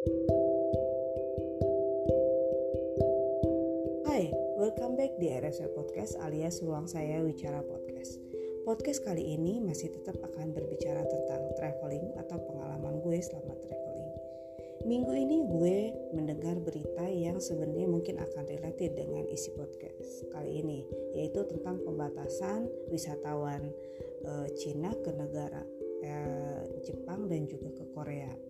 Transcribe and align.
Hai, 0.00 0.08
welcome 4.56 4.96
back 4.96 5.12
di 5.20 5.28
RSW 5.28 5.76
Podcast 5.76 6.16
alias 6.24 6.64
Ruang 6.64 6.88
Saya 6.88 7.20
Wicara 7.20 7.60
Podcast. 7.60 8.16
Podcast 8.64 9.04
kali 9.04 9.36
ini 9.36 9.60
masih 9.60 9.92
tetap 9.92 10.16
akan 10.24 10.56
berbicara 10.56 11.04
tentang 11.04 11.52
traveling 11.52 12.16
atau 12.16 12.40
pengalaman 12.48 13.04
gue 13.04 13.20
selama 13.20 13.52
traveling. 13.60 14.08
Minggu 14.88 15.12
ini 15.12 15.44
gue 15.44 15.92
mendengar 16.16 16.56
berita 16.64 17.04
yang 17.04 17.36
sebenarnya 17.36 17.84
mungkin 17.84 18.24
akan 18.24 18.48
related 18.48 18.96
dengan 18.96 19.28
isi 19.28 19.52
podcast 19.52 20.24
kali 20.32 20.64
ini, 20.64 20.80
yaitu 21.12 21.44
tentang 21.44 21.76
pembatasan 21.84 22.72
wisatawan 22.88 23.68
e, 24.24 24.48
Cina 24.56 24.96
ke 24.96 25.12
negara 25.12 25.60
e, 26.00 26.12
Jepang 26.88 27.28
dan 27.28 27.44
juga 27.44 27.68
ke 27.76 27.84
Korea. 27.92 28.49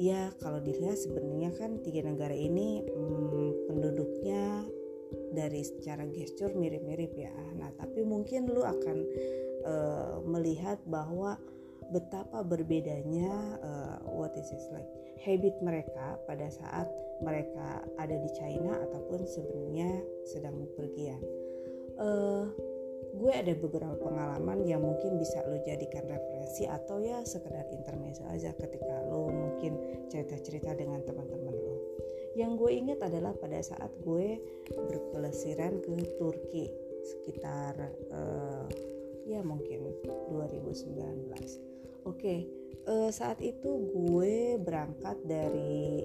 Ya, 0.00 0.32
kalau 0.40 0.64
dilihat 0.64 0.96
sebenarnya 0.96 1.52
kan 1.60 1.84
tiga 1.84 2.08
negara 2.08 2.32
ini 2.32 2.80
hmm, 2.88 3.68
penduduknya 3.68 4.64
dari 5.36 5.60
secara 5.60 6.08
gesture 6.08 6.56
mirip-mirip 6.56 7.12
ya. 7.12 7.34
Nah, 7.60 7.68
tapi 7.76 8.00
mungkin 8.00 8.48
lu 8.48 8.64
akan 8.64 8.96
uh, 9.68 10.24
melihat 10.24 10.80
bahwa 10.88 11.36
betapa 11.92 12.40
berbedanya 12.40 13.60
uh, 13.60 14.00
what 14.08 14.32
is 14.40 14.48
it 14.48 14.62
like 14.72 14.88
habit 15.20 15.52
mereka 15.60 16.16
pada 16.24 16.48
saat 16.48 16.88
mereka 17.20 17.84
ada 18.00 18.16
di 18.16 18.30
China 18.40 18.80
ataupun 18.80 19.28
sebenarnya 19.28 20.00
sedang 20.24 20.56
bepergian. 20.64 21.20
Uh, 22.00 22.48
gue 23.10 23.32
ada 23.34 23.52
beberapa 23.58 23.98
pengalaman 23.98 24.62
yang 24.64 24.80
mungkin 24.80 25.18
bisa 25.18 25.42
lo 25.50 25.58
jadikan 25.66 26.06
referensi 26.06 26.64
atau 26.64 27.02
ya 27.02 27.26
sekedar 27.26 27.66
intermezzo 27.74 28.22
aja 28.30 28.54
ketika 28.54 29.02
lo 29.10 29.28
mungkin 29.60 30.08
cerita-cerita 30.08 30.72
dengan 30.72 31.04
teman-teman 31.04 31.52
lo. 31.52 31.76
Yang 32.32 32.52
gue 32.56 32.70
ingat 32.80 32.98
adalah 33.04 33.36
pada 33.36 33.60
saat 33.60 33.92
gue 34.00 34.40
berpelesiran 34.72 35.84
ke 35.84 36.16
Turki 36.16 36.72
sekitar 37.04 37.76
uh, 38.08 38.64
ya 39.28 39.44
mungkin 39.44 39.92
2019 40.32 40.88
oke 42.04 42.16
okay, 42.16 42.48
uh, 42.88 43.12
saat 43.12 43.40
itu 43.44 43.92
gue 43.92 44.56
berangkat 44.60 45.16
dari 45.28 46.04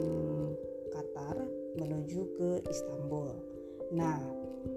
um, 0.00 0.56
Qatar 0.88 1.36
menuju 1.76 2.20
ke 2.36 2.50
Istanbul. 2.68 3.36
Nah 3.92 4.20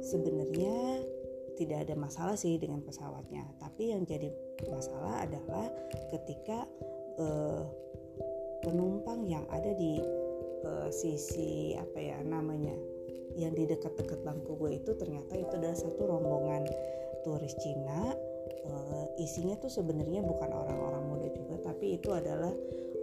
sebenarnya 0.03 1.07
tidak 1.55 1.87
ada 1.87 1.95
masalah 1.95 2.35
sih 2.35 2.59
dengan 2.59 2.83
pesawatnya. 2.83 3.47
Tapi 3.59 3.95
yang 3.95 4.03
jadi 4.03 4.31
masalah 4.67 5.23
adalah 5.23 5.67
ketika 6.11 6.67
uh, 7.19 7.63
penumpang 8.63 9.27
yang 9.27 9.43
ada 9.51 9.75
di 9.75 9.99
uh, 10.63 10.89
sisi 10.89 11.75
apa 11.75 11.99
ya 11.99 12.17
namanya 12.23 12.73
yang 13.35 13.53
di 13.53 13.67
dekat-dekat 13.67 14.23
bangku 14.23 14.55
gue 14.57 14.79
itu 14.79 14.95
ternyata 14.95 15.33
itu 15.35 15.53
adalah 15.57 15.77
satu 15.77 16.01
rombongan 16.07 16.63
turis 17.27 17.53
Cina. 17.59 18.15
Uh, 18.63 19.07
isinya 19.19 19.59
tuh 19.59 19.67
sebenarnya 19.67 20.23
bukan 20.23 20.47
orang-orang 20.47 21.03
muda 21.03 21.27
juga 21.35 21.67
tapi 21.67 21.99
itu 21.99 22.15
adalah 22.15 22.51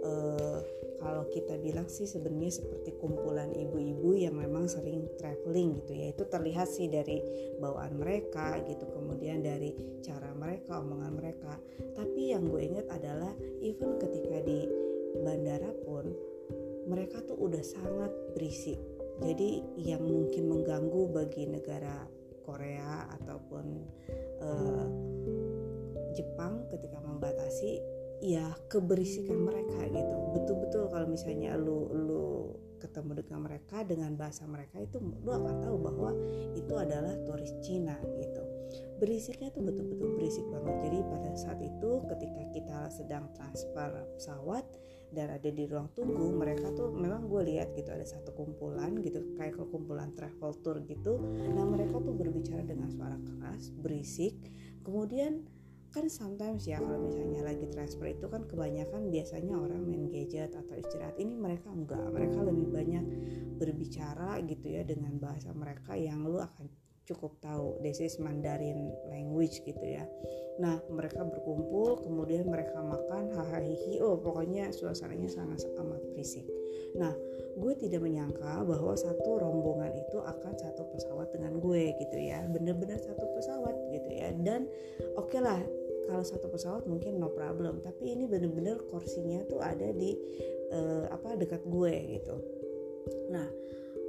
uh, 0.01 0.59
kalau 1.01 1.25
kita 1.33 1.57
bilang 1.57 1.89
sih 1.89 2.05
sebenarnya 2.05 2.61
seperti 2.61 2.93
kumpulan 3.01 3.49
ibu-ibu 3.49 4.13
yang 4.13 4.37
memang 4.37 4.69
sering 4.69 5.09
traveling 5.17 5.81
gitu 5.81 5.97
ya. 5.97 6.13
Itu 6.13 6.29
terlihat 6.29 6.69
sih 6.69 6.89
dari 6.89 7.21
bawaan 7.57 7.97
mereka 7.97 8.61
gitu 8.65 8.85
kemudian 8.89 9.41
dari 9.41 9.73
cara 10.05 10.29
mereka 10.37 10.77
omongan 10.77 11.13
mereka. 11.17 11.57
Tapi 11.97 12.33
yang 12.33 12.45
gue 12.49 12.61
ingat 12.61 12.85
adalah 12.93 13.33
even 13.65 13.97
ketika 13.97 14.45
di 14.45 14.69
bandara 15.19 15.71
pun 15.83 16.07
mereka 16.87 17.21
tuh 17.27 17.37
udah 17.37 17.61
sangat 17.61 18.11
berisik. 18.33 18.79
Jadi 19.21 19.61
yang 19.77 20.01
mungkin 20.01 20.49
mengganggu 20.49 21.13
bagi 21.13 21.45
negara 21.45 22.09
Korea 22.41 23.05
ataupun 23.21 23.65
uh, 24.41 24.87
Jepang 26.17 26.65
ketika 26.73 26.97
membatasi 27.05 27.79
ya 28.21 28.49
keberisikan 28.65 29.45
mereka 29.45 29.87
gitu. 29.89 30.15
Betul-betul 30.35 30.83
kalau 30.89 31.07
misalnya 31.09 31.53
lu 31.57 31.85
lu 31.93 32.25
ketemu 32.81 33.21
dengan 33.21 33.39
mereka 33.45 33.85
dengan 33.85 34.17
bahasa 34.17 34.43
mereka 34.49 34.81
itu 34.81 34.97
lu 34.97 35.31
akan 35.31 35.61
tahu 35.61 35.77
bahwa 35.77 36.11
itu 36.57 36.73
adalah 36.73 37.13
turis 37.29 37.53
Cina 37.61 37.95
gitu. 38.17 38.43
Berisiknya 38.97 39.53
tuh 39.53 39.61
betul-betul 39.65 40.17
berisik 40.17 40.45
banget. 40.49 40.75
Jadi 40.89 40.97
pada 41.05 41.31
saat 41.37 41.59
itu 41.61 41.91
ketika 42.09 42.41
kita 42.53 42.79
sedang 42.89 43.29
transfer 43.37 43.89
pesawat 44.17 44.65
dan 45.11 45.27
ada 45.35 45.49
di 45.51 45.67
ruang 45.67 45.91
tunggu 45.91 46.31
mereka 46.31 46.71
tuh 46.71 46.89
memang 46.95 47.27
gue 47.27 47.41
lihat 47.51 47.75
gitu 47.75 47.91
ada 47.91 48.07
satu 48.07 48.31
kumpulan 48.31 48.95
gitu 49.03 49.35
kayak 49.35 49.59
kumpulan 49.69 50.09
travel 50.15 50.55
tour 50.63 50.79
gitu. 50.87 51.19
Nah 51.51 51.67
mereka 51.67 51.99
tuh 51.99 52.15
berbicara 52.15 52.63
dengan 52.63 52.87
suara 52.89 53.19
keras 53.19 53.69
berisik. 53.75 54.39
Kemudian 54.81 55.45
kan 55.91 56.07
sometimes 56.07 56.63
ya 56.63 56.79
kalau 56.79 57.11
misalnya 57.11 57.43
lagi 57.43 57.67
transfer 57.67 58.07
itu 58.07 58.25
kan 58.31 58.47
kebanyakan 58.47 59.11
biasanya 59.11 59.59
orang 59.59 59.83
main 59.83 60.07
gadget 60.07 60.55
atau 60.55 60.75
istirahat. 60.79 61.19
Ini 61.19 61.35
mereka 61.35 61.67
enggak. 61.67 62.01
Mereka 62.09 62.39
lebih 62.47 62.67
banyak 62.71 63.05
berbicara 63.59 64.39
gitu 64.47 64.67
ya 64.71 64.87
dengan 64.87 65.19
bahasa 65.19 65.51
mereka 65.51 65.93
yang 65.99 66.23
lu 66.23 66.39
akan 66.39 66.71
cukup 67.11 67.35
tahu. 67.43 67.81
This 67.83 67.99
is 67.99 68.15
Mandarin 68.23 68.93
language 69.11 69.59
gitu 69.67 69.83
ya. 69.83 70.07
Nah 70.63 70.79
mereka 70.87 71.27
berkumpul 71.27 71.99
kemudian 72.07 72.47
mereka 72.47 72.79
makan 72.79 73.35
hahaha 73.35 73.99
oh 74.05 74.15
pokoknya 74.21 74.71
suasananya 74.71 75.27
sangat 75.27 75.67
amat 75.75 76.01
berisik. 76.15 76.47
Nah 76.95 77.11
gue 77.51 77.73
tidak 77.75 77.99
menyangka 77.99 78.63
bahwa 78.63 78.95
satu 78.95 79.43
rombongan 79.43 79.91
itu 79.91 80.23
akan 80.23 80.53
satu 80.55 80.87
pesawat 80.95 81.35
dengan 81.35 81.59
gue 81.59 81.91
gitu 81.99 82.17
ya. 82.17 82.47
Bener-bener 82.47 83.01
satu 83.01 83.27
pesawat 83.35 83.75
gitu 83.91 84.09
ya. 84.09 84.31
Dan 84.37 84.69
oke 85.19 85.35
okay 85.35 85.41
lah 85.43 85.59
kalau 86.11 86.27
satu 86.27 86.51
pesawat 86.51 86.83
mungkin 86.83 87.23
no 87.23 87.31
problem 87.31 87.79
tapi 87.79 88.11
ini 88.11 88.27
bener-bener 88.27 88.83
kursinya 88.91 89.47
tuh 89.47 89.63
ada 89.63 89.95
di 89.95 90.19
uh, 90.75 91.07
apa 91.07 91.39
dekat 91.39 91.63
gue 91.63 92.19
gitu. 92.19 92.35
Nah 93.31 93.47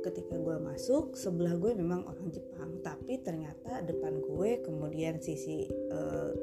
ketika 0.03 0.35
gue 0.35 0.59
masuk 0.59 1.15
sebelah 1.15 1.55
gue 1.55 1.79
memang 1.79 2.03
orang 2.03 2.27
Jepang 2.35 2.83
tapi 2.83 3.23
ternyata 3.23 3.87
depan 3.87 4.19
gue 4.19 4.59
kemudian 4.67 5.23
sisi 5.23 5.71
uh, 5.95 6.35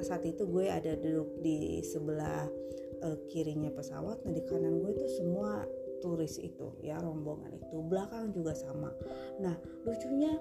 saat 0.00 0.24
itu 0.24 0.48
gue 0.48 0.72
ada 0.72 0.96
duduk 0.96 1.36
di 1.44 1.84
sebelah 1.84 2.48
uh, 3.04 3.16
kirinya 3.28 3.68
pesawat 3.68 4.24
nah 4.24 4.32
di 4.32 4.40
kanan 4.48 4.80
gue 4.80 4.96
itu 4.96 5.08
semua 5.20 5.68
turis 6.00 6.40
itu 6.40 6.72
ya 6.80 6.96
rombongan 7.00 7.56
itu 7.56 7.76
belakang 7.84 8.32
juga 8.32 8.56
sama. 8.56 8.92
Nah 9.40 9.56
lucunya 9.84 10.32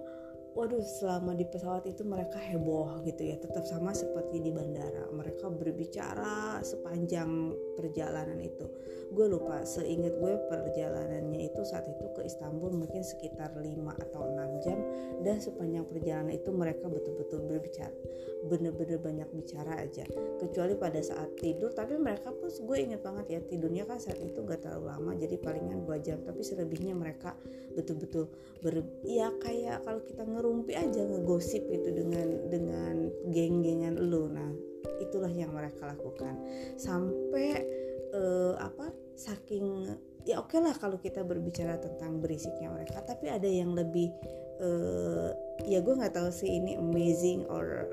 waduh 0.55 0.79
selama 0.79 1.35
di 1.35 1.43
pesawat 1.43 1.83
itu 1.83 2.07
mereka 2.07 2.39
heboh 2.39 3.03
gitu 3.03 3.27
ya 3.27 3.35
tetap 3.35 3.67
sama 3.67 3.91
seperti 3.91 4.39
di 4.39 4.55
bandara. 4.55 5.11
Mereka 5.11 5.51
berbicara 5.51 6.63
sepanjang 6.63 7.51
perjalanan 7.75 8.39
itu. 8.39 8.63
Gue 9.11 9.27
lupa 9.27 9.67
seingat 9.67 10.15
gue 10.15 10.33
perjalanannya 10.47 11.51
itu 11.51 11.61
saat 11.67 11.83
itu 11.91 12.07
ke 12.15 12.23
Istanbul 12.23 12.71
mungkin 12.71 13.03
sekitar 13.03 13.51
5 13.51 13.67
atau 14.07 14.21
6 14.23 14.63
jam 14.63 14.79
dan 15.27 15.43
sepanjang 15.43 15.83
perjalanan 15.91 16.31
itu 16.31 16.49
mereka 16.55 16.87
betul-betul 16.87 17.43
berbicara 17.43 17.93
bener-bener 18.45 19.01
banyak 19.01 19.29
bicara 19.35 19.81
aja. 19.81 20.05
Kecuali 20.39 20.77
pada 20.77 21.01
saat 21.01 21.35
tidur 21.35 21.73
tapi 21.73 21.97
mereka 21.97 22.31
pun 22.31 22.47
gue 22.47 22.77
inget 22.77 23.01
banget 23.01 23.25
ya 23.27 23.39
tidurnya 23.43 23.83
kan 23.89 23.97
saat 23.97 24.21
itu 24.21 24.39
gak 24.45 24.63
terlalu 24.63 24.87
lama 24.87 25.11
jadi 25.17 25.35
palingan 25.41 25.83
2 25.83 26.05
jam 26.05 26.17
tapi 26.21 26.45
selebihnya 26.45 26.93
mereka 26.93 27.33
betul-betul 27.73 28.29
ber 28.61 28.85
ya 29.03 29.33
kayak 29.41 29.83
kalau 29.83 30.01
kita 30.05 30.23
ngeru 30.23 30.44
ngerumpi 30.45 30.77
aja 30.77 31.01
ngegosip 31.01 31.65
gitu 31.73 31.89
dengan 31.89 32.27
dengan 32.53 33.09
geng-gengan 33.33 33.97
lu. 33.97 34.29
Nah 34.29 34.53
itulah 35.01 35.33
yang 35.33 35.49
mereka 35.57 35.89
lakukan. 35.89 36.37
Sampai 36.77 37.65
uh, 38.13 38.53
apa 38.61 38.93
saking 39.17 39.89
ya 40.25 40.37
oke 40.41 40.53
okay 40.53 40.59
lah 40.61 40.77
kalau 40.77 41.01
kita 41.01 41.25
berbicara 41.25 41.81
tentang 41.81 42.21
berisiknya 42.21 42.69
mereka 42.69 43.01
tapi 43.01 43.29
ada 43.29 43.47
yang 43.49 43.73
lebih 43.73 44.13
uh, 44.61 45.33
ya 45.65 45.79
gue 45.81 45.93
nggak 45.93 46.13
tahu 46.13 46.29
sih 46.29 46.49
ini 46.49 46.77
amazing 46.77 47.45
or 47.49 47.89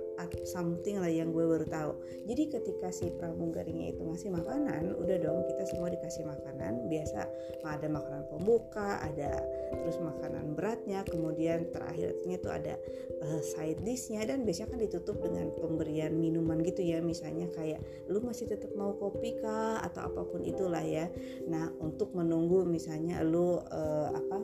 something 0.47 0.99
lah 1.01 1.11
yang 1.11 1.31
gue 1.31 1.45
baru 1.45 1.67
tahu. 1.67 1.93
Jadi 2.29 2.43
ketika 2.53 2.89
si 2.91 3.11
pramugarnya 3.15 3.95
itu 3.95 4.03
ngasih 4.03 4.31
makanan 4.31 4.95
udah 4.99 5.17
dong 5.19 5.45
kita 5.49 5.65
semua 5.71 5.89
dikasih 5.91 6.25
makanan. 6.27 6.87
Biasa 6.89 7.21
ada 7.63 7.89
makanan 7.89 8.27
pembuka 8.29 9.01
ada 9.01 9.33
terus 9.73 9.97
makanan 10.03 10.53
beratnya 10.59 11.07
kemudian 11.09 11.71
terakhirnya 11.73 12.37
tuh 12.43 12.53
ada 12.53 12.75
uh, 13.25 13.41
side 13.41 13.81
dishnya 13.87 14.27
dan 14.29 14.45
biasanya 14.45 14.77
kan 14.77 14.81
ditutup 14.83 15.17
dengan 15.23 15.51
pemberian 15.57 16.13
minuman 16.15 16.61
gitu 16.63 16.83
ya. 16.85 17.01
Misalnya 17.01 17.49
kayak 17.55 17.81
lu 18.11 18.21
masih 18.23 18.51
tetap 18.51 18.73
mau 18.75 18.95
kopi 18.97 19.39
kah? 19.41 19.81
atau 19.83 20.09
apa 20.09 20.23
pun 20.29 20.43
itulah 20.45 20.83
ya. 20.83 21.09
Nah 21.49 21.71
untuk 21.81 22.15
menunggu 22.15 22.63
misalnya 22.67 23.21
lu 23.25 23.59
uh, 23.59 24.09
apa 24.13 24.39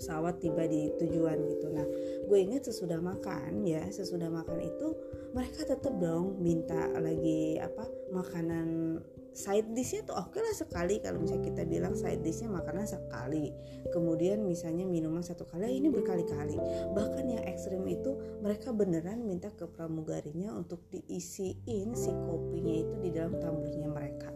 pesawat 0.00 0.40
tiba 0.40 0.64
di 0.64 0.88
tujuan 0.96 1.36
gitu. 1.44 1.68
Nah 1.68 1.84
gue 2.24 2.38
inget 2.40 2.64
sesudah 2.64 2.96
makan 3.04 3.68
ya 3.68 3.84
sesudah 3.92 4.32
makan 4.32 4.64
itu 4.64 4.96
mereka 5.36 5.68
tetap 5.68 5.92
dong 6.00 6.40
minta 6.40 6.88
lagi 6.96 7.60
apa 7.60 7.84
makanan 8.10 8.98
side 9.30 9.70
dishnya 9.76 10.02
tuh 10.08 10.16
oke 10.16 10.34
okay 10.34 10.40
lah 10.40 10.56
sekali. 10.56 10.98
Kalau 11.04 11.20
misalnya 11.20 11.44
kita 11.52 11.62
bilang 11.68 11.94
side 11.94 12.24
dishnya 12.24 12.48
makanan 12.48 12.88
sekali 12.88 13.52
kemudian 13.92 14.42
misalnya 14.42 14.88
minuman 14.88 15.20
satu 15.20 15.44
kali 15.44 15.76
ini 15.76 15.92
berkali-kali. 15.92 16.56
Bahkan 16.96 17.24
yang 17.28 17.44
ekstrim 17.44 17.84
itu 17.84 18.40
mereka 18.40 18.72
beneran 18.72 19.22
minta 19.22 19.52
ke 19.52 19.68
pramugarinya 19.68 20.56
untuk 20.56 20.80
diisiin 20.88 21.92
si 21.92 22.10
kopinya 22.24 22.74
itu 22.74 22.94
di 23.04 23.10
dalam 23.12 23.36
tumblernya 23.36 23.88
mereka. 23.92 24.30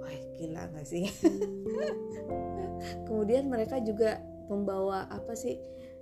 Wah 0.00 0.18
gila 0.36 0.68
gak 0.72 0.86
sih? 0.86 1.08
Kemudian 3.06 3.52
mereka 3.52 3.78
juga 3.84 4.18
membawa 4.50 5.06
apa 5.06 5.32
sih 5.38 5.56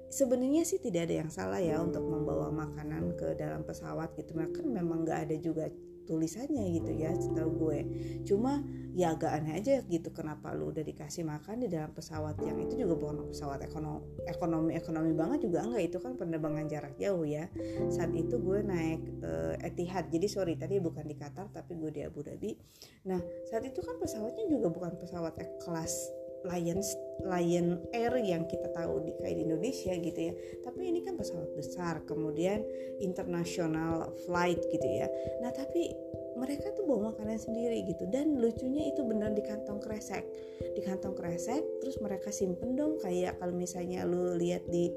sebenarnya 0.08 0.64
sih 0.64 0.80
tidak 0.80 1.08
ada 1.08 1.14
yang 1.24 1.30
salah 1.30 1.60
ya 1.60 1.78
untuk 1.84 2.02
membawa 2.02 2.48
makanan 2.48 3.14
ke 3.14 3.36
dalam 3.36 3.62
pesawat 3.62 4.16
gitu. 4.16 4.32
Mereka 4.32 4.64
kan 4.64 4.66
memang 4.72 5.04
nggak 5.04 5.28
ada 5.28 5.36
juga 5.36 5.68
tulisannya 6.08 6.80
gitu 6.80 6.92
ya 6.96 7.12
setahu 7.12 7.68
gue. 7.68 7.78
Cuma 8.24 8.64
ya 8.96 9.12
agak 9.12 9.30
aneh 9.30 9.60
aja 9.60 9.84
gitu 9.84 10.08
kenapa 10.10 10.56
lu 10.56 10.72
udah 10.72 10.80
dikasih 10.80 11.22
makan 11.28 11.62
di 11.62 11.68
dalam 11.68 11.92
pesawat 11.92 12.40
yang 12.40 12.56
itu 12.56 12.80
juga 12.80 12.96
bukan 12.96 13.28
pesawat 13.30 13.62
ekonomi 13.62 14.02
ekonomi 14.24 14.72
ekonomi 14.74 15.12
banget 15.12 15.44
juga 15.46 15.68
enggak 15.68 15.84
itu 15.92 15.98
kan 16.00 16.16
penerbangan 16.16 16.64
jarak 16.66 16.96
jauh 16.96 17.28
ya. 17.28 17.52
Saat 17.92 18.16
itu 18.16 18.40
gue 18.40 18.64
naik 18.64 19.00
uh, 19.20 19.54
Etihad. 19.60 20.08
Jadi 20.08 20.26
sorry 20.26 20.56
tadi 20.56 20.80
bukan 20.80 21.04
di 21.04 21.14
Qatar 21.14 21.52
tapi 21.52 21.76
gue 21.76 21.92
di 21.92 22.00
Abu 22.00 22.24
Dhabi. 22.24 22.56
Nah 23.04 23.20
saat 23.52 23.68
itu 23.68 23.84
kan 23.84 24.00
pesawatnya 24.00 24.48
juga 24.48 24.72
bukan 24.72 24.96
pesawat 24.96 25.36
kelas 25.60 26.17
Lion 26.46 26.80
Lion 27.26 27.82
Air 27.90 28.14
yang 28.22 28.46
kita 28.46 28.70
tahu 28.70 29.02
di 29.02 29.12
kayak 29.18 29.34
di 29.38 29.42
Indonesia 29.46 29.92
gitu 29.98 30.20
ya. 30.30 30.34
Tapi 30.62 30.80
ini 30.86 31.02
kan 31.02 31.18
pesawat 31.18 31.50
besar 31.58 32.02
kemudian 32.06 32.62
international 33.02 34.14
flight 34.26 34.60
gitu 34.70 34.86
ya. 34.86 35.10
Nah 35.42 35.50
tapi 35.50 35.90
mereka 36.38 36.70
tuh 36.78 36.86
bawa 36.86 37.10
makanan 37.10 37.38
sendiri 37.42 37.82
gitu. 37.90 38.06
Dan 38.10 38.38
lucunya 38.38 38.94
itu 38.94 39.02
benar 39.02 39.34
di 39.34 39.42
kantong 39.42 39.82
kresek. 39.82 40.22
Di 40.62 40.80
kantong 40.86 41.18
kresek 41.18 41.62
terus 41.82 41.98
mereka 41.98 42.30
simpen 42.30 42.78
dong 42.78 43.02
kayak 43.02 43.38
kalau 43.42 43.54
misalnya 43.54 44.06
lu 44.06 44.38
lihat 44.38 44.62
di 44.70 44.90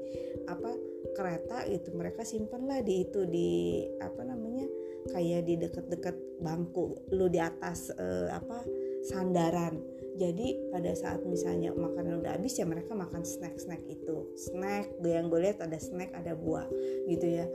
apa 0.46 0.70
kereta 1.12 1.68
gitu 1.68 1.92
mereka 1.92 2.24
simpen 2.24 2.64
lah 2.66 2.80
di 2.80 3.04
itu 3.04 3.28
di 3.28 3.84
apa 4.00 4.22
namanya 4.24 4.64
kayak 5.12 5.44
di 5.44 5.54
deket-deket 5.58 6.16
bangku 6.40 6.94
lu 7.12 7.26
di 7.28 7.42
atas 7.42 7.90
uh, 7.92 8.30
apa 8.32 8.64
sandaran 9.02 9.82
jadi 10.12 10.68
pada 10.68 10.92
saat 10.92 11.24
misalnya 11.24 11.72
makanan 11.72 12.20
udah 12.20 12.36
habis 12.36 12.60
ya 12.60 12.68
mereka 12.68 12.92
makan 12.92 13.24
snack-snack 13.24 13.80
itu. 13.88 14.28
Snack 14.36 14.92
yang 15.00 15.32
gue 15.32 15.40
lihat 15.40 15.64
ada 15.64 15.78
snack 15.80 16.12
ada 16.12 16.36
buah 16.36 16.68
gitu 17.08 17.26
ya. 17.26 17.46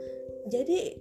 Jadi 0.50 0.98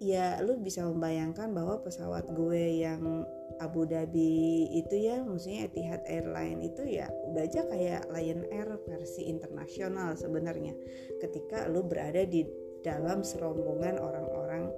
ya 0.00 0.40
lu 0.40 0.56
bisa 0.62 0.86
membayangkan 0.86 1.52
bahwa 1.52 1.82
pesawat 1.84 2.30
gue 2.32 2.64
yang 2.80 3.26
Abu 3.60 3.84
Dhabi 3.84 4.72
itu 4.72 4.96
ya 4.96 5.20
maksudnya 5.20 5.68
Etihad 5.68 6.00
Airline 6.08 6.64
itu 6.64 6.88
ya 6.88 7.10
udah 7.28 7.44
aja 7.44 7.68
kayak 7.68 8.08
Lion 8.08 8.48
Air 8.48 8.80
versi 8.88 9.28
internasional 9.28 10.16
sebenarnya. 10.16 10.72
Ketika 11.20 11.68
lu 11.68 11.84
berada 11.84 12.24
di 12.24 12.48
dalam 12.80 13.20
serombongan 13.20 14.00
orang-orang 14.00 14.72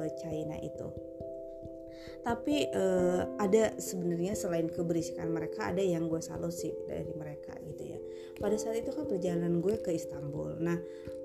uh, 0.00 0.08
China 0.16 0.56
itu 0.56 0.88
tapi 2.22 2.70
uh, 2.70 3.34
ada 3.38 3.74
sebenarnya 3.76 4.38
selain 4.38 4.70
keberisikan 4.70 5.30
mereka 5.30 5.70
ada 5.74 5.82
yang 5.82 6.06
gue 6.06 6.22
salut 6.22 6.54
sih 6.54 6.70
dari 6.86 7.10
mereka 7.14 7.54
gitu 7.66 7.82
ya. 7.96 7.98
Pada 8.38 8.56
saat 8.58 8.78
itu 8.82 8.90
kan 8.90 9.06
perjalanan 9.06 9.62
gue 9.62 9.78
ke 9.78 9.94
Istanbul. 9.94 10.58
Nah 10.62 10.78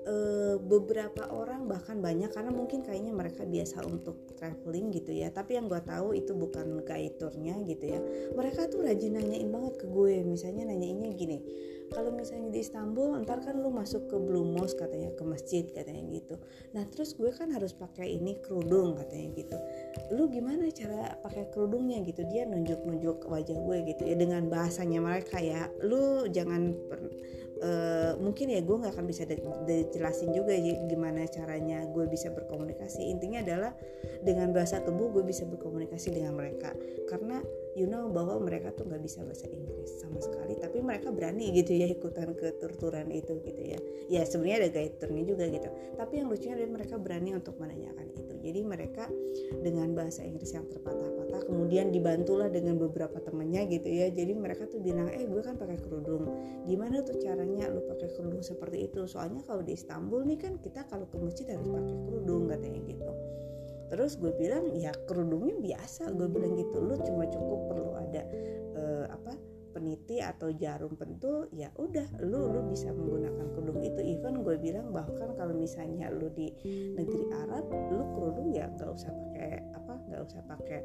uh, 0.08 0.56
beberapa 0.56 1.28
orang 1.28 1.68
bahkan 1.68 2.00
banyak 2.00 2.32
karena 2.32 2.48
mungkin 2.48 2.80
kayaknya 2.80 3.12
mereka 3.12 3.44
biasa 3.44 3.84
untuk 3.84 4.32
traveling 4.40 4.88
gitu 4.96 5.12
ya. 5.12 5.28
Tapi 5.28 5.60
yang 5.60 5.68
gue 5.68 5.80
tahu 5.84 6.16
itu 6.16 6.32
bukan 6.32 6.80
guide 6.82 7.20
tournya 7.20 7.60
gitu 7.68 7.84
ya. 7.84 8.00
Mereka 8.32 8.72
tuh 8.72 8.88
rajin 8.88 9.20
nanyain 9.20 9.52
banget 9.52 9.84
ke 9.84 9.86
gue. 9.86 10.24
Misalnya 10.24 10.72
nanyainnya 10.72 11.12
gini 11.12 11.38
kalau 11.88 12.12
misalnya 12.12 12.52
di 12.52 12.60
Istanbul 12.60 13.16
ntar 13.24 13.40
kan 13.40 13.56
lu 13.56 13.72
masuk 13.72 14.12
ke 14.12 14.16
Blue 14.20 14.44
Mosque 14.44 14.76
katanya 14.76 15.12
ke 15.16 15.24
masjid 15.24 15.64
katanya 15.64 16.04
gitu. 16.12 16.36
Nah 16.76 16.84
terus 16.88 17.16
gue 17.16 17.32
kan 17.32 17.48
harus 17.52 17.72
pakai 17.72 18.20
ini 18.20 18.36
kerudung 18.44 18.96
katanya 18.96 19.28
gitu. 19.36 19.56
Lu 20.12 20.28
gimana 20.28 20.68
cara 20.72 21.16
pakai 21.24 21.48
kerudungnya? 21.52 22.00
gitu. 22.04 22.24
Dia 22.28 22.44
nunjuk-nunjuk 22.44 23.26
wajah 23.26 23.58
gue 23.58 23.78
gitu 23.88 24.02
ya 24.04 24.16
dengan 24.16 24.46
bahasanya 24.52 25.00
mereka 25.00 25.40
ya. 25.40 25.68
Lu 25.80 26.28
jangan 26.28 26.76
uh, 27.62 28.12
mungkin 28.18 28.50
ya 28.50 28.60
gue 28.62 28.76
nggak 28.76 28.94
akan 28.94 29.06
bisa 29.06 29.22
dijelasin 29.26 30.30
juga 30.34 30.54
ya 30.54 30.78
gimana 30.86 31.26
caranya 31.26 31.84
gue 31.90 32.04
bisa 32.06 32.30
berkomunikasi. 32.30 33.08
Intinya 33.10 33.42
adalah 33.42 33.72
dengan 34.22 34.50
bahasa 34.54 34.82
tubuh 34.82 35.10
gue 35.12 35.24
bisa 35.26 35.46
berkomunikasi 35.46 36.14
dengan 36.14 36.38
mereka. 36.38 36.74
Karena 37.06 37.42
you 37.74 37.86
know 37.86 38.10
bahwa 38.10 38.38
mereka 38.42 38.74
tuh 38.74 38.86
nggak 38.86 39.02
bisa 39.02 39.22
bahasa 39.22 39.46
Inggris 39.50 40.02
sama 40.02 40.18
sekali 40.18 40.58
tapi 40.58 40.82
mereka 40.82 41.14
berani 41.14 41.54
gitu 41.54 41.74
ya 41.74 41.86
ikutan 41.86 42.34
ke 42.34 42.58
tur-turan 42.58 43.10
itu 43.10 43.38
gitu 43.42 43.62
ya. 43.62 43.80
Ya 44.08 44.22
sebenarnya 44.24 44.66
ada 44.66 44.70
guide 44.74 44.96
turnya 44.98 45.22
juga 45.24 45.44
gitu. 45.48 45.68
Tapi 45.96 46.12
yang 46.22 46.28
lucunya 46.30 46.54
adalah 46.58 46.72
mereka 46.82 46.94
berani 46.98 47.30
untuk 47.36 47.54
menanyakan 47.58 48.06
itu 48.14 48.27
jadi 48.40 48.60
mereka 48.62 49.10
dengan 49.60 49.92
bahasa 49.92 50.22
Inggris 50.22 50.54
yang 50.54 50.66
terpatah-patah 50.70 51.44
kemudian 51.48 51.88
dibantulah 51.92 52.48
dengan 52.52 52.76
beberapa 52.76 53.18
temannya 53.20 53.68
gitu 53.72 53.88
ya. 53.88 54.12
Jadi 54.12 54.32
mereka 54.36 54.68
tuh 54.68 54.80
bilang 54.84 55.08
eh 55.08 55.24
gue 55.24 55.42
kan 55.42 55.56
pakai 55.56 55.78
kerudung. 55.80 56.28
Gimana 56.68 57.00
tuh 57.04 57.16
caranya 57.20 57.68
lu 57.72 57.84
pakai 57.84 58.08
kerudung 58.14 58.44
seperti 58.44 58.88
itu? 58.88 59.04
Soalnya 59.08 59.44
kalau 59.44 59.64
di 59.64 59.74
Istanbul 59.74 60.24
nih 60.28 60.38
kan 60.38 60.52
kita 60.60 60.84
kalau 60.86 61.08
ke 61.08 61.16
masjid 61.16 61.48
harus 61.52 61.68
pakai 61.68 61.96
kerudung 62.04 62.42
katanya 62.48 62.80
gitu. 62.84 63.10
Terus 63.88 64.12
gue 64.20 64.32
bilang 64.36 64.68
ya 64.76 64.92
kerudungnya 65.08 65.56
biasa. 65.56 66.12
Gue 66.12 66.28
bilang 66.28 66.52
gitu 66.56 66.76
lu 66.80 66.94
cuma 67.00 67.24
cukup 67.28 67.60
perlu 67.72 67.92
ada 67.96 68.22
uh, 68.76 69.06
apa 69.08 69.32
peniti 69.78 70.18
atau 70.18 70.50
jarum 70.50 70.98
pentul 70.98 71.46
ya 71.54 71.70
udah 71.78 72.18
lu 72.26 72.50
lu 72.50 72.66
bisa 72.66 72.90
menggunakan 72.90 73.46
kerudung 73.54 73.78
itu. 73.86 74.02
Even 74.02 74.42
gue 74.42 74.58
bilang 74.58 74.90
bahkan 74.90 75.38
kalau 75.38 75.54
misalnya 75.54 76.10
lu 76.10 76.26
di 76.34 76.50
negeri 76.98 77.30
Arab 77.46 77.70
lu 77.94 78.02
kerudung 78.18 78.50
ya 78.50 78.66
nggak 78.74 78.90
usah 78.90 79.14
pakai 79.14 79.62
apa 79.70 79.94
nggak 80.10 80.22
usah 80.26 80.42
pakai 80.50 80.80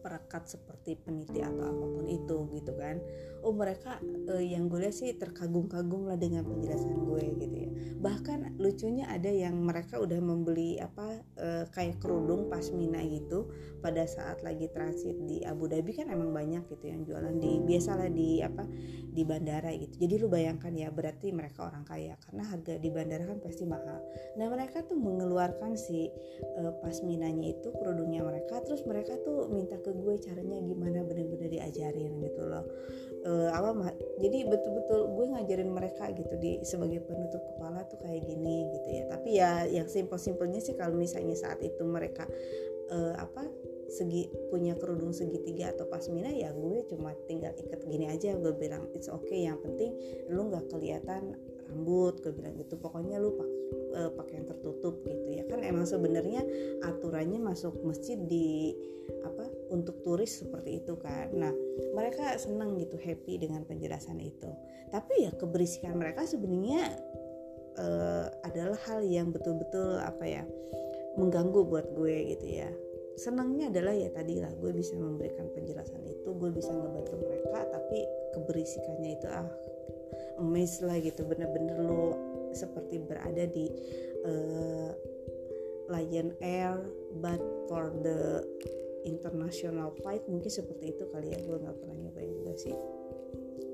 perekat 0.00 0.48
seperti 0.48 0.96
peniti 0.98 1.44
atau 1.44 1.64
apa 1.70 1.84
pun 1.86 2.04
itu 2.08 2.36
gitu 2.56 2.72
kan. 2.74 2.98
Oh 3.40 3.56
mereka 3.56 3.96
uh, 4.28 4.42
yang 4.42 4.68
gue 4.68 4.84
lihat 4.84 4.96
sih 4.96 5.16
terkagum-kagum 5.16 6.08
lah 6.08 6.18
dengan 6.20 6.44
penjelasan 6.44 7.08
gue 7.08 7.22
gitu 7.40 7.56
ya. 7.56 7.70
Bahkan 8.00 8.56
lucunya 8.56 9.08
ada 9.08 9.28
yang 9.28 9.60
mereka 9.60 10.00
udah 10.00 10.20
membeli 10.20 10.80
apa 10.80 11.20
uh, 11.40 11.64
kayak 11.72 12.00
kerudung 12.00 12.48
pasmina 12.48 13.00
gitu 13.04 13.52
pada 13.84 14.04
saat 14.08 14.40
lagi 14.44 14.68
transit 14.72 15.16
di 15.28 15.44
Abu 15.44 15.68
Dhabi. 15.68 15.92
Kan 15.92 16.08
emang 16.08 16.32
banyak 16.32 16.68
gitu 16.68 16.84
yang 16.88 17.04
jualan 17.04 17.36
di 17.40 17.60
biasalah 17.64 18.08
di 18.08 18.40
apa 18.40 18.64
di 19.12 19.22
bandara 19.24 19.72
gitu. 19.76 20.00
Jadi 20.00 20.14
lu 20.16 20.28
bayangkan 20.32 20.72
ya 20.72 20.88
berarti 20.88 21.32
mereka 21.32 21.68
orang 21.68 21.84
kaya. 21.84 22.16
Karena 22.24 22.44
harga 22.48 22.76
di 22.76 22.88
bandara 22.88 23.24
kan 23.28 23.40
pasti 23.40 23.64
mahal. 23.68 24.00
Nah 24.36 24.46
mereka 24.48 24.84
tuh 24.84 24.96
mengeluarkan 24.96 25.76
si 25.76 26.08
uh, 26.60 26.72
pasminanya 26.80 27.52
itu 27.52 27.68
kerudungnya 27.76 28.24
mereka. 28.24 28.64
Terus 28.64 28.84
mereka 28.88 29.16
tuh 29.20 29.48
minta 29.52 29.76
ke 29.80 29.89
ke 29.90 29.92
gue 29.98 30.14
caranya 30.22 30.58
gimana 30.62 31.02
bener-bener 31.02 31.50
diajarin 31.50 32.22
gitu 32.22 32.42
loh. 32.46 32.64
Uh, 33.20 33.52
apa 33.52 33.92
jadi 34.16 34.48
betul-betul 34.48 35.12
gue 35.12 35.26
ngajarin 35.36 35.68
mereka 35.68 36.08
gitu 36.14 36.40
di 36.40 36.62
sebagai 36.64 37.04
penutup 37.04 37.42
kepala 37.52 37.84
tuh 37.90 37.98
kayak 37.98 38.22
gini 38.22 38.70
gitu 38.78 38.88
ya. 38.94 39.04
Tapi 39.10 39.28
ya 39.34 39.50
yang 39.66 39.90
simpel-simpelnya 39.90 40.62
sih 40.62 40.78
kalau 40.78 40.94
misalnya 40.94 41.34
saat 41.34 41.58
itu 41.60 41.82
mereka 41.82 42.24
uh, 42.94 43.18
apa 43.18 43.44
segi 43.90 44.30
punya 44.54 44.78
kerudung 44.78 45.10
segitiga 45.10 45.74
atau 45.74 45.90
pasmina 45.90 46.30
ya 46.30 46.54
gue 46.54 46.86
cuma 46.86 47.10
tinggal 47.26 47.50
ikat 47.58 47.82
gini 47.90 48.06
aja. 48.06 48.38
Gue 48.38 48.54
bilang 48.54 48.86
it's 48.94 49.10
okay 49.10 49.50
yang 49.50 49.58
penting 49.58 49.92
lu 50.30 50.46
nggak 50.46 50.70
kelihatan 50.70 51.34
rambut 51.70 52.18
gue 52.18 52.32
bilang 52.34 52.58
gitu. 52.58 52.74
Pokoknya 52.76 53.22
lu 53.22 53.38
pakai 53.38 53.60
uh, 53.94 54.10
pakaian 54.14 54.44
tertutup 54.46 55.00
gitu 55.06 55.28
ya. 55.30 55.46
Kan 55.46 55.62
emang 55.62 55.86
sebenarnya 55.86 56.42
aturannya 56.82 57.38
masuk 57.38 57.78
masjid 57.86 58.18
di 58.18 58.74
apa 59.22 59.50
untuk 59.70 60.02
turis 60.02 60.42
seperti 60.42 60.82
itu 60.82 60.94
kan. 60.98 61.30
Nah 61.34 61.54
mereka 61.94 62.34
senang 62.36 62.78
gitu 62.78 62.98
happy 62.98 63.38
dengan 63.38 63.62
penjelasan 63.66 64.18
itu. 64.18 64.50
Tapi 64.90 65.26
ya 65.26 65.32
keberisikan 65.34 65.94
mereka 65.94 66.26
sebenarnya 66.26 66.98
uh, 67.78 68.26
adalah 68.42 68.78
hal 68.90 69.06
yang 69.06 69.30
betul-betul 69.30 70.02
apa 70.02 70.24
ya 70.26 70.44
mengganggu 71.18 71.66
buat 71.66 71.86
gue 71.94 72.34
gitu 72.36 72.46
ya. 72.46 72.70
Senangnya 73.18 73.68
adalah 73.68 73.92
ya 73.92 74.08
tadi 74.08 74.40
lah 74.40 74.50
gue 74.56 74.72
bisa 74.72 74.96
memberikan 74.96 75.50
penjelasan 75.52 76.00
itu 76.08 76.30
gue 76.30 76.50
bisa 76.54 76.72
ngebantu 76.72 77.20
mereka 77.20 77.68
tapi 77.68 78.06
keberisikannya 78.32 79.10
itu 79.18 79.26
ah 79.28 79.50
amazed 80.40 80.82
lah 80.82 80.96
gitu. 80.98 81.22
Bener-bener 81.28 81.76
lo 81.84 82.16
seperti 82.50 82.98
berada 82.98 83.46
di 83.46 83.70
uh, 84.26 84.90
Lion 85.92 86.34
Air 86.42 86.80
but 87.20 87.38
for 87.70 87.94
the 88.02 88.42
international 89.06 89.94
flight 90.00 90.20
mungkin 90.26 90.50
seperti 90.50 90.96
itu 90.96 91.04
kali 91.12 91.36
ya. 91.36 91.38
Gue 91.44 91.60
nggak 91.60 91.76
pernah 91.78 91.96
nyobain 91.96 92.32
juga 92.32 92.52
sih. 92.58 92.76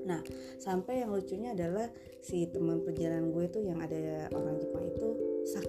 Nah 0.07 0.23
sampai 0.55 1.03
yang 1.03 1.11
lucunya 1.11 1.51
adalah 1.51 1.91
si 2.23 2.47
teman 2.47 2.79
perjalanan 2.79 3.35
gue 3.35 3.45
tuh 3.51 3.59
yang 3.59 3.83
ada 3.83 4.31
orang 4.31 4.55
Jepang 4.55 4.86
itu 4.86 4.86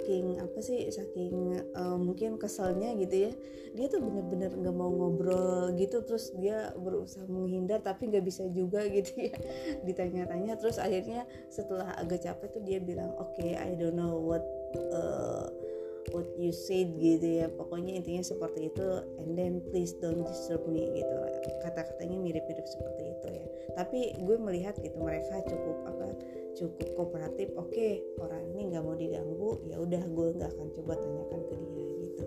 saking 0.08 0.40
apa 0.40 0.58
sih 0.64 0.88
saking 0.88 1.60
uh, 1.76 2.00
mungkin 2.00 2.40
keselnya 2.40 2.96
gitu 2.96 3.28
ya. 3.28 3.32
Dia 3.76 3.92
tuh 3.92 4.00
bener-bener 4.00 4.56
nggak 4.56 4.72
mau 4.72 4.88
ngobrol 4.88 5.76
gitu 5.76 6.00
terus 6.00 6.32
dia 6.40 6.72
berusaha 6.80 7.28
menghindar 7.28 7.84
tapi 7.84 8.08
nggak 8.08 8.24
bisa 8.24 8.48
juga 8.48 8.88
gitu 8.88 9.28
ya. 9.28 9.36
Ditanya-tanya 9.86 10.56
terus 10.56 10.80
akhirnya 10.80 11.28
setelah 11.52 11.92
agak 12.00 12.24
capek 12.24 12.48
tuh 12.56 12.64
dia 12.64 12.80
bilang 12.80 13.12
oke 13.20 13.36
okay, 13.36 13.60
I 13.60 13.76
don't 13.76 14.00
know 14.00 14.16
what 14.16 14.48
uh, 14.96 15.52
what 16.16 16.24
you 16.40 16.56
said 16.56 16.96
gitu 16.96 17.44
ya. 17.44 17.52
Pokoknya 17.52 18.00
intinya 18.00 18.24
seperti 18.24 18.72
itu 18.72 18.88
and 19.20 19.36
then 19.36 19.60
please 19.68 19.92
don't 20.00 20.24
disturb 20.24 20.64
me 20.72 20.88
gitu. 20.96 21.16
Kata-katanya 21.68 22.16
mirip-mirip 22.16 22.64
seperti 22.64 23.12
itu 23.12 23.26
ya. 23.28 23.44
Tapi 23.76 24.16
gue 24.24 24.36
melihat 24.40 24.72
gitu 24.80 24.96
mereka 25.04 25.44
cukup 25.44 25.76
apa 25.84 26.16
cukup 26.58 26.88
kooperatif 26.98 27.54
oke 27.54 27.70
okay, 27.70 28.02
orang 28.18 28.42
ini 28.50 28.74
nggak 28.74 28.82
mau 28.82 28.98
diganggu 28.98 29.62
ya 29.70 29.78
udah 29.78 30.02
gue 30.02 30.26
nggak 30.34 30.50
akan 30.58 30.68
coba 30.74 30.92
tanyakan 30.98 31.40
ke 31.46 31.54
dia 31.70 31.88
gitu. 32.02 32.24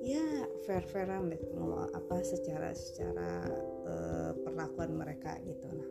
Ya 0.00 0.26
fair 0.68 0.84
fairan 0.84 1.32
deh 1.32 1.40
mau 1.56 1.88
apa 1.88 2.20
secara 2.20 2.76
secara 2.76 3.48
uh, 3.88 4.32
perlakuan 4.44 4.92
mereka 5.00 5.40
gitu. 5.48 5.64
Nah 5.72 5.88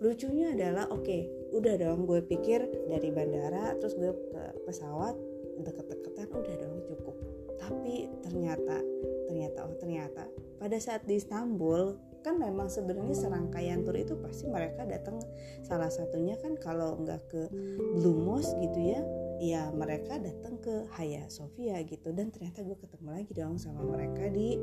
lucunya 0.00 0.56
adalah 0.56 0.88
oke 0.88 1.04
okay, 1.04 1.28
udah 1.52 1.76
dong 1.76 2.08
gue 2.08 2.24
pikir 2.24 2.64
dari 2.88 3.12
bandara 3.12 3.76
terus 3.76 3.92
gue 3.98 4.08
ke 4.08 4.42
pesawat 4.64 5.12
deket-deketan 5.60 6.32
udah 6.32 6.54
dong 6.56 6.80
cukup. 6.88 7.16
Tapi 7.60 8.08
ternyata 8.24 8.80
ternyata 9.28 9.58
oh 9.68 9.76
ternyata 9.76 10.24
pada 10.56 10.80
saat 10.80 11.04
di 11.04 11.20
Istanbul 11.20 12.07
kan 12.22 12.36
memang 12.36 12.68
sebenarnya 12.68 13.16
serangkaian 13.16 13.82
tur 13.86 13.96
itu 13.96 14.14
pasti 14.18 14.46
mereka 14.50 14.84
datang. 14.84 15.18
Salah 15.64 15.90
satunya 15.92 16.36
kan 16.38 16.58
kalau 16.58 16.98
nggak 17.02 17.20
ke 17.30 17.42
Blue 17.98 18.18
Mosque 18.18 18.58
gitu 18.62 18.80
ya 18.96 19.02
ya 19.38 19.70
mereka 19.70 20.18
datang 20.18 20.58
ke 20.58 20.90
Haya 20.98 21.26
Sofia 21.30 21.78
gitu. 21.86 22.10
Dan 22.10 22.34
ternyata 22.34 22.66
gue 22.66 22.74
ketemu 22.74 23.08
lagi 23.14 23.32
dong 23.34 23.56
sama 23.56 23.86
mereka 23.86 24.26
di 24.30 24.58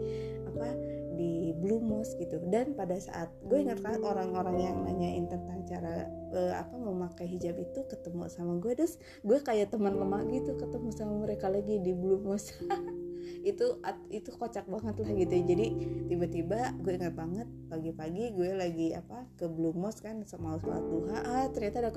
apa 0.46 0.76
di 1.16 1.56
Blue 1.56 1.80
Mosque 1.80 2.28
gitu. 2.28 2.44
Dan 2.52 2.76
pada 2.76 3.00
saat 3.00 3.32
gue 3.48 3.64
ingat 3.64 3.80
kan 3.80 4.04
orang-orang 4.04 4.58
yang 4.60 4.78
nanyain 4.84 5.26
tentang 5.32 5.64
cara 5.66 6.06
uh, 6.36 6.54
apa 6.60 6.76
memakai 6.76 7.26
hijab 7.26 7.56
itu 7.58 7.80
ketemu 7.88 8.28
sama 8.28 8.60
gue 8.60 8.76
terus 8.76 9.00
gue 9.24 9.40
kayak 9.42 9.72
teman 9.72 9.96
lama 9.96 10.22
gitu 10.30 10.54
ketemu 10.60 10.90
sama 10.94 11.16
mereka 11.24 11.48
lagi 11.48 11.80
di 11.80 11.92
Blue 11.96 12.20
Mosque 12.22 12.60
itu 13.46 13.78
itu 14.10 14.30
kocak 14.36 14.66
banget 14.66 14.96
lah 15.02 15.12
gitu. 15.14 15.36
Jadi 15.46 15.68
tiba-tiba 16.10 16.74
gue 16.82 16.94
ingat 16.98 17.14
banget 17.14 17.48
pagi-pagi 17.70 18.34
gue 18.34 18.50
lagi 18.54 18.88
apa 18.94 19.26
ke 19.36 19.46
Blue 19.50 19.76
Mosque 19.76 20.06
kan 20.06 20.22
sama 20.28 20.58
sholat 20.62 20.84
duha. 20.86 21.18
Ah 21.24 21.46
ternyata 21.50 21.86
ada 21.86 21.92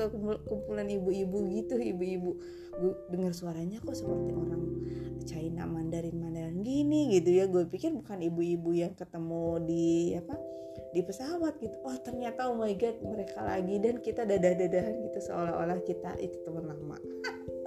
kumpulan 0.44 0.88
ibu-ibu 0.88 1.38
gitu 1.52 1.76
ibu-ibu. 1.76 2.30
Gue 2.78 2.92
dengar 3.12 3.32
suaranya 3.34 3.80
kok 3.80 3.96
seperti 3.96 4.30
orang 4.32 4.62
China 5.28 5.68
Mandarin 5.68 6.16
Mandarin 6.16 6.60
gini 6.64 7.12
gitu 7.16 7.30
ya. 7.32 7.44
Gue 7.48 7.68
pikir 7.68 7.92
bukan 7.92 8.22
ibu-ibu 8.24 8.70
yang 8.72 8.94
ketemu 8.96 9.60
di 9.64 10.14
apa 10.16 10.36
di 10.92 11.00
pesawat 11.04 11.60
gitu. 11.60 11.76
Oh 11.84 11.96
ternyata 12.00 12.48
oh 12.48 12.56
my 12.56 12.72
god 12.76 12.96
mereka 13.04 13.44
lagi. 13.44 13.76
Dan 13.82 14.00
kita 14.00 14.24
dadah-dadahan 14.24 14.94
gitu 15.10 15.18
seolah-olah 15.28 15.80
kita 15.84 16.16
itu 16.22 16.36
teman 16.46 16.64
lama 16.64 16.96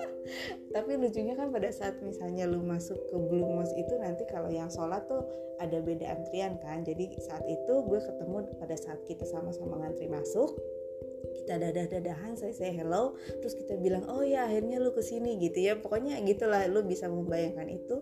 tapi 0.75 0.95
lucunya 0.97 1.35
kan 1.35 1.51
pada 1.51 1.69
saat 1.71 1.99
misalnya 1.99 2.47
lu 2.47 2.63
masuk 2.63 2.97
ke 3.09 3.15
Blue 3.17 3.47
Mosque 3.47 3.77
itu 3.79 3.95
nanti 3.99 4.23
kalau 4.29 4.49
yang 4.49 4.71
sholat 4.71 5.05
tuh 5.07 5.23
ada 5.61 5.77
beda 5.77 6.09
antrian 6.17 6.57
kan. 6.57 6.81
Jadi 6.81 7.21
saat 7.21 7.45
itu 7.45 7.73
gue 7.85 7.99
ketemu 8.01 8.49
pada 8.57 8.73
saat 8.73 8.99
kita 9.05 9.23
sama-sama 9.29 9.77
ngantri 9.77 10.09
masuk 10.09 10.57
kita 11.41 11.57
dadah-dadahan 11.57 12.37
saya 12.37 12.53
say 12.53 12.71
hello 12.71 13.17
terus 13.41 13.57
kita 13.57 13.75
bilang 13.77 14.05
oh 14.07 14.21
ya 14.21 14.45
akhirnya 14.45 14.77
lu 14.77 14.93
ke 14.93 15.03
sini 15.03 15.37
gitu 15.41 15.61
ya. 15.61 15.73
Pokoknya 15.79 16.21
gitulah 16.23 16.65
lu 16.69 16.85
bisa 16.85 17.09
membayangkan 17.09 17.67
itu. 17.69 17.99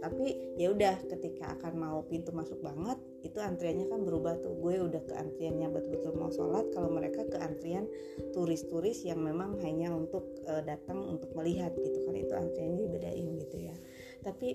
Tapi 0.00 0.56
ya 0.56 0.72
udah 0.72 0.96
ketika 1.12 1.60
akan 1.60 1.76
mau 1.76 2.00
pintu 2.08 2.32
masuk 2.32 2.56
banget 2.64 2.96
itu 3.20 3.36
antriannya 3.36 3.84
kan 3.92 4.00
berubah 4.00 4.40
tuh. 4.40 4.56
Gue 4.56 4.80
udah 4.80 5.02
ke 5.04 5.12
antriannya 5.12 5.68
betul-betul 5.68 6.16
mau 6.16 6.32
sholat 6.32 6.72
kalau 6.72 6.88
mereka 6.88 7.28
ke 7.28 7.36
antrian 7.36 7.84
turis-turis 8.32 9.04
yang 9.04 9.20
memang 9.20 9.60
hanya 9.60 9.92
untuk 9.92 10.24
uh, 10.48 10.64
datang 10.64 11.04
untuk 11.04 11.28
melihat 11.36 11.76
gitu 11.76 12.00
kan. 12.08 12.16
Itu 12.16 12.32
antriannya 12.32 12.80
dibedain 12.88 13.28
gitu 13.44 13.56
ya. 13.60 13.76
Tapi 14.24 14.48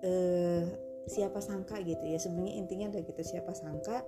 uh, 0.00 0.64
siapa 1.04 1.44
sangka 1.44 1.76
gitu 1.84 2.04
ya. 2.08 2.16
Sebenarnya 2.16 2.54
intinya 2.56 2.86
ada 2.88 3.04
gitu 3.04 3.20
siapa 3.20 3.52
sangka 3.52 4.00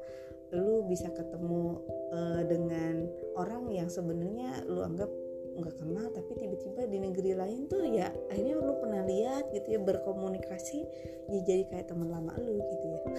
lu 0.53 0.85
bisa 0.85 1.09
ketemu 1.13 1.81
uh, 2.13 2.43
dengan 2.45 3.09
orang 3.41 3.73
yang 3.73 3.89
sebenarnya 3.89 4.65
lu 4.69 4.85
anggap 4.85 5.09
nggak 5.53 5.77
kenal 5.77 6.09
tapi 6.17 6.33
tiba-tiba 6.33 6.89
di 6.89 6.97
negeri 6.97 7.33
lain 7.37 7.69
tuh 7.69 7.85
ya 7.85 8.09
akhirnya 8.33 8.57
lu 8.57 8.73
pernah 8.81 9.05
lihat 9.05 9.53
gitu 9.53 9.77
ya 9.77 9.81
berkomunikasi 9.85 10.81
ya 11.29 11.41
jadi 11.45 11.69
kayak 11.69 11.93
teman 11.93 12.09
lama 12.09 12.33
lu 12.41 12.61
gitu 12.61 12.87
ya. 12.89 13.01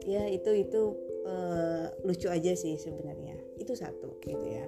Ya 0.00 0.24
itu 0.32 0.48
itu 0.56 0.96
uh, 1.28 1.92
lucu 2.08 2.24
aja 2.32 2.56
sih 2.56 2.80
sebenarnya. 2.80 3.36
Itu 3.60 3.76
satu 3.76 4.16
gitu 4.24 4.48
ya 4.48 4.64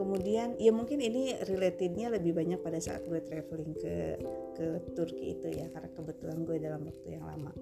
kemudian 0.00 0.56
ya 0.56 0.72
mungkin 0.72 0.96
ini 1.04 1.36
relatednya 1.44 2.08
lebih 2.08 2.32
banyak 2.32 2.64
pada 2.64 2.80
saat 2.80 3.04
gue 3.04 3.20
traveling 3.20 3.76
ke 3.76 4.16
ke 4.56 4.66
Turki 4.96 5.36
itu 5.36 5.52
ya 5.52 5.68
karena 5.68 5.92
kebetulan 5.92 6.38
gue 6.48 6.56
dalam 6.56 6.88
waktu 6.88 7.20
yang 7.20 7.24
lama. 7.28 7.52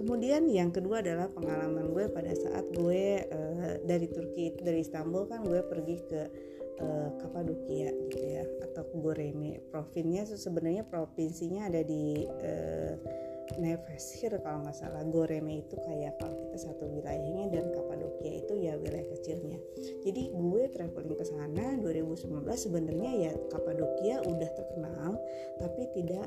Kemudian 0.00 0.48
yang 0.48 0.72
kedua 0.72 1.04
adalah 1.04 1.28
pengalaman 1.28 1.92
gue 1.92 2.08
pada 2.08 2.32
saat 2.32 2.64
gue 2.72 3.04
uh, 3.28 3.76
dari 3.84 4.08
Turki 4.08 4.56
dari 4.64 4.80
Istanbul 4.80 5.28
kan 5.28 5.44
gue 5.44 5.60
pergi 5.60 5.96
ke 6.08 6.22
uh, 6.80 7.08
Kapadokia 7.20 7.92
gitu 8.08 8.24
ya 8.24 8.48
atau 8.64 8.88
Goreme. 8.96 9.60
Provinsinya 9.68 10.24
sebenarnya 10.24 10.88
provinsinya 10.88 11.68
ada 11.68 11.84
di 11.84 12.24
uh, 12.24 12.94
Neveshir 13.60 14.32
kalau 14.40 14.64
nggak 14.64 14.76
salah. 14.76 15.04
Goreme 15.06 15.62
itu 15.62 15.76
kayak 15.84 16.16
kalau 16.18 16.34
kita 16.48 16.58
satu 16.70 16.88
wilayahnya 16.88 17.52
dan 17.52 17.70
Kapadokia 17.70 18.32
itu 18.40 18.52
ya 18.58 18.74
wilayah 18.80 19.06
kecilnya. 19.14 19.58
Jadi 20.02 20.32
gue 20.32 20.62
traveling 20.72 21.16
ke 21.16 21.24
sana 21.24 21.76
2019 21.80 22.44
sebenarnya 22.56 23.10
ya 23.30 23.32
Kapadokia 23.52 24.24
udah 24.24 24.50
terkenal 24.56 25.12
tapi 25.60 25.82
tidak 25.92 26.26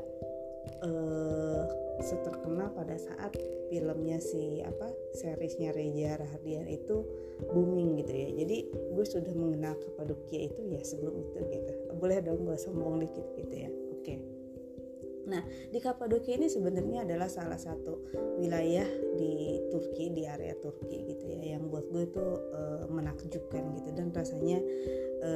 uh, 0.85 1.63
seterkenal 2.03 2.69
pada 2.77 2.95
saat 2.95 3.33
filmnya 3.67 4.21
si 4.21 4.61
apa 4.61 4.93
seriesnya 5.17 5.73
Reza 5.73 6.21
Rahardian 6.21 6.69
itu 6.69 7.03
booming 7.49 7.97
gitu 8.05 8.13
ya. 8.13 8.29
Jadi 8.45 8.57
gue 8.71 9.05
sudah 9.05 9.33
mengenal 9.33 9.75
Kapadokia 9.81 10.47
itu 10.53 10.61
ya 10.69 10.81
sebelum 10.85 11.17
itu 11.17 11.37
gitu. 11.49 11.73
Boleh 11.97 12.21
dong 12.21 12.45
gue 12.45 12.57
sombong 12.57 13.01
dikit 13.01 13.25
gitu 13.35 13.55
ya? 13.67 13.69
Oke. 13.97 14.05
okay. 14.05 14.36
Nah, 15.27 15.43
di 15.45 15.79
Kapadokia 15.83 16.39
ini 16.39 16.47
sebenarnya 16.47 17.03
adalah 17.03 17.27
salah 17.27 17.59
satu 17.59 18.07
wilayah 18.39 18.87
di 19.19 19.59
Turki, 19.67 20.15
di 20.15 20.23
area 20.23 20.55
Turki 20.63 21.03
gitu 21.03 21.27
ya, 21.27 21.59
yang 21.59 21.67
buat 21.67 21.91
gue 21.91 22.07
tuh 22.15 22.31
e, 22.55 22.61
menakjubkan 22.87 23.75
gitu 23.75 23.89
dan 23.91 24.15
rasanya 24.15 24.63
e, 25.19 25.31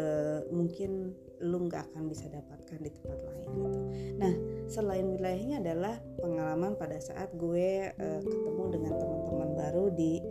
mungkin 0.50 1.12
lu 1.44 1.68
nggak 1.68 1.92
akan 1.92 2.08
bisa 2.08 2.32
dapatkan 2.32 2.80
di 2.80 2.90
tempat 2.90 3.20
lain 3.20 3.50
gitu. 3.52 3.80
Nah, 4.16 4.34
selain 4.72 5.06
wilayahnya 5.12 5.60
adalah 5.60 6.00
pengalaman 6.24 6.80
pada 6.80 6.96
saat 7.04 7.36
gue 7.36 7.92
e, 7.92 8.08
ketemu 8.24 8.64
dengan 8.72 8.94
teman-teman 8.96 9.50
baru 9.60 9.86
di 9.92 10.24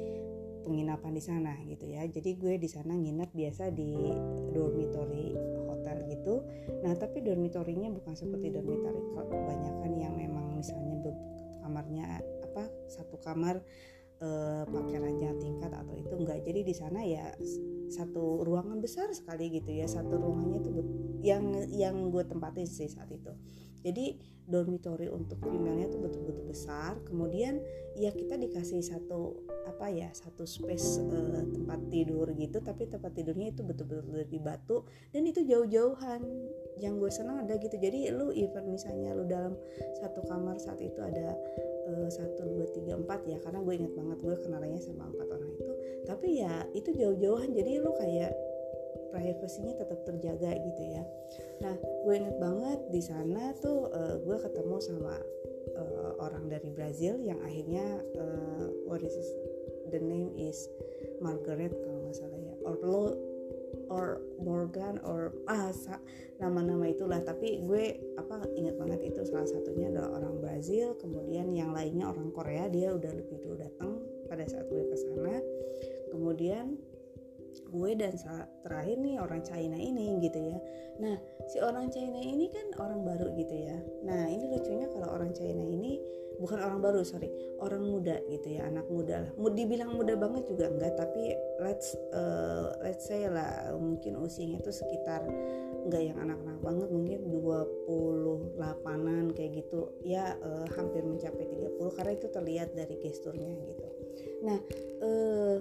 penginapan 0.64 1.12
di 1.12 1.22
sana 1.24 1.52
gitu 1.66 1.84
ya. 1.88 2.06
Jadi 2.06 2.36
gue 2.38 2.54
di 2.56 2.68
sana 2.70 2.94
nginep 2.94 3.30
biasa 3.32 3.74
di 3.74 4.14
dormitory 4.54 5.59
gitu. 6.20 6.44
Nah, 6.84 6.92
tapi 7.00 7.24
dormitorinya 7.24 7.88
bukan 7.88 8.12
seperti 8.12 8.52
dormitory 8.52 9.00
kebanyakan 9.16 9.92
yang 9.96 10.14
memang 10.14 10.60
misalnya 10.60 11.00
kamarnya 11.64 12.20
apa 12.44 12.68
satu 12.90 13.16
kamar 13.22 13.62
eh, 14.20 14.64
pakai 14.68 14.96
ranjang 15.00 15.38
tingkat 15.40 15.72
atau 15.72 15.94
itu 15.96 16.12
enggak. 16.12 16.44
Jadi 16.44 16.60
di 16.60 16.74
sana 16.76 17.00
ya 17.00 17.32
satu 17.88 18.44
ruangan 18.44 18.82
besar 18.84 19.08
sekali 19.16 19.48
gitu 19.54 19.72
ya. 19.72 19.88
Satu 19.88 20.20
ruangannya 20.20 20.58
itu 20.60 20.70
yang 21.24 21.44
yang 21.72 21.96
gue 22.12 22.24
tempatin 22.28 22.68
sih 22.68 22.90
saat 22.90 23.08
itu. 23.08 23.32
Jadi 23.80 24.18
dormitory 24.50 25.06
untuk 25.06 25.38
female-nya 25.46 25.86
itu 25.86 25.98
betul-betul 26.02 26.44
besar. 26.50 26.98
Kemudian 27.06 27.62
ya 27.94 28.10
kita 28.10 28.34
dikasih 28.34 28.82
satu 28.82 29.46
apa 29.68 29.92
ya 29.92 30.10
satu 30.10 30.42
space 30.42 30.98
uh, 31.06 31.44
tempat 31.52 31.80
tidur 31.92 32.26
gitu 32.34 32.58
tapi 32.64 32.88
tempat 32.90 33.12
tidurnya 33.12 33.52
itu 33.54 33.62
betul-betul 33.62 34.10
dari 34.10 34.40
batu 34.42 34.82
dan 35.14 35.22
itu 35.24 35.46
jauh-jauhan. 35.46 36.20
Yang 36.82 36.94
gue 36.96 37.10
senang 37.12 37.36
ada 37.46 37.54
gitu. 37.60 37.76
Jadi 37.78 38.10
lu 38.10 38.34
even 38.34 38.72
misalnya 38.72 39.14
lu 39.14 39.24
dalam 39.28 39.54
satu 40.02 40.24
kamar 40.26 40.56
saat 40.58 40.80
itu 40.80 40.96
ada 40.96 41.36
eh, 41.92 42.08
satu 42.08 42.42
dua 42.48 42.66
tiga 42.72 42.96
empat 42.96 43.20
ya 43.28 43.36
karena 43.44 43.60
gue 43.60 43.74
inget 43.76 43.92
banget 43.92 44.18
gue 44.24 44.34
kenalannya 44.40 44.80
sama 44.80 45.12
empat 45.12 45.28
orang 45.28 45.50
itu. 45.54 45.72
Tapi 46.08 46.28
ya 46.40 46.64
itu 46.72 46.90
jauh-jauhan. 46.96 47.52
Jadi 47.52 47.72
lu 47.84 47.92
kayak 47.94 48.32
privasinya 49.10 49.74
tetap 49.76 50.00
terjaga 50.06 50.50
gitu 50.54 50.82
ya. 50.86 51.02
Nah 51.62 51.74
gue 51.76 52.14
inget 52.14 52.36
banget 52.38 52.80
di 52.90 53.02
sana 53.02 53.52
tuh 53.58 53.90
uh, 53.90 54.16
gue 54.22 54.36
ketemu 54.40 54.76
sama 54.80 55.14
uh, 55.76 56.12
orang 56.22 56.48
dari 56.48 56.70
Brazil 56.72 57.20
yang 57.20 57.38
akhirnya 57.44 58.00
uh, 58.16 58.66
what 58.86 59.02
is 59.02 59.12
this? 59.12 59.30
the 59.90 59.98
name 59.98 60.30
is 60.38 60.70
Margaret 61.18 61.74
kalau 61.74 61.98
nggak 62.06 62.16
salah 62.16 62.40
ya. 62.40 62.54
Orlo 62.62 63.18
or 63.90 64.22
Morgan 64.38 65.02
or 65.02 65.34
ah 65.50 65.74
nama-nama 66.38 66.88
itulah. 66.88 67.20
Tapi 67.20 67.66
gue 67.66 67.98
apa 68.16 68.46
ingat 68.54 68.78
banget 68.78 69.10
itu 69.10 69.20
salah 69.26 69.46
satunya 69.50 69.90
adalah 69.90 70.22
orang 70.22 70.38
Brazil 70.38 70.94
kemudian 70.96 71.50
yang 71.52 71.74
lainnya 71.74 72.06
orang 72.08 72.30
Korea 72.30 72.70
dia 72.70 72.94
udah 72.94 73.12
lebih 73.12 73.42
dulu 73.42 73.58
datang 73.58 73.98
pada 74.30 74.46
saat 74.46 74.70
gue 74.70 74.86
ke 74.86 74.96
sana. 74.96 75.36
Kemudian 76.14 76.78
gue 77.70 77.90
dan 77.98 78.14
terakhir 78.66 78.96
nih 78.98 79.18
orang 79.18 79.42
China 79.46 79.78
ini 79.78 80.18
gitu 80.22 80.38
ya. 80.38 80.58
Nah 81.02 81.16
si 81.46 81.58
orang 81.62 81.90
China 81.90 82.18
ini 82.18 82.50
kan 82.50 82.66
orang 82.82 83.06
baru 83.06 83.30
gitu 83.38 83.54
ya. 83.54 83.78
Nah 84.06 84.26
ini 84.30 84.50
lucunya 84.50 84.86
kalau 84.90 85.14
orang 85.14 85.30
China 85.34 85.62
ini 85.62 85.98
bukan 86.40 86.56
orang 86.56 86.80
baru 86.80 87.04
sorry 87.04 87.28
orang 87.60 87.84
muda 87.84 88.16
gitu 88.32 88.56
ya 88.56 88.66
anak 88.66 88.88
muda 88.88 89.28
lah. 89.28 89.30
Mau 89.36 89.52
dibilang 89.52 89.92
muda 89.92 90.16
banget 90.16 90.48
juga 90.48 90.72
enggak 90.72 90.96
tapi 90.96 91.36
let's 91.60 91.92
uh, 92.16 92.72
let's 92.80 93.04
say 93.04 93.28
lah 93.28 93.76
mungkin 93.76 94.16
usianya 94.16 94.58
itu 94.58 94.72
sekitar 94.72 95.20
enggak 95.84 96.12
yang 96.12 96.16
anak-anak 96.16 96.58
banget 96.64 96.88
mungkin 96.88 97.20
28an 97.28 99.36
kayak 99.36 99.52
gitu. 99.64 99.92
Ya 100.00 100.34
uh, 100.40 100.66
hampir 100.74 101.04
mencapai 101.04 101.44
30 101.44 101.96
karena 101.96 102.12
itu 102.16 102.26
terlihat 102.32 102.72
dari 102.72 102.96
gesturnya 102.98 103.52
gitu. 103.52 103.86
Nah 104.40 104.58
uh, 105.04 105.56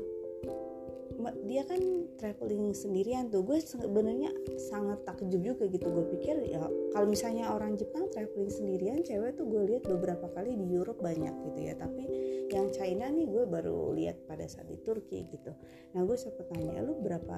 dia 1.43 1.67
kan 1.67 1.81
traveling 2.15 2.71
sendirian 2.71 3.27
tuh. 3.27 3.43
Gue 3.43 3.59
sebenarnya 3.59 4.31
sangat 4.71 5.03
takjub 5.03 5.41
juga 5.43 5.67
gitu. 5.67 5.87
Gue 5.91 6.05
pikir 6.15 6.39
ya 6.47 6.63
kalau 6.95 7.07
misalnya 7.07 7.51
orang 7.51 7.75
Jepang 7.75 8.07
traveling 8.11 8.51
sendirian 8.51 9.03
cewek 9.03 9.35
tuh 9.35 9.45
gue 9.47 9.61
lihat 9.75 9.83
beberapa 9.87 10.31
kali 10.31 10.55
di 10.55 10.65
Europe 10.71 11.03
banyak 11.03 11.33
gitu 11.51 11.59
ya. 11.59 11.75
Tapi 11.75 12.03
yang 12.49 12.71
China 12.71 13.11
nih 13.11 13.27
gue 13.29 13.43
baru 13.45 13.93
lihat 13.93 14.25
pada 14.25 14.47
saat 14.47 14.65
di 14.71 14.79
Turki 14.81 15.27
gitu. 15.27 15.51
Nah 15.95 16.01
gue 16.07 16.17
sempat 16.17 16.47
tanya 16.49 16.79
lu 16.81 16.95
berapa 17.03 17.37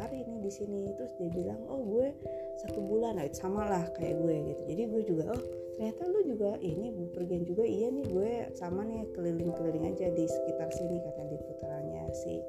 hari 0.00 0.24
ini 0.24 0.40
di 0.40 0.50
sini? 0.50 0.88
Terus 0.96 1.12
dia 1.20 1.30
bilang 1.30 1.60
oh 1.68 1.84
gue 1.84 2.16
satu 2.64 2.80
bulan. 2.80 3.20
Nah 3.20 3.28
sama 3.36 3.68
lah 3.68 3.84
kayak 3.94 4.18
gue 4.18 4.34
gitu. 4.56 4.62
Jadi 4.64 4.82
gue 4.88 5.02
juga 5.04 5.24
oh 5.36 5.42
ternyata 5.78 6.02
lu 6.10 6.20
juga 6.26 6.50
ini 6.58 6.90
pergian 7.14 7.44
juga? 7.46 7.62
Iya 7.62 7.92
nih 7.92 8.06
gue 8.08 8.32
sama 8.56 8.82
nih 8.82 9.06
keliling-keliling 9.14 9.94
aja 9.94 10.10
di 10.10 10.24
sekitar 10.26 10.72
sini 10.74 10.98
kata 10.98 11.22
di 11.28 11.36
putarannya 11.38 11.77
si 12.14 12.40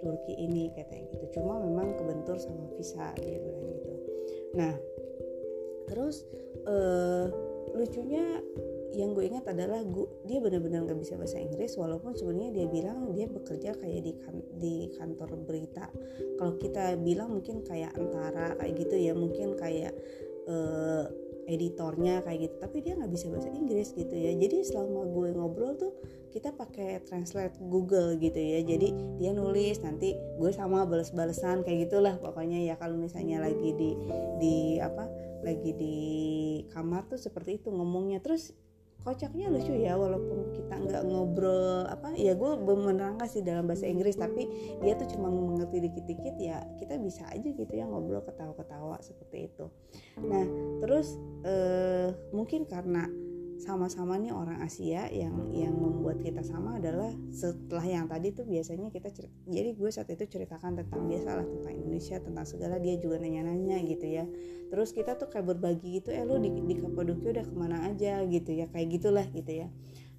Turki 0.00 0.34
ini 0.36 0.72
katanya 0.72 1.06
gitu. 1.16 1.40
Cuma 1.40 1.60
memang 1.60 1.96
kebentur 1.96 2.36
sama 2.40 2.68
visa 2.76 3.12
dia 3.20 3.38
bilang 3.40 3.66
gitu. 3.70 3.92
Nah 4.56 4.74
terus 5.86 6.26
uh, 6.66 7.30
lucunya 7.76 8.42
yang 8.96 9.12
gue 9.12 9.28
ingat 9.28 9.44
adalah 9.52 9.84
gue, 9.84 10.08
dia 10.24 10.40
benar-benar 10.40 10.88
nggak 10.88 11.00
bisa 11.04 11.20
bahasa 11.20 11.36
Inggris 11.36 11.76
walaupun 11.76 12.16
sebenarnya 12.16 12.64
dia 12.64 12.66
bilang 12.72 13.12
dia 13.12 13.28
bekerja 13.28 13.76
kayak 13.76 14.00
di 14.00 14.12
kan, 14.24 14.36
di 14.56 14.88
kantor 14.96 15.36
berita. 15.44 15.92
Kalau 16.40 16.56
kita 16.56 16.96
bilang 16.96 17.36
mungkin 17.36 17.60
kayak 17.60 17.92
antara 17.92 18.56
kayak 18.56 18.74
gitu 18.80 18.96
ya 18.96 19.12
mungkin 19.12 19.52
kayak 19.52 19.92
uh, 20.48 21.04
editornya 21.46 22.20
kayak 22.26 22.50
gitu 22.50 22.54
tapi 22.58 22.82
dia 22.82 22.98
nggak 22.98 23.10
bisa 23.10 23.30
bahasa 23.30 23.50
Inggris 23.50 23.94
gitu 23.94 24.12
ya. 24.12 24.34
Jadi 24.34 24.66
selama 24.66 25.06
gue 25.06 25.28
ngobrol 25.34 25.78
tuh 25.78 25.92
kita 26.34 26.52
pakai 26.52 27.00
translate 27.06 27.56
Google 27.62 28.18
gitu 28.20 28.36
ya. 28.36 28.60
Jadi 28.66 28.92
dia 29.22 29.30
nulis 29.32 29.80
nanti 29.80 30.12
gue 30.14 30.50
sama 30.52 30.84
balas-balesan 30.84 31.62
kayak 31.64 31.88
gitulah 31.88 32.18
pokoknya 32.18 32.60
ya. 32.66 32.74
Kalau 32.76 32.98
misalnya 32.98 33.40
lagi 33.40 33.72
di 33.72 33.90
di 34.42 34.56
apa 34.82 35.06
lagi 35.46 35.70
di 35.72 35.96
kamar 36.74 37.06
tuh 37.06 37.18
seperti 37.18 37.62
itu 37.62 37.70
ngomongnya. 37.70 38.18
Terus 38.20 38.52
kocaknya 39.06 39.46
lucu 39.54 39.70
ya 39.70 39.94
walaupun 39.94 40.50
kita 40.50 40.74
nggak 40.82 41.02
ngobrol 41.06 41.86
apa 41.86 42.10
ya 42.18 42.34
gue 42.34 42.58
menerangkan 42.58 43.30
sih 43.30 43.38
dalam 43.38 43.70
bahasa 43.70 43.86
Inggris 43.86 44.18
tapi 44.18 44.50
dia 44.82 44.98
tuh 44.98 45.06
cuma 45.14 45.30
mengerti 45.30 45.78
dikit-dikit 45.78 46.34
ya 46.42 46.66
kita 46.82 46.98
bisa 46.98 47.22
aja 47.30 47.46
gitu 47.46 47.70
ya 47.70 47.86
ngobrol 47.86 48.18
ketawa-ketawa 48.26 48.98
seperti 48.98 49.46
itu. 49.46 49.70
Nah 50.26 50.42
terus 50.82 51.14
eh, 51.46 52.10
mungkin 52.34 52.66
karena 52.66 53.06
sama-sama 53.56 54.20
nih 54.20 54.36
orang 54.36 54.60
Asia 54.60 55.08
yang 55.08 55.48
yang 55.52 55.72
membuat 55.72 56.20
kita 56.20 56.44
sama 56.44 56.76
adalah 56.76 57.08
setelah 57.32 57.84
yang 57.84 58.04
tadi 58.04 58.30
tuh 58.36 58.44
biasanya 58.44 58.92
kita 58.92 59.08
cerita, 59.08 59.32
jadi 59.48 59.72
gue 59.72 59.90
saat 59.90 60.08
itu 60.12 60.24
ceritakan 60.28 60.76
tentang 60.84 61.08
biasalah 61.08 61.44
tentang 61.44 61.72
Indonesia 61.72 62.16
tentang 62.20 62.46
segala 62.46 62.76
dia 62.76 63.00
juga 63.00 63.16
nanya-nanya 63.16 63.80
gitu 63.88 64.06
ya. 64.06 64.24
Terus 64.68 64.92
kita 64.92 65.16
tuh 65.16 65.32
kayak 65.32 65.56
berbagi 65.56 66.02
gitu 66.02 66.12
eh 66.12 66.26
lu 66.26 66.36
di, 66.36 66.52
di 66.52 66.74
Kapadokia 66.76 67.40
udah 67.40 67.46
ke 67.46 67.54
mana 67.56 67.76
aja? 67.88 68.22
gitu 68.26 68.50
ya 68.52 68.66
kayak 68.70 68.88
gitulah 68.92 69.26
gitu 69.32 69.64
ya. 69.64 69.68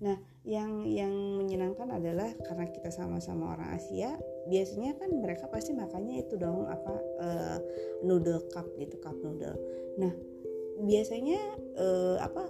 Nah 0.01 0.17
yang 0.45 0.85
yang 0.85 1.11
menyenangkan 1.37 1.89
adalah 1.89 2.29
karena 2.45 2.65
kita 2.69 2.89
sama-sama 2.93 3.57
orang 3.57 3.73
Asia 3.75 4.15
biasanya 4.47 4.95
kan 4.97 5.09
mereka 5.13 5.49
pasti 5.49 5.73
makannya 5.73 6.25
itu 6.25 6.37
dong 6.37 6.69
apa 6.69 6.93
uh, 7.21 7.57
noodle 8.05 8.45
cup 8.53 8.65
gitu 8.77 8.97
cup 9.01 9.17
noodle. 9.21 9.57
Nah 9.97 10.13
biasanya 10.77 11.41
uh, 11.81 12.21
apa 12.21 12.45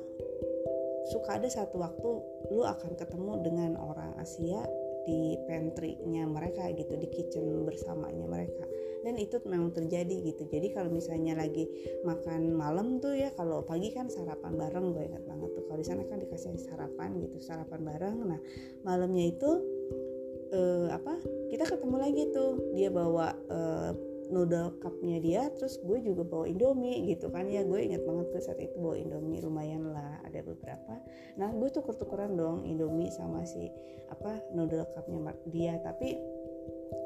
suka 1.10 1.39
ada 1.39 1.48
satu 1.48 1.80
waktu 1.80 2.10
lu 2.52 2.63
akan 2.63 2.96
ketemu 3.00 3.34
dengan 3.43 3.72
orang 3.80 4.15
Asia 4.20 4.63
di 5.08 5.39
pantry-nya 5.48 6.28
mereka 6.28 6.67
gitu 6.76 7.00
di 7.00 7.08
kitchen 7.08 7.63
bersamanya 7.63 8.28
mereka. 8.28 8.67
Dan 9.08 9.15
itu 9.15 9.39
memang 9.48 9.72
terjadi 9.72 10.20
gitu. 10.20 10.43
Jadi 10.52 10.76
kalau 10.76 10.91
misalnya 10.91 11.39
lagi 11.39 11.63
makan 12.04 12.52
malam 12.52 13.00
tuh 13.00 13.15
ya 13.15 13.32
kalau 13.39 13.63
pagi 13.63 13.96
kan 13.96 14.12
sarapan 14.12 14.60
bareng 14.60 14.91
gue 14.91 15.08
ingat 15.08 15.24
banget 15.24 15.50
tuh. 15.56 15.63
Kalau 15.63 15.80
di 15.80 15.88
sana 15.88 16.04
kan 16.12 16.20
dikasih 16.20 16.60
sarapan 16.60 17.15
gitu 17.24 17.39
sarapan 17.39 17.88
bareng. 17.88 18.15
Nah 18.28 18.39
malamnya 18.84 19.32
itu 19.32 19.52
uh, 20.52 20.91
apa 20.91 21.24
kita 21.56 21.63
ketemu 21.72 21.96
lagi 22.04 22.24
tuh. 22.36 22.60
Dia 22.76 22.91
bawa 22.91 23.32
uh, 23.48 24.16
noodle 24.30 24.76
cupnya 24.80 25.18
dia 25.20 25.42
terus 25.56 25.80
gue 25.82 26.00
juga 26.04 26.24
bawa 26.28 26.46
indomie 26.48 27.08
gitu 27.10 27.32
kan. 27.32 27.48
Ya 27.48 27.63
gue 27.63 27.80
inget 27.80 28.04
banget 28.04 28.32
tuh 28.32 28.42
saat 28.44 28.60
itu 28.62 28.76
bawa 28.78 28.96
indomie 29.00 29.42
lumayan 29.42 29.90
lah 29.92 30.22
ada 30.24 30.44
beberapa. 30.44 31.00
Nah 31.40 31.50
gue 31.52 31.70
tuh 31.72 31.84
tukeran 31.84 32.36
dong 32.36 32.68
indomie 32.68 33.12
sama 33.12 33.44
si 33.48 33.72
apa 34.12 34.40
noodle 34.54 34.86
cupnya 34.96 35.34
dia. 35.50 35.74
Tapi 35.82 36.37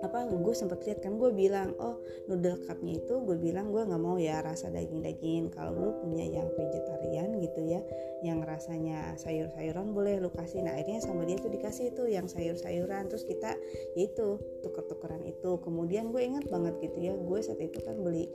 apa 0.01 0.25
gue 0.29 0.55
sempet 0.57 0.81
lihat 0.87 0.99
kan 1.05 1.17
gue 1.17 1.29
bilang 1.29 1.77
oh 1.77 2.01
noodle 2.25 2.57
cupnya 2.65 2.97
itu 2.97 3.13
gue 3.21 3.37
bilang 3.37 3.69
gue 3.69 3.85
nggak 3.85 4.01
mau 4.01 4.17
ya 4.17 4.41
rasa 4.41 4.73
daging 4.73 5.05
daging 5.05 5.53
kalau 5.53 5.77
lu 5.77 5.91
punya 6.01 6.25
yang 6.25 6.47
vegetarian 6.57 7.37
gitu 7.37 7.61
ya 7.65 7.81
yang 8.21 8.45
rasanya 8.45 9.17
sayur-sayuran 9.17 9.97
boleh 9.97 10.21
lu 10.21 10.29
kasih. 10.29 10.61
Nah 10.61 10.77
akhirnya 10.77 11.01
sama 11.01 11.25
dia 11.25 11.41
tuh 11.41 11.49
dikasih 11.49 11.89
tuh 11.97 12.05
yang 12.05 12.29
sayur-sayuran. 12.29 13.09
Terus 13.09 13.25
kita 13.25 13.57
ya 13.97 14.01
itu 14.05 14.37
tuker-tukeran 14.61 15.25
itu. 15.25 15.57
Kemudian 15.57 16.13
gue 16.13 16.21
ingat 16.21 16.45
banget 16.47 16.77
gitu 16.85 16.97
ya 17.01 17.13
gue 17.17 17.39
saat 17.41 17.57
itu 17.57 17.81
kan 17.81 17.97
beli 17.97 18.29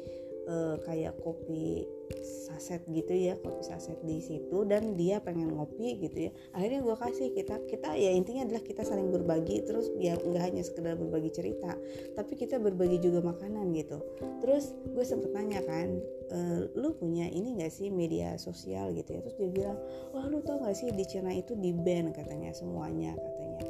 uh, 0.47 0.77
kayak 0.87 1.15
kopi 1.21 1.85
saset 2.23 2.83
gitu 2.89 3.13
ya 3.13 3.35
kopi 3.43 3.63
saset 3.67 3.99
di 4.07 4.23
situ 4.23 4.65
dan 4.65 4.95
dia 4.95 5.19
pengen 5.21 5.53
ngopi 5.53 5.99
gitu 6.01 6.31
ya. 6.31 6.33
Akhirnya 6.55 6.81
gue 6.83 6.97
kasih 6.97 7.29
kita 7.35 7.57
kita 7.67 7.95
ya 7.99 8.11
intinya 8.15 8.47
adalah 8.47 8.63
kita 8.63 8.83
saling 8.87 9.11
berbagi 9.11 9.67
terus 9.67 9.91
ya 9.99 10.17
nggak 10.17 10.43
hanya 10.43 10.63
sekedar 10.63 10.95
berbagi 10.97 11.31
cerita 11.35 11.75
tapi 12.15 12.39
kita 12.39 12.57
berbagi 12.63 13.03
juga 13.03 13.21
makanan 13.23 13.75
gitu. 13.75 14.01
Terus 14.41 14.73
gue 14.95 15.05
sempet 15.05 15.35
nanya 15.35 15.61
kan 15.67 16.01
e, 16.31 16.39
lu 16.79 16.95
punya 16.97 17.29
ini 17.29 17.61
gak 17.61 17.75
sih 17.75 17.91
media 17.93 18.39
sosial 18.39 18.95
gitu 18.95 19.19
ya? 19.19 19.21
Terus 19.27 19.37
dia 19.37 19.51
bilang 19.51 19.79
wah 20.15 20.25
lu 20.27 20.41
tau 20.41 20.63
gak 20.63 20.79
sih 20.79 20.89
di 20.95 21.05
Cina 21.05 21.35
itu 21.35 21.59
di 21.59 21.75
band 21.75 22.15
katanya 22.15 22.55
semuanya 22.55 23.13
katanya. 23.19 23.63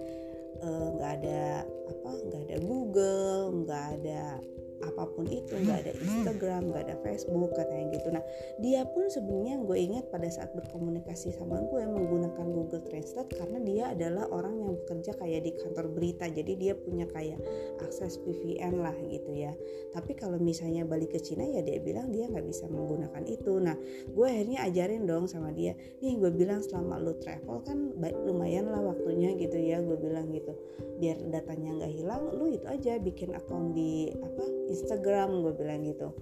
Eh, 0.57 0.89
nggak 0.97 1.13
e, 1.13 1.17
ada 1.21 1.43
apa 1.69 2.11
nggak 2.27 2.43
ada 2.49 2.57
Google 2.65 3.43
nggak 3.65 3.85
ada 4.01 4.25
apa 4.85 5.09
pun 5.09 5.25
itu 5.29 5.57
nggak 5.57 5.79
ada 5.89 5.93
Instagram 5.97 6.69
nggak 6.69 6.83
ada 6.89 6.97
Facebook 7.01 7.51
katanya 7.57 7.87
gitu. 7.97 8.09
Nah 8.13 8.25
dia 8.61 8.85
pun 8.85 9.09
sebenarnya 9.09 9.63
gue 9.65 9.77
ingat 9.77 10.05
pada 10.13 10.29
saat 10.29 10.53
berkomunikasi 10.53 11.33
sama 11.33 11.65
gue 11.65 11.83
menggunakan 11.85 12.47
Google 12.53 12.85
Translate 12.85 13.33
karena 13.33 13.59
dia 13.65 13.85
adalah 13.97 14.29
orang 14.29 14.55
yang 14.61 14.71
bekerja 14.77 15.17
kayak 15.17 15.41
di 15.49 15.53
kantor 15.57 15.87
berita. 15.93 16.29
Jadi 16.29 16.53
dia 16.61 16.73
punya 16.77 17.09
kayak 17.09 17.41
akses 17.81 18.21
VPN 18.21 18.85
lah 18.85 18.97
gitu 19.09 19.33
ya. 19.33 19.53
Tapi 19.97 20.13
kalau 20.13 20.37
misalnya 20.37 20.85
balik 20.85 21.17
ke 21.17 21.21
Cina 21.25 21.47
ya 21.47 21.65
dia 21.65 21.81
bilang 21.81 22.13
dia 22.13 22.29
nggak 22.29 22.45
bisa 22.45 22.69
menggunakan 22.69 23.25
itu. 23.25 23.57
Nah 23.57 23.77
gue 24.13 24.27
akhirnya 24.27 24.67
ajarin 24.69 25.09
dong 25.09 25.25
sama 25.25 25.53
dia. 25.57 25.73
Nih 26.05 26.21
gue 26.21 26.31
bilang 26.33 26.61
selama 26.61 27.01
lu 27.01 27.17
travel 27.17 27.65
kan 27.65 27.97
lumayan 28.29 28.69
lah 28.69 28.83
waktunya 28.93 29.33
gitu 29.41 29.57
ya 29.57 29.81
gue 29.81 29.97
bilang 29.97 30.29
gitu. 30.33 30.53
Biar 31.01 31.17
datanya 31.33 31.81
nggak 31.81 31.93
hilang 31.93 32.23
lu 32.37 32.53
itu 32.53 32.67
aja 32.69 33.01
bikin 33.01 33.33
akun 33.37 33.73
di 33.77 34.09
apa 34.17 34.45
Instagram 34.67 35.43
gue 35.43 35.53
bilang 35.55 35.83
gitu. 35.87 36.13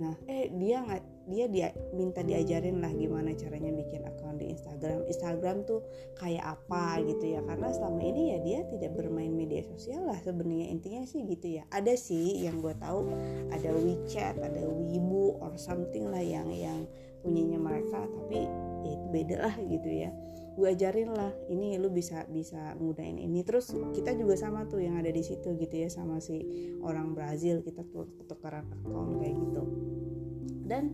Nah 0.00 0.14
eh 0.28 0.50
dia 0.54 0.82
nggak 0.84 1.02
dia 1.24 1.46
dia 1.48 1.68
minta 1.96 2.20
diajarin 2.20 2.84
lah 2.84 2.92
gimana 2.92 3.32
caranya 3.32 3.72
bikin 3.72 4.04
akun 4.04 4.36
di 4.36 4.52
Instagram. 4.52 5.08
Instagram 5.08 5.56
tuh 5.64 5.80
kayak 6.20 6.44
apa 6.44 7.00
gitu 7.04 7.38
ya 7.38 7.40
karena 7.44 7.72
selama 7.72 8.00
ini 8.04 8.22
ya 8.34 8.38
dia 8.44 8.58
tidak 8.68 8.92
bermain 8.96 9.32
media 9.32 9.64
sosial 9.64 10.04
lah 10.04 10.18
sebenarnya. 10.20 10.68
Intinya 10.68 11.02
sih 11.08 11.24
gitu 11.24 11.60
ya. 11.60 11.64
Ada 11.72 11.96
sih 11.96 12.44
yang 12.44 12.60
gue 12.60 12.74
tahu 12.76 13.08
ada 13.50 13.70
WeChat 13.72 14.40
ada 14.40 14.60
Weibo 14.64 15.40
or 15.40 15.56
something 15.56 16.12
lah 16.12 16.20
yang 16.20 16.50
yang 16.52 16.84
punyanya 17.24 17.56
mereka 17.56 18.04
tapi 18.04 18.44
ya 18.84 18.96
beda 19.08 19.36
lah 19.48 19.56
gitu 19.64 19.88
ya 19.88 20.12
gue 20.54 20.68
ajarin 20.70 21.10
lah 21.10 21.34
ini 21.50 21.74
lu 21.76 21.90
bisa 21.90 22.22
bisa 22.30 22.78
ngudain 22.78 23.18
ini. 23.18 23.42
Terus 23.42 23.74
kita 23.94 24.14
juga 24.14 24.38
sama 24.38 24.66
tuh 24.70 24.82
yang 24.82 24.98
ada 24.98 25.10
di 25.10 25.22
situ 25.22 25.58
gitu 25.58 25.74
ya 25.74 25.90
sama 25.90 26.22
si 26.22 26.40
orang 26.82 27.12
Brazil 27.12 27.60
kita 27.60 27.82
tuh 27.90 28.06
tukaran 28.30 28.66
account 28.70 29.18
kayak 29.18 29.34
gitu. 29.34 29.62
Dan 30.64 30.84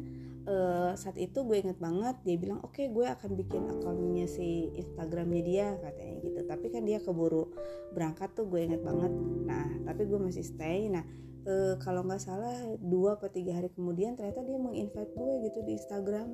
uh, 0.48 0.92
saat 0.96 1.20
itu 1.20 1.44
gue 1.44 1.60
inget 1.60 1.78
banget 1.78 2.16
dia 2.24 2.36
bilang 2.40 2.64
oke 2.64 2.74
okay, 2.74 2.88
gue 2.88 3.06
akan 3.06 3.30
bikin 3.36 3.62
akunnya 3.68 4.26
si 4.26 4.72
Instagramnya 4.74 5.42
dia 5.44 5.66
katanya 5.78 6.14
gitu. 6.24 6.40
Tapi 6.48 6.66
kan 6.72 6.82
dia 6.88 6.98
keburu 6.98 7.52
berangkat 7.92 8.32
tuh 8.32 8.48
gue 8.48 8.60
inget 8.64 8.80
banget. 8.80 9.12
Nah 9.44 9.68
tapi 9.84 10.08
gue 10.08 10.18
masih 10.18 10.42
stay. 10.42 10.88
Nah 10.88 11.04
uh, 11.46 11.74
kalau 11.80 12.04
nggak 12.04 12.22
salah 12.22 12.56
dua 12.80 13.16
atau 13.20 13.28
tiga 13.28 13.56
hari 13.56 13.68
kemudian 13.72 14.16
ternyata 14.16 14.40
dia 14.44 14.58
menginvite 14.58 15.12
gue 15.12 15.32
gitu 15.48 15.58
di 15.64 15.76
Instagram 15.76 16.28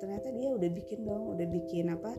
ternyata 0.00 0.32
dia 0.32 0.48
udah 0.50 0.70
bikin 0.72 1.04
dong 1.04 1.36
udah 1.36 1.46
bikin 1.46 1.92
apa 1.92 2.16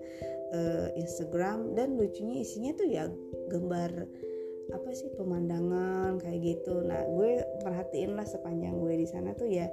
uh, 0.53 0.87
Instagram. 0.95 1.73
Dan 1.73 1.97
lucunya 1.97 2.45
isinya 2.45 2.71
tuh 2.77 2.87
ya 2.87 3.09
gambar 3.49 3.91
apa 4.71 4.89
sih 4.95 5.11
pemandangan 5.19 6.21
kayak 6.23 6.39
gitu. 6.39 6.79
Nah 6.85 7.03
gue 7.03 7.43
perhatiin 7.65 8.15
lah 8.15 8.23
sepanjang 8.23 8.79
gue 8.79 8.93
di 8.95 9.07
sana 9.09 9.35
tuh 9.35 9.49
ya 9.51 9.67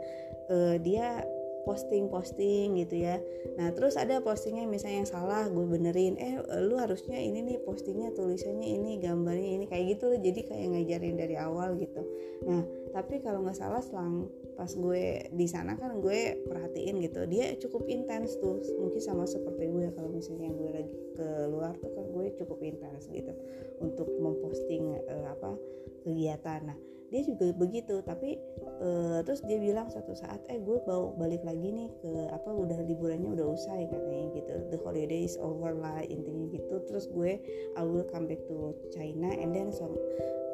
uh, 0.50 0.74
dia 0.80 1.22
posting-posting 1.68 2.80
gitu 2.80 2.96
ya. 2.96 3.20
Nah 3.60 3.68
terus 3.76 4.00
ada 4.00 4.24
postingnya 4.24 4.64
misalnya 4.64 5.04
yang 5.04 5.10
salah 5.10 5.44
gue 5.52 5.66
benerin. 5.68 6.16
Eh 6.16 6.40
lu 6.64 6.80
harusnya 6.80 7.20
ini 7.20 7.44
nih 7.44 7.58
postingnya 7.62 8.16
tulisannya 8.16 8.64
ini 8.64 8.96
gambarnya 8.98 9.50
ini 9.60 9.64
kayak 9.68 9.84
gitu 9.98 10.10
loh. 10.10 10.18
Jadi 10.18 10.40
kayak 10.48 10.66
ngajarin 10.72 11.16
dari 11.20 11.36
awal 11.36 11.76
gitu. 11.76 12.02
Nah 12.48 12.64
tapi 12.96 13.20
kalau 13.20 13.44
nggak 13.44 13.58
salah 13.60 13.84
selang 13.84 14.32
pas 14.58 14.66
gue 14.74 15.30
di 15.30 15.46
sana 15.46 15.78
kan 15.78 16.02
gue 16.02 16.42
perhatiin 16.50 16.98
gitu. 16.98 17.22
Dia 17.30 17.54
cukup 17.62 17.86
intens 17.86 18.34
tuh 18.42 18.58
mungkin 18.82 18.98
sama 18.98 19.22
seperti 19.22 19.70
gue 19.70 19.94
kalau 19.94 20.10
misalnya 20.10 20.50
gue 20.50 20.70
lagi 20.74 20.94
keluar 21.14 21.78
tuh 21.78 21.94
kan 21.94 22.06
gue 22.10 22.26
cukup 22.42 22.58
intens 22.66 23.06
gitu 23.06 23.30
untuk 23.78 24.10
memposting 24.18 24.98
uh, 25.06 25.30
apa 25.30 25.54
kegiatan. 26.02 26.74
Nah 26.74 26.78
dia 27.08 27.24
juga 27.24 27.54
begitu 27.56 28.04
tapi 28.04 28.36
uh, 28.84 29.24
terus 29.24 29.40
dia 29.46 29.56
bilang 29.56 29.88
suatu 29.88 30.12
saat 30.12 30.44
eh 30.52 30.60
gue 30.60 30.76
bawa 30.84 31.14
balik 31.16 31.40
lagi 31.40 31.72
nih 31.72 31.88
ke 32.04 32.12
apa 32.28 32.50
udah 32.52 32.82
liburannya 32.82 33.38
udah 33.38 33.46
usai 33.54 33.86
katanya 33.86 34.26
gitu. 34.42 34.54
The 34.74 34.78
holiday 34.82 35.22
is 35.22 35.38
over 35.38 35.70
lah 35.78 36.02
intinya 36.02 36.50
gitu. 36.50 36.82
Terus 36.82 37.06
gue 37.14 37.38
I 37.78 37.82
will 37.86 38.04
come 38.10 38.26
back 38.26 38.42
to 38.50 38.74
China 38.90 39.30
and 39.30 39.54
then 39.54 39.70
so 39.70 39.86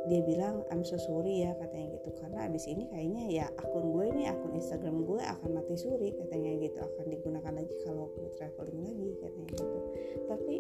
dia 0.05 0.21
bilang 0.21 0.61
I'm 0.69 0.85
so 0.85 1.01
sorry 1.01 1.45
ya 1.45 1.57
katanya 1.57 1.97
gitu. 1.97 2.11
Karena 2.21 2.45
abis 2.49 2.69
ini 2.69 2.85
kayaknya 2.93 3.25
ya 3.33 3.47
akun 3.57 3.89
gue 3.93 4.07
nih 4.13 4.27
akun 4.29 4.53
Instagram 4.53 5.09
gue 5.09 5.21
akan 5.21 5.51
mati 5.57 5.75
suri 5.81 6.13
katanya 6.13 6.53
gitu. 6.61 6.79
Akan 6.81 7.07
digunakan 7.09 7.53
lagi 7.57 7.75
kalau 7.89 8.13
gue 8.13 8.29
traveling 8.37 8.81
lagi 8.85 9.09
katanya 9.21 9.53
gitu. 9.57 9.79
Tapi 10.29 10.55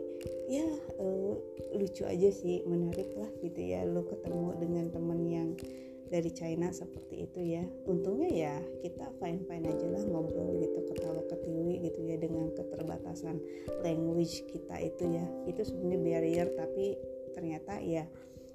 ya 0.49 0.67
uh, 1.01 1.35
lucu 1.77 2.03
aja 2.09 2.29
sih 2.33 2.65
menarik 2.65 3.13
lah 3.17 3.29
gitu 3.45 3.61
ya 3.61 3.85
lo 3.85 4.05
ketemu 4.09 4.49
dengan 4.61 4.87
temen 4.93 5.21
yang 5.29 5.51
dari 6.09 6.31
China 6.33 6.73
seperti 6.73 7.29
itu 7.29 7.41
ya. 7.45 7.65
Untungnya 7.85 8.31
ya 8.33 8.55
kita 8.81 9.13
fine 9.21 9.45
fine 9.45 9.67
aja 9.67 9.87
lah 9.93 10.03
ngobrol 10.09 10.57
gitu 10.57 10.79
ketawa 10.93 11.21
ketiwi 11.29 11.85
gitu 11.85 12.01
ya 12.07 12.17
dengan 12.17 12.49
keterbatasan 12.57 13.41
language 13.85 14.47
kita 14.49 14.81
itu 14.81 15.05
ya. 15.21 15.25
Itu 15.45 15.69
sebenarnya 15.69 16.01
barrier 16.01 16.49
tapi 16.57 16.97
ternyata 17.35 17.83
ya 17.83 18.07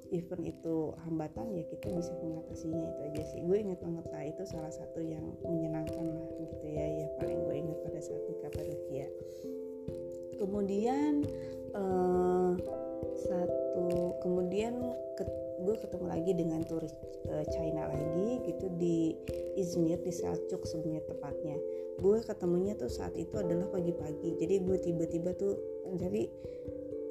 even 0.10 0.42
itu 0.46 0.94
hambatan 1.06 1.54
ya 1.54 1.64
kita 1.70 1.94
bisa 1.94 2.14
mengatasinya 2.22 2.84
itu 2.90 3.00
aja 3.14 3.24
sih. 3.34 3.40
Gue 3.46 3.58
inget 3.62 3.80
banget 3.82 4.06
lah 4.10 4.24
itu 4.26 4.44
salah 4.50 4.74
satu 4.74 5.00
yang 5.02 5.24
menyenangkan 5.46 6.06
lah 6.06 6.30
gitu 6.38 6.66
ya. 6.66 6.86
Ya 7.04 7.08
paling 7.22 7.40
gue 7.46 7.56
inget 7.56 7.78
pada 7.86 8.00
saat 8.02 8.24
di 8.26 8.34
Kapadokia 8.42 9.08
kemudian 10.40 11.28
uh, 11.76 12.56
satu 13.20 14.16
kemudian 14.24 14.74
ke, 15.20 15.24
gue 15.68 15.76
ketemu 15.76 16.06
lagi 16.08 16.32
dengan 16.32 16.64
turis 16.64 16.96
uh, 17.28 17.44
China 17.52 17.92
lagi 17.92 18.40
gitu 18.48 18.72
di 18.80 19.14
Izmir 19.60 20.00
di 20.00 20.14
Seljuk 20.16 20.64
sebenarnya 20.64 21.04
tepatnya. 21.04 21.60
Gue 22.00 22.24
ketemunya 22.24 22.80
tuh 22.80 22.88
saat 22.88 23.12
itu 23.20 23.36
adalah 23.36 23.68
pagi-pagi. 23.76 24.40
Jadi 24.40 24.56
gue 24.64 24.78
tiba-tiba 24.80 25.36
tuh 25.36 25.60
jadi 26.00 26.32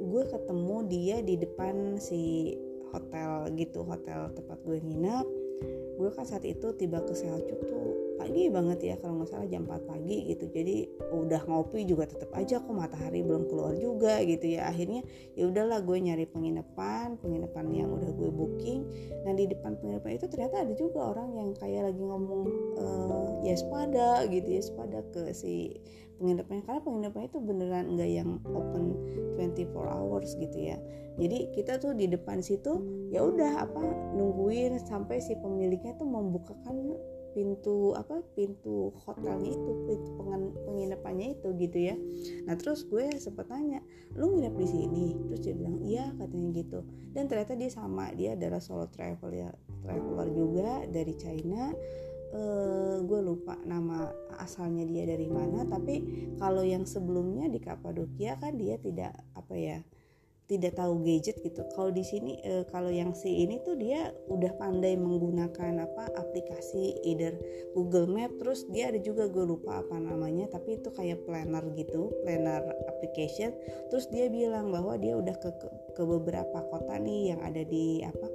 gue 0.01 0.23
ketemu 0.33 0.77
dia 0.89 1.17
di 1.21 1.37
depan 1.37 2.01
si 2.01 2.57
hotel 2.91 3.53
gitu 3.57 3.85
hotel 3.85 4.33
tempat 4.33 4.59
gue 4.65 4.79
nginep. 4.81 5.27
Gue 5.99 6.09
kan 6.15 6.25
saat 6.25 6.47
itu 6.47 6.71
tiba 6.79 7.03
ke 7.03 7.13
Seljuk 7.13 7.61
tuh 7.67 8.08
pagi 8.19 8.51
banget 8.51 8.79
ya 8.83 8.95
kalau 8.99 9.23
nggak 9.23 9.31
salah 9.31 9.47
jam 9.47 9.65
4 9.65 9.89
pagi 9.89 10.17
gitu. 10.35 10.51
Jadi 10.51 10.77
udah 11.15 11.41
ngopi 11.47 11.87
juga 11.87 12.11
tetap 12.11 12.35
aja 12.35 12.59
kok 12.59 12.75
matahari 12.75 13.23
belum 13.23 13.47
keluar 13.47 13.79
juga 13.79 14.19
gitu 14.27 14.59
ya. 14.59 14.69
Akhirnya 14.69 15.07
ya 15.39 15.47
udahlah 15.47 15.81
gue 15.87 15.97
nyari 15.97 16.27
penginapan 16.27 17.15
penginapan 17.23 17.67
yang 17.71 17.89
udah 17.95 18.11
gue 18.11 18.31
booking. 18.35 18.81
Nah 19.23 19.33
di 19.39 19.47
depan 19.47 19.79
penginapan 19.79 20.19
itu 20.19 20.27
ternyata 20.27 20.67
ada 20.67 20.75
juga 20.75 21.15
orang 21.15 21.29
yang 21.39 21.51
kayak 21.57 21.95
lagi 21.95 22.03
ngomong 22.03 22.43
uh, 22.77 23.31
ya 23.47 23.55
sepada 23.55 24.27
gitu 24.27 24.49
ya 24.51 24.63
sepada 24.67 24.99
ke 25.15 25.31
si 25.31 25.79
penginapan. 26.19 26.61
Karena 26.67 26.81
penginapan 26.83 27.23
itu 27.31 27.39
beneran 27.39 27.87
enggak 27.95 28.11
yang 28.11 28.43
open 28.51 28.99
24 29.39 29.71
hours 29.71 30.35
gitu 30.35 30.59
ya. 30.59 30.77
Jadi 31.19 31.51
kita 31.51 31.83
tuh 31.83 31.99
di 31.99 32.07
depan 32.07 32.39
situ 32.39 32.79
ya 33.11 33.27
udah 33.27 33.67
apa 33.67 33.83
nungguin 34.15 34.79
sampai 34.87 35.19
si 35.19 35.35
pemiliknya 35.35 35.99
tuh 35.99 36.07
membukakan 36.07 36.95
pintu 37.39 37.95
apa 37.95 38.19
pintu 38.35 38.91
hotelnya 39.07 39.55
itu 39.55 39.71
pintu 39.87 40.11
penginapannya 40.67 41.39
itu 41.39 41.55
gitu 41.55 41.79
ya. 41.79 41.95
Nah 42.51 42.59
terus 42.59 42.83
gue 42.83 43.15
sempet 43.23 43.47
tanya 43.47 43.79
lu 44.19 44.35
nginep 44.35 44.55
di 44.59 44.67
sini? 44.67 45.07
Terus 45.31 45.41
dia 45.47 45.55
bilang 45.55 45.79
iya 45.87 46.11
katanya 46.19 46.49
gitu. 46.59 46.83
Dan 47.15 47.31
ternyata 47.31 47.55
dia 47.55 47.71
sama 47.71 48.11
dia 48.11 48.35
adalah 48.35 48.59
solo 48.59 48.91
travel 48.91 49.31
ya 49.31 49.55
traveler 49.87 50.29
juga 50.35 50.83
dari 50.91 51.15
China. 51.15 51.71
Uh, 52.29 53.01
gue 53.09 53.25
lupa 53.25 53.57
nama 53.65 54.05
asalnya 54.37 54.85
dia 54.85 55.09
dari 55.09 55.33
mana 55.33 55.65
tapi 55.65 56.29
kalau 56.37 56.61
yang 56.61 56.85
sebelumnya 56.85 57.49
di 57.49 57.57
Kapadokia 57.57 58.37
kan 58.37 58.53
dia 58.53 58.77
tidak 58.77 59.17
apa 59.33 59.55
ya 59.57 59.81
tidak 60.49 60.81
tahu 60.81 61.05
gadget 61.05 61.37
gitu. 61.45 61.61
Kalau 61.77 61.93
di 61.93 62.01
sini 62.01 62.41
e, 62.41 62.65
kalau 62.73 62.89
yang 62.89 63.13
si 63.13 63.45
ini 63.45 63.61
tuh 63.61 63.77
dia 63.77 64.17
udah 64.33 64.57
pandai 64.57 64.97
menggunakan 64.97 65.85
apa 65.85 66.09
aplikasi 66.17 67.05
either 67.05 67.37
Google 67.77 68.09
Map 68.09 68.33
terus 68.41 68.65
dia 68.73 68.89
ada 68.89 68.97
juga 68.97 69.29
gue 69.29 69.45
lupa 69.45 69.85
apa 69.85 70.01
namanya 70.01 70.49
tapi 70.49 70.81
itu 70.81 70.89
kayak 70.89 71.21
planner 71.29 71.63
gitu, 71.77 72.09
planner 72.25 72.65
application. 72.89 73.53
Terus 73.93 74.09
dia 74.09 74.33
bilang 74.33 74.73
bahwa 74.73 74.97
dia 74.97 75.21
udah 75.21 75.37
ke 75.37 75.53
ke, 75.53 75.69
ke 76.01 76.03
beberapa 76.03 76.65
kota 76.73 76.97
nih 76.97 77.37
yang 77.37 77.41
ada 77.45 77.61
di 77.69 78.01
apa 78.01 78.27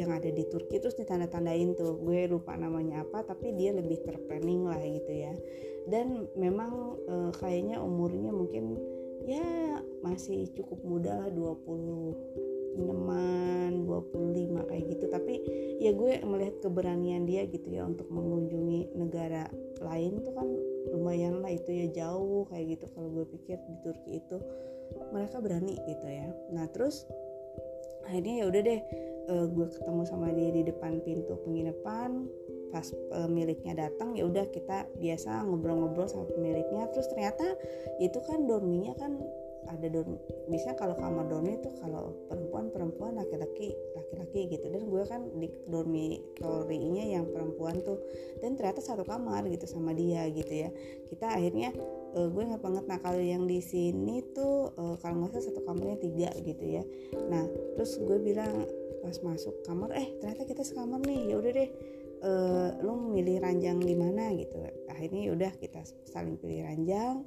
yang 0.00 0.10
ada 0.10 0.32
di 0.32 0.48
Turki 0.48 0.80
terus 0.80 0.96
ditanda-tandain 0.96 1.76
tuh. 1.76 2.00
Gue 2.00 2.24
lupa 2.32 2.56
namanya 2.56 3.04
apa 3.04 3.28
tapi 3.28 3.52
dia 3.52 3.76
lebih 3.76 4.00
terplanning 4.08 4.64
lah 4.64 4.80
gitu 4.80 5.12
ya. 5.12 5.36
Dan 5.84 6.32
memang 6.32 6.96
e, 7.04 7.14
kayaknya 7.36 7.76
umurnya 7.76 8.32
mungkin 8.32 8.96
ya 9.26 9.80
masih 10.04 10.46
cukup 10.54 10.78
muda 10.84 11.26
lah 11.26 11.30
20 11.32 12.78
enam 12.78 13.88
25 13.88 14.68
kayak 14.70 14.84
gitu. 14.94 15.04
Tapi 15.10 15.34
ya 15.82 15.90
gue 15.96 16.22
melihat 16.22 16.54
keberanian 16.62 17.26
dia 17.26 17.48
gitu 17.48 17.68
ya 17.68 17.88
untuk 17.88 18.06
mengunjungi 18.12 18.94
negara 18.94 19.50
lain 19.82 20.22
tuh 20.22 20.34
kan 20.34 20.48
lumayan 20.94 21.42
lah 21.42 21.52
itu 21.52 21.70
ya 21.72 21.86
jauh 21.90 22.46
kayak 22.52 22.78
gitu. 22.78 22.84
Kalau 22.94 23.08
gue 23.10 23.24
pikir 23.26 23.58
di 23.58 23.74
Turki 23.82 24.10
itu 24.22 24.36
mereka 25.10 25.42
berani 25.42 25.74
gitu 25.88 26.06
ya. 26.06 26.28
Nah 26.54 26.66
terus 26.70 27.08
akhirnya 28.06 28.40
ya 28.40 28.44
udah 28.48 28.62
deh 28.64 28.80
uh, 29.28 29.46
gue 29.52 29.66
ketemu 29.68 30.02
sama 30.08 30.32
dia 30.32 30.50
di 30.52 30.62
depan 30.64 31.02
pintu 31.04 31.36
penginapan 31.44 32.24
pas 32.68 32.86
pemiliknya 33.10 33.88
datang 33.88 34.14
ya 34.16 34.24
udah 34.28 34.46
kita 34.52 34.88
biasa 35.00 35.44
ngobrol-ngobrol 35.48 36.08
sama 36.08 36.26
pemiliknya. 36.32 36.88
Terus 36.92 37.08
ternyata 37.12 37.56
itu 37.98 38.18
kan 38.24 38.44
dorminya 38.44 38.94
kan 38.96 39.18
ada 39.68 39.84
dorm 39.92 40.16
bisa 40.48 40.72
kalau 40.80 40.96
kamar 40.96 41.28
dormi 41.28 41.60
itu 41.60 41.68
kalau 41.84 42.16
perempuan 42.24 42.72
perempuan 42.72 43.20
laki-laki 43.20 43.76
laki-laki 43.92 44.48
gitu. 44.48 44.66
Dan 44.72 44.88
gue 44.88 45.02
kan 45.04 45.28
di 45.36 45.48
dormitorinya 45.68 47.04
yang 47.04 47.28
perempuan 47.28 47.80
tuh. 47.84 48.00
Dan 48.40 48.56
ternyata 48.56 48.80
satu 48.80 49.04
kamar 49.04 49.44
gitu 49.52 49.68
sama 49.68 49.92
dia 49.92 50.24
gitu 50.32 50.52
ya. 50.52 50.70
Kita 51.12 51.36
akhirnya 51.36 51.76
uh, 52.16 52.28
gue 52.32 52.42
nggak 52.48 52.62
banget 52.64 52.84
nah 52.88 52.98
kalau 53.02 53.20
yang 53.20 53.44
di 53.44 53.60
sini 53.60 54.24
tuh 54.32 54.72
uh, 54.76 54.96
kalau 55.04 55.24
nggak 55.24 55.36
salah 55.36 55.46
satu 55.52 55.60
kamarnya 55.68 55.98
tiga 56.00 56.30
gitu 56.40 56.64
ya. 56.64 56.82
Nah 57.28 57.44
terus 57.76 58.00
gue 58.00 58.18
bilang 58.24 58.64
pas 58.98 59.14
masuk 59.22 59.54
kamar 59.62 59.94
eh 59.94 60.10
ternyata 60.18 60.42
kita 60.42 60.62
sekamar 60.66 60.98
nih 61.06 61.30
ya 61.30 61.38
udah 61.38 61.52
deh 61.54 61.70
e, 62.18 62.32
lu 62.82 63.14
milih 63.14 63.42
ranjang 63.42 63.78
di 63.82 63.94
mana 63.94 64.30
gitu. 64.34 64.62
Akhirnya 64.90 65.20
ya 65.26 65.30
udah 65.34 65.52
kita 65.58 65.80
saling 66.10 66.34
pilih 66.42 66.66
ranjang 66.66 67.22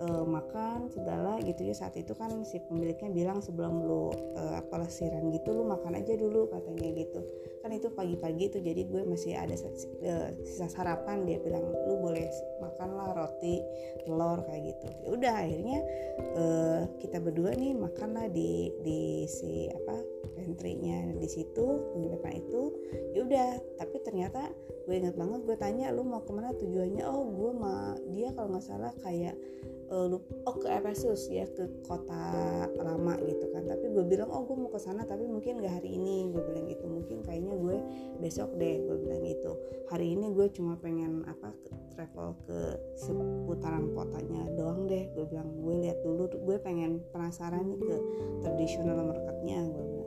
uh, 0.00 0.24
makan 0.24 0.88
segala 0.88 1.36
gitu 1.44 1.68
ya. 1.68 1.74
Saat 1.76 1.94
itu 2.00 2.16
kan 2.16 2.32
si 2.48 2.58
pemiliknya 2.64 3.12
bilang 3.12 3.44
sebelum 3.44 3.84
lu 3.84 4.08
uh, 4.36 4.56
apa 4.56 4.80
lesiran 4.80 5.28
gitu 5.28 5.52
lu 5.52 5.68
makan 5.68 6.00
aja 6.00 6.16
dulu 6.16 6.48
katanya 6.48 6.88
gitu 6.96 7.20
kan 7.60 7.70
itu 7.76 7.92
pagi-pagi 7.92 8.48
itu 8.48 8.58
jadi 8.60 8.82
gue 8.88 9.02
masih 9.04 9.36
ada 9.36 9.52
uh, 9.52 10.28
sisa 10.44 10.66
sarapan. 10.68 11.28
Dia 11.28 11.38
bilang 11.44 11.64
lu 11.86 12.00
boleh 12.00 12.26
makanlah 12.60 13.12
roti 13.12 13.60
telur 14.04 14.40
kayak 14.48 14.74
gitu. 14.74 14.86
Ya 15.04 15.08
udah 15.12 15.34
akhirnya 15.44 15.78
uh, 16.36 16.82
kita 17.00 17.20
berdua 17.20 17.52
nih 17.56 17.76
makanlah 17.76 18.26
di 18.32 18.72
di 18.80 19.28
si 19.28 19.68
apa 19.68 19.96
pantry-nya 20.40 21.20
di 21.20 21.28
situ 21.28 21.66
di 22.00 22.08
depan 22.08 22.32
itu. 22.40 22.62
Ya 23.12 23.20
udah 23.28 23.48
tapi 23.76 23.96
ternyata 24.00 24.48
gue 24.88 24.94
inget 24.96 25.14
banget 25.14 25.44
gue 25.44 25.56
tanya 25.60 25.92
lu 25.92 26.02
mau 26.02 26.24
ke 26.24 26.32
mana 26.32 26.56
tujuannya? 26.56 27.04
Oh 27.04 27.28
gue 27.28 27.52
mah 27.52 28.00
dia 28.08 28.32
kalau 28.32 28.56
nggak 28.56 28.64
salah 28.64 28.92
kayak 29.04 29.36
uh, 29.92 30.16
oh 30.18 30.56
ke 30.56 30.66
Efesus 30.70 31.28
ya 31.28 31.44
ke 31.44 31.68
kota 31.84 32.24
lama 32.80 33.14
gitu 33.26 33.44
kan. 33.52 33.68
Tapi 33.68 33.86
gue 33.92 34.04
bilang 34.06 34.30
oh 34.32 34.46
gue 34.48 34.56
mau 34.56 34.70
ke 34.72 34.80
sana 34.80 35.04
tapi 35.04 35.26
mungkin 35.28 35.60
gak 35.60 35.82
hari 35.82 35.94
ini. 35.94 36.30
Gue 36.32 36.42
bilang 36.46 36.66
gitu 36.70 36.86
mungkin 36.88 37.20
kayaknya 37.26 37.49
gue 37.54 37.76
besok 38.22 38.54
deh 38.58 38.78
gue 38.82 38.96
bilang 39.00 39.22
gitu. 39.26 39.52
Hari 39.90 40.14
ini 40.14 40.30
gue 40.34 40.46
cuma 40.54 40.78
pengen 40.78 41.26
apa 41.26 41.50
travel 41.94 42.38
ke 42.46 42.58
seputaran 42.96 43.90
kotanya 43.92 44.46
doang 44.54 44.86
deh. 44.86 45.10
Gue 45.16 45.26
bilang 45.30 45.50
gue 45.58 45.74
lihat 45.86 45.98
dulu. 46.04 46.30
Gue 46.30 46.56
pengen 46.62 47.02
penasaran 47.10 47.66
nih 47.66 47.80
ke 47.80 47.96
tradisional 48.44 49.02
marketnya 49.04 49.66
gue 49.66 49.84
bilang 49.84 50.00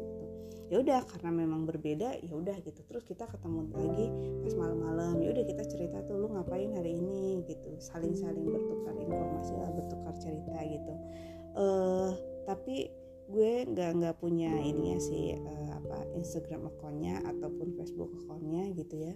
ya 0.72 0.82
udah 0.82 1.06
karena 1.06 1.30
memang 1.30 1.70
berbeda 1.70 2.18
ya 2.26 2.34
udah 2.34 2.58
gitu. 2.66 2.82
Terus 2.90 3.06
kita 3.06 3.30
ketemu 3.30 3.70
lagi 3.78 4.08
pas 4.42 4.54
malam-malam. 4.58 5.22
Ya 5.22 5.30
udah 5.36 5.46
kita 5.46 5.64
cerita 5.70 6.02
tuh 6.10 6.18
lu 6.18 6.34
ngapain 6.34 6.74
hari 6.74 6.98
ini? 6.98 7.46
Gitu. 7.46 7.78
Saling-saling 7.78 8.50
bertukar 8.50 8.98
informasi 8.98 9.54
lah 9.54 9.70
bertukar 9.70 10.14
cerita 10.18 10.58
gitu. 10.66 10.94
Uh, 11.54 12.10
tapi 12.50 12.90
gue 13.30 13.66
nggak 13.70 13.92
nggak 14.00 14.16
punya 14.20 14.52
ininya 14.60 15.00
sih 15.00 15.38
uh, 15.40 15.80
apa 15.80 16.08
Instagram 16.16 16.68
akunnya 16.68 17.24
ataupun 17.24 17.76
Facebook 17.80 18.12
akunnya 18.26 18.72
gitu 18.76 18.96
ya. 19.00 19.14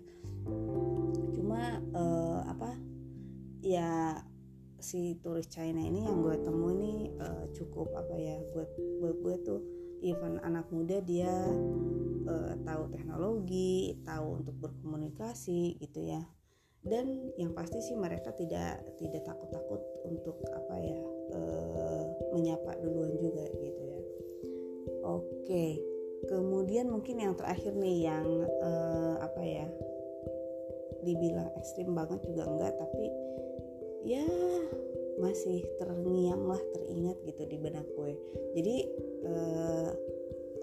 Cuma 1.36 1.84
uh, 1.93 2.41
apa 2.48 2.78
ya 3.62 4.22
si 4.78 5.17
turis 5.20 5.50
China 5.50 5.82
ini 5.82 6.06
yang 6.06 6.22
gue 6.22 6.38
temui 6.46 6.74
ini 6.78 6.96
uh, 7.17 7.50
cukup 7.52 7.91
apa 7.98 8.13
ya 8.15 8.38
gue 8.54 8.65
gue, 8.78 9.12
gue 9.26 9.36
tuh 9.43 9.60
even 10.06 10.38
anak 10.46 10.70
muda 10.70 11.02
dia 11.02 11.34
uh, 12.30 12.54
tahu 12.62 12.84
teknologi 12.93 13.98
tahu 14.06 14.46
untuk 14.46 14.56
berkomunikasi 14.62 15.82
gitu 15.82 16.06
ya. 16.06 16.22
Dan 16.88 17.36
yang 17.36 17.52
pasti 17.52 17.84
sih 17.84 17.98
mereka 18.00 18.32
tidak 18.32 18.80
tidak 18.96 19.26
takut-takut 19.28 19.82
untuk 20.08 20.39
apa 20.56 20.76
ya 20.80 21.00
uh, 21.36 22.04
menyapa 22.32 22.80
duluan 22.80 23.12
juga 23.20 23.43
gitu 23.60 23.87
oke 25.08 25.65
kemudian 26.28 26.91
mungkin 26.91 27.24
yang 27.24 27.34
terakhir 27.39 27.72
nih 27.78 28.12
yang 28.12 28.28
uh, 28.60 29.15
apa 29.24 29.41
ya 29.41 29.67
dibilang 31.06 31.48
ekstrim 31.56 31.96
banget 31.96 32.20
juga 32.28 32.43
enggak 32.50 32.74
tapi 32.76 33.08
ya 34.04 34.28
masih 35.17 35.65
terngiang 35.82 36.46
lah 36.46 36.62
teringat 36.78 37.17
gitu 37.26 37.43
di 37.50 37.58
benak 37.58 37.86
gue. 37.98 38.13
Jadi 38.54 38.76
uh, 39.26 39.89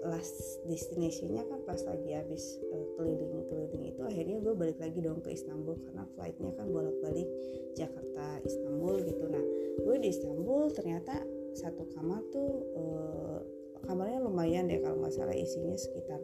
last 0.07 0.63
destinationnya 0.69 1.43
kan 1.43 1.59
pas 1.67 1.81
lagi 1.83 2.15
habis 2.15 2.61
uh, 2.71 2.87
keliling-keliling 2.95 3.91
itu 3.91 4.01
akhirnya 4.05 4.37
gue 4.39 4.53
balik 4.55 4.79
lagi 4.79 5.03
dong 5.03 5.19
ke 5.19 5.35
Istanbul 5.35 5.75
karena 5.83 6.07
flightnya 6.15 6.55
kan 6.55 6.71
bolak-balik 6.71 7.27
Jakarta 7.75 8.39
Istanbul 8.47 9.03
gitu. 9.03 9.27
Nah 9.27 9.43
gue 9.83 9.95
di 9.99 10.07
Istanbul 10.07 10.71
ternyata 10.71 11.19
satu 11.55 11.83
kamar 11.91 12.23
tuh 12.31 12.51
uh, 12.79 13.39
kamarnya 13.85 14.19
lumayan 14.21 14.67
deh 14.67 14.81
kalau 14.81 14.99
nggak 15.01 15.13
salah 15.13 15.35
isinya 15.37 15.77
sekitar 15.77 16.19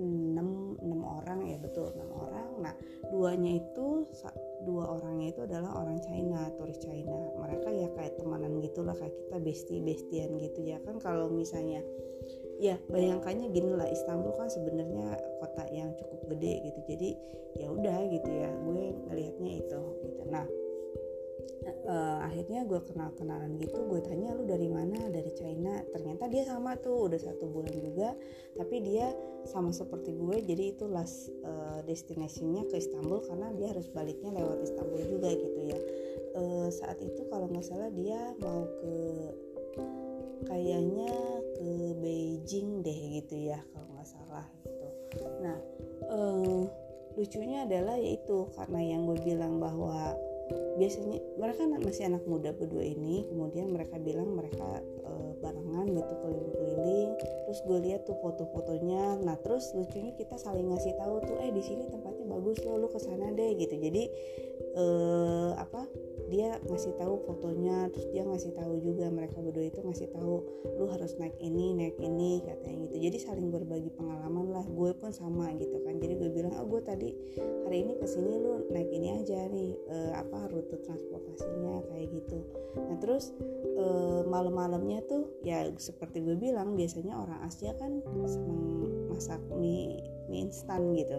6, 0.00 0.80
6 0.80 0.80
orang 1.04 1.44
ya 1.44 1.60
betul 1.60 1.92
6 1.92 2.00
orang. 2.08 2.48
Nah 2.64 2.74
duanya 3.12 3.60
itu 3.60 4.08
dua 4.64 4.96
orangnya 4.96 5.32
itu 5.32 5.40
adalah 5.44 5.84
orang 5.84 6.00
China 6.00 6.48
turis 6.56 6.80
China. 6.80 7.36
Mereka 7.36 7.68
ya 7.68 7.88
kayak 7.92 8.16
temanan 8.16 8.64
gitulah 8.64 8.96
kayak 8.96 9.12
kita 9.12 9.36
bestie 9.44 9.80
bestian 9.84 10.40
gitu 10.40 10.64
ya 10.64 10.80
kan. 10.84 10.96
Kalau 11.00 11.28
misalnya 11.28 11.84
ya 12.60 12.80
bayangkannya 12.88 13.52
gini 13.52 13.76
lah 13.76 13.88
Istanbul 13.88 14.36
kan 14.36 14.48
sebenarnya 14.48 15.20
kota 15.40 15.64
yang 15.68 15.92
cukup 16.00 16.32
gede 16.36 16.64
gitu. 16.72 16.80
Jadi 16.88 17.10
ya 17.60 17.68
udah 17.68 17.98
gitu 18.08 18.30
ya 18.32 18.50
gue 18.56 18.84
ngelihatnya 19.08 19.52
itu 19.60 19.80
gitu. 20.00 20.22
Nah 20.32 20.48
uh, 21.86 22.18
akhirnya 22.24 22.64
gue 22.64 22.80
kenal 22.86 23.10
kenalan 23.16 23.56
gitu 23.60 23.78
gue 23.88 24.00
tanya 24.04 24.34
lu 24.36 24.44
dari 24.46 24.68
mana? 24.70 25.10
Dari 25.10 25.30
China. 25.34 25.80
Ternyata 25.90 26.30
dia 26.30 26.42
sama 26.46 26.76
tuh 26.78 27.10
udah 27.10 27.20
satu 27.20 27.48
bulan 27.50 27.74
juga. 27.80 28.14
Tapi 28.56 28.76
dia 28.84 29.12
sama 29.48 29.72
seperti 29.72 30.12
gue 30.14 30.36
jadi 30.44 30.76
itu 30.76 30.84
last 30.84 31.32
uh, 31.42 31.80
destinasinya 31.88 32.68
ke 32.68 32.76
Istanbul 32.76 33.24
karena 33.24 33.48
dia 33.56 33.72
harus 33.72 33.88
baliknya 33.90 34.30
lewat 34.36 34.58
Istanbul 34.64 35.00
juga 35.08 35.28
gitu 35.32 35.60
ya. 35.64 35.78
Uh, 36.30 36.68
saat 36.70 37.00
itu 37.02 37.26
kalau 37.26 37.50
nggak 37.50 37.66
salah 37.66 37.90
dia 37.90 38.20
mau 38.38 38.62
ke 38.68 38.94
kayaknya 40.46 41.10
ke 41.58 41.68
Beijing 42.00 42.80
deh 42.86 43.00
gitu 43.20 43.36
ya 43.50 43.58
kalau 43.74 43.88
nggak 43.96 44.08
salah 44.08 44.46
gitu. 44.62 44.86
Nah 45.42 45.58
uh, 46.06 46.62
lucunya 47.18 47.66
adalah 47.66 47.98
yaitu 47.98 48.46
karena 48.54 48.80
yang 48.80 49.02
gue 49.08 49.18
bilang 49.26 49.58
bahwa 49.58 50.14
biasanya 50.78 51.18
mereka 51.36 51.68
masih 51.68 52.08
anak 52.08 52.24
muda 52.24 52.50
berdua 52.56 52.84
ini 52.84 53.28
kemudian 53.28 53.68
mereka 53.68 54.00
bilang 54.00 54.32
mereka 54.32 54.80
e, 54.82 55.12
barengan 55.40 55.86
gitu 55.88 56.14
keliling-keliling. 56.20 57.10
Terus 57.20 57.60
gue 57.66 57.78
lihat 57.90 58.04
tuh 58.06 58.16
foto-fotonya. 58.20 59.20
Nah 59.24 59.36
terus 59.40 59.72
lucunya 59.72 60.12
kita 60.14 60.36
saling 60.36 60.68
ngasih 60.70 60.94
tahu 61.00 61.20
tuh 61.24 61.36
eh 61.40 61.50
di 61.52 61.62
sini 61.64 61.88
tempatnya 61.88 62.24
bagus 62.28 62.60
loh 62.64 62.76
lu 62.80 62.88
ke 62.88 63.00
sana 63.00 63.32
deh 63.32 63.56
gitu. 63.56 63.74
Jadi 63.74 64.02
e, 64.76 64.84
apa 65.56 65.84
dia 66.30 66.56
ngasih 66.70 66.94
tahu 66.94 67.18
fotonya 67.26 67.90
terus 67.90 68.06
dia 68.14 68.22
ngasih 68.22 68.54
tahu 68.54 68.78
juga 68.78 69.10
mereka 69.10 69.42
berdua 69.42 69.66
itu 69.66 69.82
ngasih 69.82 70.08
tahu 70.14 70.40
lu 70.78 70.86
harus 70.86 71.18
naik 71.18 71.34
ini 71.42 71.74
naik 71.74 71.98
ini 71.98 72.40
katanya 72.46 72.86
gitu. 72.86 72.96
Jadi 73.10 73.18
saling 73.18 73.48
berbagi 73.50 73.90
pengalaman 73.98 74.54
lah 74.54 74.64
gue 74.64 74.90
pun 74.94 75.10
sama 75.10 75.50
gitu 75.58 75.76
kan. 75.82 75.98
Jadi 75.98 76.14
gue 76.16 76.30
bilang 76.30 76.54
oh 76.56 76.66
gue 76.70 76.80
tadi 76.86 77.10
hari 77.66 77.82
ini 77.82 77.98
ke 77.98 78.06
sini 78.06 78.32
lu 78.38 78.64
naik 78.70 78.88
ini 78.94 79.08
aja 79.20 79.50
nih 79.50 79.74
e, 79.90 79.96
apa 80.14 80.48
rute 80.54 80.78
transportasinya 80.86 81.82
kayak 81.90 82.06
gitu. 82.14 82.38
Nah 82.78 82.96
terus 83.02 83.34
e, 83.74 83.84
malam-malamnya 84.30 85.02
tuh 85.10 85.26
ya 85.42 85.66
seperti 85.76 86.22
gue 86.22 86.38
bilang 86.38 86.78
biasanya 86.78 87.18
orang 87.18 87.42
Asia 87.42 87.74
kan 87.74 88.00
seneng 88.24 88.86
masak 89.10 89.42
mie 89.58 89.98
mie 90.30 90.46
instan 90.46 90.94
gitu 90.94 91.18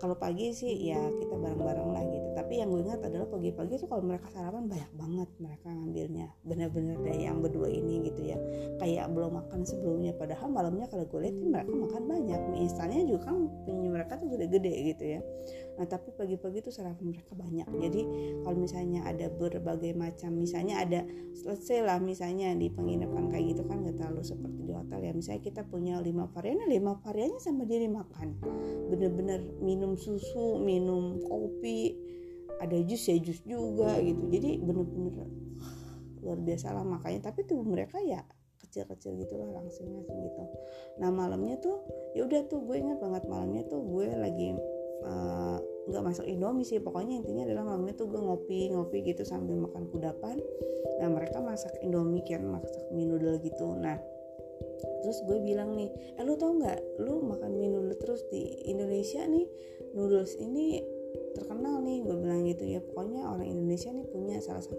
kalau 0.00 0.16
pagi 0.16 0.50
sih 0.56 0.72
ya 0.88 0.96
kita 0.96 1.36
bareng-bareng 1.36 1.88
lah 1.92 2.04
gitu. 2.08 2.28
Tapi 2.32 2.52
yang 2.64 2.72
gue 2.72 2.80
ingat 2.82 3.04
adalah 3.04 3.28
pagi-pagi 3.28 3.76
tuh 3.76 3.88
kalau 3.92 4.02
mereka 4.02 4.32
sarapan 4.32 4.64
banyak 4.64 4.90
banget 4.96 5.28
mereka 5.36 5.66
ngambilnya. 5.68 6.26
Bener-bener 6.42 6.96
dari 7.04 7.28
yang 7.28 7.44
berdua 7.44 7.68
ini 7.68 8.08
gitu 8.08 8.32
ya. 8.32 8.38
Kayak 8.80 9.12
belum 9.12 9.36
makan 9.36 9.60
sebelumnya. 9.68 10.16
Padahal 10.16 10.48
malamnya 10.48 10.88
kalau 10.88 11.04
gue 11.04 11.20
lihat 11.20 11.36
mereka 11.36 11.72
makan 11.76 12.02
banyak. 12.08 12.40
Mie 12.48 12.64
instannya 12.64 13.04
juga 13.04 13.30
kan 13.30 13.36
punya 13.68 13.88
mereka 13.92 14.16
tuh 14.16 14.32
gede-gede 14.32 14.72
gitu 14.96 15.04
ya 15.18 15.20
nah 15.80 15.88
tapi 15.88 16.12
pagi-pagi 16.12 16.60
tuh 16.60 16.68
sarapan 16.68 17.16
mereka 17.16 17.32
banyak. 17.32 17.64
Jadi 17.80 18.02
kalau 18.44 18.56
misalnya 18.60 19.00
ada 19.08 19.32
berbagai 19.32 19.96
macam 19.96 20.36
misalnya 20.36 20.84
ada 20.84 21.00
selesai 21.32 21.80
lah 21.80 21.96
misalnya 21.96 22.52
di 22.52 22.68
penginapan 22.68 23.32
kayak 23.32 23.56
gitu 23.56 23.62
kan 23.64 23.80
gak 23.88 23.96
terlalu 23.96 24.20
seperti 24.20 24.60
di 24.68 24.72
hotel 24.76 25.00
ya. 25.00 25.12
Misalnya 25.16 25.40
kita 25.40 25.64
punya 25.64 25.96
lima 26.04 26.28
varian 26.28 26.68
lima 26.68 27.00
variannya 27.00 27.40
sama 27.40 27.64
dia 27.64 27.80
dimakan 27.80 28.36
bener-bener 28.92 29.40
minum 29.64 29.96
susu 29.96 30.60
minum 30.60 31.16
kopi 31.24 31.96
ada 32.60 32.76
jus 32.84 33.00
ya 33.08 33.16
jus 33.16 33.40
juga 33.48 33.96
gitu. 34.04 34.28
Jadi 34.28 34.60
bener-bener 34.60 35.32
luar 36.20 36.36
biasa 36.44 36.76
lah 36.76 36.84
makanya 36.84 37.32
tapi 37.32 37.48
tuh 37.48 37.64
mereka 37.64 37.96
ya 38.04 38.20
kecil-kecil 38.60 39.16
gitu 39.16 39.40
lah 39.40 39.48
langsung 39.64 39.88
langsung 39.88 40.20
gitu. 40.20 40.44
Nah 41.00 41.08
malamnya 41.08 41.56
tuh 41.56 41.80
ya 42.12 42.28
udah 42.28 42.44
tuh 42.46 42.60
gue 42.68 42.76
ingat 42.76 43.00
banget 43.00 43.24
malamnya 43.24 43.64
tuh 43.64 43.80
gue 43.80 44.06
lagi 44.12 44.52
nggak 45.88 46.02
uh, 46.02 46.06
masuk 46.06 46.26
Indomie 46.28 46.66
sih. 46.66 46.78
Pokoknya 46.78 47.20
intinya 47.20 47.48
adalah 47.48 47.74
malamnya 47.74 47.94
tuh 47.96 48.06
gue 48.08 48.20
ngopi 48.20 48.70
ngopi 48.72 49.04
gitu 49.04 49.22
sambil 49.24 49.56
makan 49.56 49.88
kudapan. 49.88 50.36
Nah 51.00 51.08
mereka 51.08 51.40
masak 51.40 51.72
Indomie 51.80 52.24
kan 52.24 52.44
masak 52.44 52.84
mie 52.92 53.08
noodle 53.08 53.40
gitu. 53.40 53.76
Nah 53.76 53.96
terus 55.00 55.24
gue 55.24 55.40
bilang 55.40 55.72
nih 55.76 55.88
eh 56.20 56.24
lu 56.24 56.36
tau 56.36 56.52
nggak? 56.52 57.00
Lu 57.00 57.24
makan 57.24 57.56
mie 57.56 57.72
noodle 57.72 57.96
terus 57.96 58.24
di 58.28 58.68
Indonesia 58.68 59.24
nih 59.24 59.46
noodles 59.96 60.36
ini 60.36 60.80
terkenal 61.36 61.80
nih. 61.80 62.04
Gue 62.04 62.16
bilang 62.20 62.44
gitu 62.44 62.64
ya. 62.68 62.80
Pokoknya 62.84 63.28
orang 63.28 63.48
Indonesia 63.48 63.90
nih 63.90 64.06
punya 64.08 64.36
salah 64.44 64.62
satu 64.62 64.76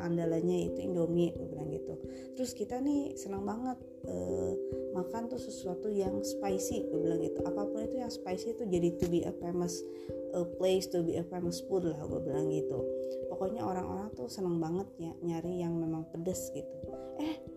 andalannya 0.00 0.72
itu 0.72 0.78
Indomie 0.84 1.34
gue 1.36 1.46
bilang 1.48 1.68
gitu. 1.72 1.94
Terus 2.38 2.52
kita 2.56 2.80
nih 2.80 3.16
senang 3.16 3.44
banget 3.44 3.78
uh, 4.08 4.52
makan 4.96 5.28
tuh 5.28 5.40
sesuatu 5.40 5.88
yang 5.92 6.20
spicy 6.24 6.88
gue 6.88 7.00
bilang 7.00 7.20
gitu. 7.20 7.40
Apa 7.44 7.68
pun 7.68 7.84
itu 7.84 8.00
yang 8.00 8.12
spicy 8.12 8.56
itu 8.56 8.64
jadi 8.68 8.88
to 8.96 9.06
be 9.08 9.24
a 9.24 9.32
famous 9.40 9.84
a 10.32 10.42
place 10.56 10.88
to 10.88 11.04
be 11.04 11.20
a 11.20 11.24
famous 11.28 11.60
food 11.68 11.84
lah 11.84 12.00
gue 12.00 12.20
bilang 12.24 12.48
gitu. 12.48 12.80
Pokoknya 13.28 13.64
orang-orang 13.64 14.08
tuh 14.16 14.28
senang 14.28 14.56
banget 14.56 14.88
ya 14.96 15.12
nyari 15.20 15.60
yang 15.60 15.76
memang 15.76 16.08
pedes 16.08 16.48
gitu. 16.56 16.88
Eh 17.20 17.51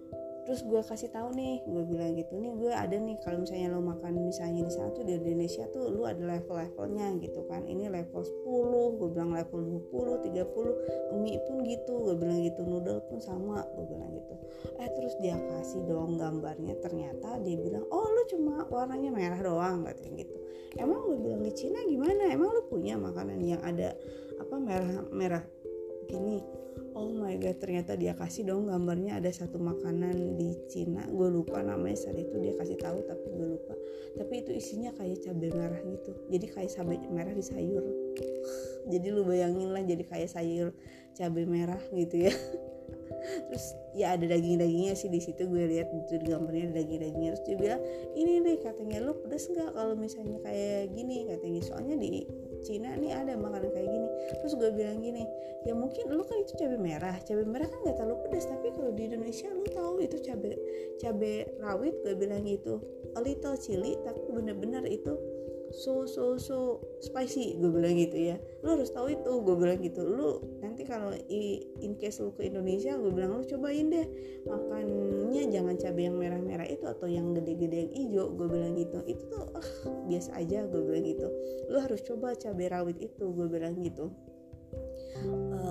terus 0.46 0.62
gue 0.62 0.78
kasih 0.78 1.10
tahu 1.10 1.34
nih 1.34 1.66
gue 1.66 1.84
bilang 1.90 2.14
gitu 2.14 2.38
nih 2.38 2.54
gue 2.54 2.70
ada 2.70 2.94
nih 2.94 3.18
kalau 3.26 3.42
misalnya 3.42 3.74
lo 3.74 3.82
makan 3.82 4.30
misalnya 4.30 4.62
di 4.62 4.72
sana 4.72 4.94
tuh 4.94 5.02
di 5.02 5.18
Indonesia 5.18 5.66
tuh 5.74 5.90
lo 5.90 6.06
ada 6.06 6.22
level-levelnya 6.22 7.18
gitu 7.18 7.42
kan. 7.50 7.66
Ini 7.66 7.90
level 7.90 8.22
10 8.22 9.02
gue 9.02 9.10
bilang 9.10 9.34
level 9.34 9.82
20 9.90 10.22
30 10.30 11.18
mie 11.18 11.42
pun 11.50 11.58
gitu 11.66 11.94
gue 12.06 12.16
bilang 12.22 12.40
gitu 12.46 12.62
noodle 12.62 13.02
pun 13.10 13.18
sama 13.18 13.66
gue 13.74 13.86
bilang 13.90 14.14
gitu. 14.14 14.34
Eh 14.78 14.90
terus 14.94 15.18
dia 15.18 15.34
kasih 15.34 15.82
dong 15.90 16.22
gambarnya 16.22 16.78
ternyata 16.78 17.42
dia 17.42 17.58
bilang 17.58 17.84
oh 17.90 18.06
lo 18.06 18.22
cuma 18.30 18.70
warnanya 18.70 19.10
merah 19.10 19.42
doang 19.42 19.82
katanya 19.82 20.30
gitu. 20.30 20.38
Emang 20.78 21.10
gue 21.10 21.18
bilang 21.26 21.42
di 21.42 21.52
Cina 21.58 21.82
gimana? 21.90 22.30
Emang 22.30 22.54
lo 22.54 22.70
punya 22.70 23.02
makanan 23.02 23.42
yang 23.42 23.62
ada 23.66 23.98
apa 24.38 24.56
merah 24.62 25.02
merah 25.10 25.44
gini 26.06 26.65
oh 26.96 27.12
my 27.12 27.36
god 27.38 27.60
ternyata 27.60 28.00
dia 28.00 28.16
kasih 28.16 28.48
dong 28.48 28.72
gambarnya. 28.72 29.20
Ada 29.20 29.46
satu 29.46 29.60
makanan 29.60 30.40
di 30.40 30.56
Cina 30.72 31.04
gue 31.06 31.28
lupa 31.28 31.60
namanya. 31.60 32.00
Saat 32.00 32.18
itu 32.18 32.40
dia 32.40 32.56
kasih 32.56 32.80
tahu 32.80 33.04
tapi 33.04 33.28
gue 33.36 33.48
lupa. 33.60 33.76
Tapi 34.16 34.34
itu 34.42 34.52
isinya 34.56 34.96
kayak 34.96 35.22
cabai 35.28 35.52
merah 35.52 35.82
gitu. 35.84 36.12
Jadi 36.32 36.46
kayak 36.50 36.72
cabai 36.72 36.98
merah 37.12 37.34
di 37.36 37.44
sayur. 37.44 37.84
Jadi 38.88 39.08
lu 39.12 39.28
bayangin 39.28 39.76
lah 39.76 39.84
jadi 39.84 40.04
kayak 40.08 40.30
sayur 40.32 40.72
cabai 41.14 41.44
merah 41.44 41.82
gitu 41.92 42.32
ya. 42.32 42.34
Terus 43.26 43.66
ya 43.98 44.14
ada 44.14 44.26
daging-dagingnya 44.30 44.94
sih 44.96 45.10
di 45.12 45.20
situ. 45.20 45.50
Gue 45.50 45.68
lihat 45.68 45.92
di 45.92 46.18
gambarnya 46.24 46.72
ada 46.72 46.76
daging-dagingnya. 46.80 47.30
Terus 47.36 47.44
dia 47.44 47.58
bilang 47.58 47.82
ini 48.16 48.40
nih 48.40 48.58
katanya 48.64 48.98
lu 49.04 49.14
pedes 49.20 49.52
nggak 49.52 49.70
kalau 49.76 49.94
misalnya 49.98 50.38
kayak 50.46 50.94
gini? 50.96 51.28
Katanya 51.28 51.62
soalnya 51.66 51.96
di 52.00 52.24
Cina 52.66 52.98
nih 52.98 53.14
ada 53.14 53.38
makanan 53.38 53.70
kayak 53.70 53.86
gini. 53.94 54.08
Terus 54.42 54.54
gue 54.58 54.70
bilang 54.74 54.98
gini 55.06 55.24
ya 55.70 55.78
mungkin 55.78 56.10
lu 56.10 56.26
kan 56.26 56.42
itu 56.42 56.58
cabai 56.58 56.82
merah. 56.82 57.16
Cabai 57.22 57.46
merah 57.46 57.70
kan 57.70 57.78
gak 57.86 58.02
terlalu 58.02 58.18
pedas 58.26 58.50
tapi 58.50 58.74
kalau 58.74 58.90
di 58.90 59.06
Indonesia 59.06 59.48
lu 59.54 59.66
tahu 59.70 60.02
itu 60.02 60.18
cabai 60.26 60.58
cabai 60.98 61.46
rawit. 61.62 61.94
Gue 62.02 62.18
bilang 62.18 62.42
gitu. 62.50 62.82
A 63.14 63.22
little 63.22 63.54
chili 63.62 63.94
tapi 64.02 64.26
bener-bener 64.34 64.82
itu 64.90 65.14
so 65.76 66.08
so 66.08 66.40
so 66.40 66.80
spicy 67.04 67.60
gue 67.60 67.68
bilang 67.68 68.00
gitu 68.00 68.16
ya. 68.32 68.40
Lu 68.64 68.80
harus 68.80 68.92
tahu 68.96 69.12
itu 69.12 69.32
gue 69.44 69.56
bilang 69.60 69.80
gitu. 69.84 70.02
Lu 70.08 70.40
nanti 70.64 70.88
kalau 70.88 71.12
in 71.28 71.94
case 72.00 72.24
lu 72.24 72.32
ke 72.32 72.48
Indonesia 72.48 72.96
gue 72.96 73.12
bilang 73.12 73.36
lu 73.40 73.44
cobain 73.44 73.92
deh 73.92 74.08
makannya 74.48 75.44
jangan 75.52 75.76
cabai 75.76 76.08
yang 76.08 76.16
merah-merah 76.16 76.68
itu 76.70 76.86
atau 76.88 77.08
yang 77.10 77.36
gede-gede 77.36 77.88
yang 77.88 77.92
hijau 77.92 78.26
gue 78.32 78.48
bilang 78.48 78.74
gitu. 78.80 79.00
Itu 79.04 79.24
tuh 79.28 79.44
uh, 79.52 79.68
biasa 80.08 80.40
aja 80.40 80.64
gue 80.64 80.82
bilang 80.82 81.04
gitu. 81.04 81.28
Lu 81.68 81.78
harus 81.82 82.00
coba 82.06 82.38
cabai 82.38 82.72
rawit 82.72 82.98
itu 83.02 83.26
gue 83.28 83.48
bilang 83.50 83.76
gitu. 83.84 84.14
Uh, 85.26 85.65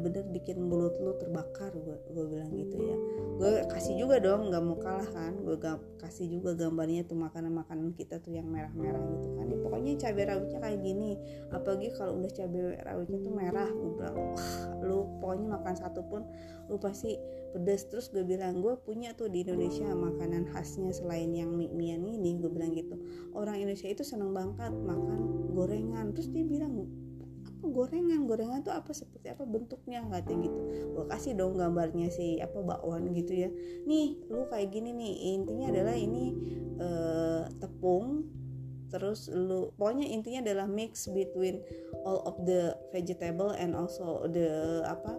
bener-bener 0.00 0.24
bikin 0.32 0.56
mulut 0.64 0.96
lu 0.96 1.12
terbakar 1.20 1.76
gue 1.76 2.24
bilang 2.24 2.48
gitu 2.56 2.76
ya. 2.80 2.96
Gue 3.36 3.52
kasih 3.68 4.00
juga 4.00 4.16
dong 4.16 4.48
nggak 4.48 4.62
mau 4.64 4.80
kalah 4.80 5.06
kan. 5.12 5.36
Gue 5.44 5.60
kasih 6.00 6.26
juga 6.32 6.56
gambarnya 6.56 7.04
tuh 7.04 7.20
makanan-makanan 7.20 7.92
kita 7.92 8.16
tuh 8.24 8.32
yang 8.32 8.48
merah-merah 8.48 9.00
gitu 9.20 9.28
kan. 9.36 9.44
Ya, 9.52 9.56
pokoknya 9.60 9.92
cabai 10.00 10.24
rawitnya 10.24 10.58
kayak 10.64 10.80
gini. 10.80 11.10
Apalagi 11.52 11.88
kalau 11.92 12.16
udah 12.16 12.32
cabai 12.32 12.80
rawitnya 12.80 13.18
tuh 13.20 13.32
merah 13.36 13.68
gue 13.68 13.90
bilang 13.92 14.16
wah 14.16 14.48
lu 14.80 14.98
pokoknya 15.20 15.46
makan 15.60 15.74
satu 15.76 16.00
pun 16.08 16.24
lu 16.72 16.76
pasti 16.80 17.20
pedes. 17.52 17.84
Terus 17.92 18.08
gue 18.08 18.24
bilang 18.24 18.64
gue 18.64 18.74
punya 18.80 19.12
tuh 19.12 19.28
di 19.28 19.44
Indonesia 19.44 19.84
makanan 19.92 20.48
khasnya 20.48 20.96
selain 20.96 21.28
yang 21.36 21.52
mie 21.52 21.68
mian 21.76 22.00
ini. 22.08 22.40
Gue 22.40 22.48
bilang 22.48 22.72
gitu. 22.72 22.96
Orang 23.36 23.60
Indonesia 23.60 23.86
itu 23.92 24.00
seneng 24.00 24.32
banget 24.32 24.72
makan 24.72 25.52
gorengan. 25.52 26.16
Terus 26.16 26.32
dia 26.32 26.44
bilang 26.48 26.88
gorengan 27.68 28.24
gorengan 28.24 28.64
tuh 28.64 28.72
apa 28.72 28.94
seperti 28.96 29.28
apa 29.28 29.44
bentuknya 29.44 30.00
katanya 30.08 30.48
gitu. 30.48 30.60
Gue 30.96 31.04
kasih 31.10 31.36
dong 31.36 31.60
gambarnya 31.60 32.08
si 32.08 32.40
apa 32.40 32.56
bakwan 32.64 33.12
gitu 33.12 33.36
ya. 33.36 33.48
Nih 33.84 34.16
lu 34.32 34.48
kayak 34.48 34.72
gini 34.72 34.96
nih 34.96 35.14
intinya 35.36 35.66
adalah 35.68 35.96
ini 35.98 36.24
uh, 36.80 37.44
tepung 37.60 38.24
terus 38.90 39.30
lu 39.30 39.70
pokoknya 39.78 40.02
intinya 40.10 40.42
adalah 40.42 40.66
mix 40.66 41.06
between 41.14 41.62
all 42.02 42.26
of 42.26 42.34
the 42.42 42.74
vegetable 42.90 43.54
and 43.54 43.78
also 43.78 44.26
the 44.26 44.82
apa 44.88 45.14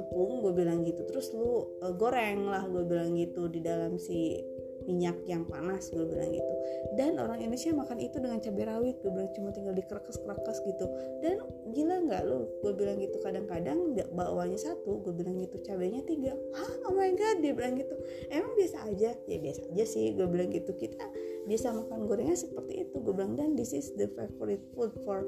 tepung 0.00 0.42
gue 0.42 0.52
bilang 0.56 0.82
gitu. 0.82 1.06
Terus 1.06 1.30
lu 1.36 1.68
uh, 1.84 1.94
goreng 1.94 2.50
lah 2.50 2.66
gue 2.66 2.82
bilang 2.82 3.14
gitu 3.14 3.46
di 3.46 3.62
dalam 3.62 3.96
si 3.96 4.40
minyak 4.88 5.22
yang 5.28 5.44
panas 5.44 5.92
gue 5.92 6.04
bilang 6.08 6.32
gitu 6.32 6.49
dan 6.94 7.16
orang 7.18 7.40
Indonesia 7.42 7.72
makan 7.74 7.98
itu 8.02 8.16
dengan 8.18 8.38
cabai 8.38 8.64
rawit 8.66 8.96
gue 9.00 9.10
bilang 9.10 9.30
cuma 9.34 9.50
tinggal 9.54 9.74
dikerekas-kerekas 9.74 10.56
gitu. 10.66 10.86
Dan 11.22 11.42
gila 11.72 11.96
nggak 12.06 12.22
lo 12.26 12.46
gue 12.62 12.72
bilang 12.74 12.98
gitu 13.00 13.16
kadang-kadang 13.22 13.94
bawaannya 14.14 14.58
satu 14.58 15.02
gue 15.02 15.14
bilang 15.14 15.38
gitu 15.40 15.58
cabainya 15.64 16.02
tiga. 16.06 16.32
Hah? 16.54 16.90
Oh 16.90 16.94
my 16.94 17.10
god 17.14 17.42
dia 17.42 17.52
bilang 17.54 17.78
gitu. 17.78 17.94
Emang 18.30 18.52
biasa 18.54 18.90
aja? 18.90 19.10
Ya 19.26 19.38
biasa 19.38 19.60
aja 19.72 19.84
sih 19.86 20.14
gue 20.14 20.26
bilang 20.26 20.50
gitu. 20.54 20.70
Kita 20.76 21.02
bisa 21.48 21.74
makan 21.74 22.06
gorengan 22.06 22.36
seperti 22.38 22.86
itu. 22.86 22.96
Gue 23.02 23.14
bilang 23.14 23.34
dan 23.34 23.58
this 23.58 23.74
is 23.74 23.90
the 23.96 24.06
favorite 24.14 24.62
food 24.76 24.92
for 25.02 25.26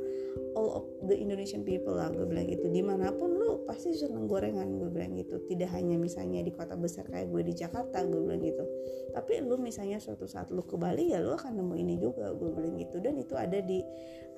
all 0.54 0.82
of 0.82 0.84
the 1.08 1.16
Indonesian 1.16 1.66
people 1.66 1.96
lah 1.96 2.12
gue 2.12 2.24
bilang 2.26 2.46
gitu. 2.46 2.68
Di 2.68 2.82
mana 2.84 3.10
pun 3.10 3.34
lu 3.34 3.41
pasti 3.64 3.94
seneng 3.94 4.26
gorengan 4.26 4.66
gue 4.78 4.90
bilang 4.90 5.14
gitu. 5.18 5.38
Tidak 5.46 5.70
hanya 5.70 5.96
misalnya 5.98 6.42
di 6.42 6.52
kota 6.52 6.74
besar 6.74 7.06
kayak 7.08 7.30
gue 7.30 7.42
di 7.46 7.54
Jakarta 7.54 8.02
gue 8.04 8.20
bilang 8.20 8.42
gitu. 8.42 8.64
Tapi 9.12 9.42
lu 9.44 9.58
misalnya 9.58 9.98
suatu 10.02 10.26
saat 10.26 10.50
lu 10.50 10.62
ke 10.66 10.74
Bali 10.74 11.14
ya 11.14 11.22
lu 11.22 11.34
akan 11.34 11.58
nemu 11.58 11.74
ini 11.78 11.94
juga 11.98 12.32
gue 12.34 12.50
bilang 12.50 12.74
gitu. 12.78 12.98
Dan 12.98 13.18
itu 13.20 13.34
ada 13.38 13.58
di 13.62 13.82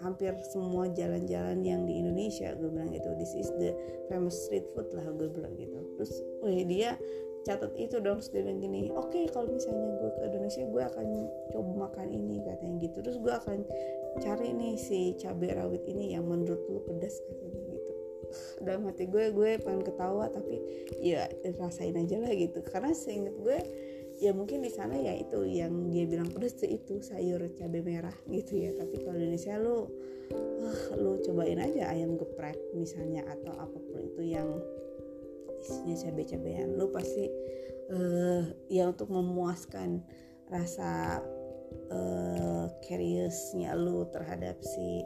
hampir 0.03 0.35
semua 0.51 0.91
jalan-jalan 0.91 1.63
yang 1.63 1.87
di 1.89 2.01
Indonesia 2.01 2.53
gue 2.55 2.69
bilang 2.69 2.91
gitu. 2.93 3.09
This 3.17 3.33
is 3.35 3.49
the 3.57 3.73
famous 4.13 4.37
street 4.47 4.67
food 4.73 4.91
lah 4.93 5.07
gue 5.09 5.29
bilang 5.31 5.55
gitu. 5.57 5.79
Terus 5.97 6.13
wih 6.43 6.65
dia 6.67 6.99
catat 7.45 7.77
itu 7.77 8.01
dong 8.01 8.25
dia 8.25 8.41
bilang 8.41 8.57
gini 8.57 8.89
oke 8.89 9.13
okay, 9.13 9.29
kalau 9.29 9.53
misalnya 9.53 10.01
gue 10.01 10.11
ke 10.17 10.21
Indonesia 10.33 10.65
gue 10.65 10.83
akan 10.83 11.07
coba 11.53 11.71
makan 11.89 12.09
ini 12.09 12.41
katanya 12.41 12.77
gitu. 12.83 12.99
Terus 13.05 13.19
gue 13.21 13.33
akan 13.33 13.59
cari 14.23 14.49
nih 14.55 14.75
si 14.79 15.13
cabai 15.19 15.53
rawit 15.53 15.83
ini 15.91 16.15
yang 16.15 16.25
menurut 16.25 16.61
lu 16.71 16.81
pedas 16.87 17.19
katanya 17.27 17.64
dalam 18.63 18.89
hati 18.89 19.07
gue 19.09 19.31
gue 19.33 19.51
pengen 19.63 19.83
ketawa 19.83 20.31
tapi 20.31 20.61
ya 21.01 21.29
rasain 21.59 21.97
aja 21.97 22.17
lah 22.21 22.33
gitu. 22.33 22.61
Karena 22.67 22.91
seinget 22.93 23.37
gue 23.41 23.59
ya 24.23 24.31
mungkin 24.31 24.63
di 24.63 24.71
sana 24.71 24.95
ya 24.95 25.11
itu 25.19 25.43
yang 25.43 25.91
dia 25.91 26.07
bilang 26.07 26.31
pedas 26.31 26.55
itu 26.63 27.03
sayur 27.03 27.43
cabai 27.59 27.83
merah 27.83 28.15
gitu 28.31 28.59
ya. 28.59 28.71
Tapi 28.75 29.03
kalau 29.03 29.19
di 29.19 29.27
Indonesia 29.31 29.55
lu 29.59 29.77
uh, 30.65 30.81
lu 30.97 31.19
cobain 31.25 31.61
aja 31.61 31.91
ayam 31.91 32.17
geprek 32.17 32.57
misalnya 32.73 33.27
atau 33.27 33.53
apa 33.59 33.79
pun 33.79 33.99
itu 34.01 34.23
yang 34.23 34.49
isinya 35.65 35.97
cabai-cabean. 35.99 36.77
Lu 36.79 36.93
pasti 36.93 37.27
uh, 37.91 38.45
ya 38.71 38.89
untuk 38.89 39.11
memuaskan 39.11 40.05
rasa 40.53 41.21
uh, 41.91 42.67
curiousnya 42.85 43.75
lu 43.75 44.07
terhadap 44.13 44.61
si 44.61 45.03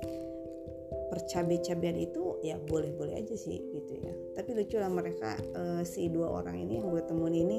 percabe-cabean 1.09 1.97
itu 1.97 2.37
ya 2.45 2.61
boleh-boleh 2.69 3.19
aja 3.19 3.35
sih 3.35 3.59
gitu 3.73 3.93
ya. 3.99 4.13
Tapi 4.37 4.55
lucu 4.55 4.77
lah 4.77 4.93
mereka 4.93 5.37
uh, 5.57 5.83
si 5.83 6.09
dua 6.13 6.31
orang 6.45 6.61
ini 6.61 6.81
yang 6.81 6.93
gue 6.93 7.03
temuin 7.05 7.35
ini 7.35 7.59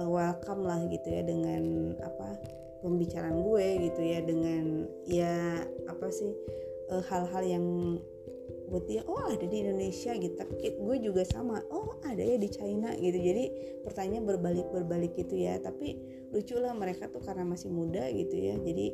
uh, 0.00 0.08
welcome 0.08 0.64
lah 0.64 0.80
gitu 0.88 1.08
ya 1.08 1.24
dengan 1.24 1.96
apa 2.04 2.36
pembicaraan 2.84 3.40
gue 3.40 3.66
gitu 3.90 4.00
ya 4.04 4.20
dengan 4.22 4.86
ya 5.08 5.64
apa 5.88 6.06
sih 6.12 6.36
hal-hal 6.86 7.42
uh, 7.42 7.50
yang 7.50 7.66
buat 8.66 8.82
dia 8.90 9.02
oh 9.06 9.30
ada 9.30 9.46
di 9.46 9.62
Indonesia 9.62 10.12
gitu. 10.14 10.34
Tapi 10.34 10.76
gue 10.76 10.96
juga 11.00 11.22
sama 11.26 11.62
oh 11.70 11.98
ada 12.04 12.22
ya 12.22 12.36
di 12.36 12.50
China 12.50 12.92
gitu. 12.98 13.18
Jadi 13.18 13.44
pertanyaan 13.86 14.26
berbalik 14.26 14.66
berbalik 14.74 15.12
gitu 15.14 15.38
ya. 15.38 15.58
Tapi 15.62 15.98
lucu 16.34 16.58
lah 16.58 16.74
mereka 16.74 17.06
tuh 17.08 17.22
karena 17.22 17.46
masih 17.46 17.70
muda 17.70 18.06
gitu 18.10 18.36
ya. 18.36 18.54
Jadi 18.58 18.86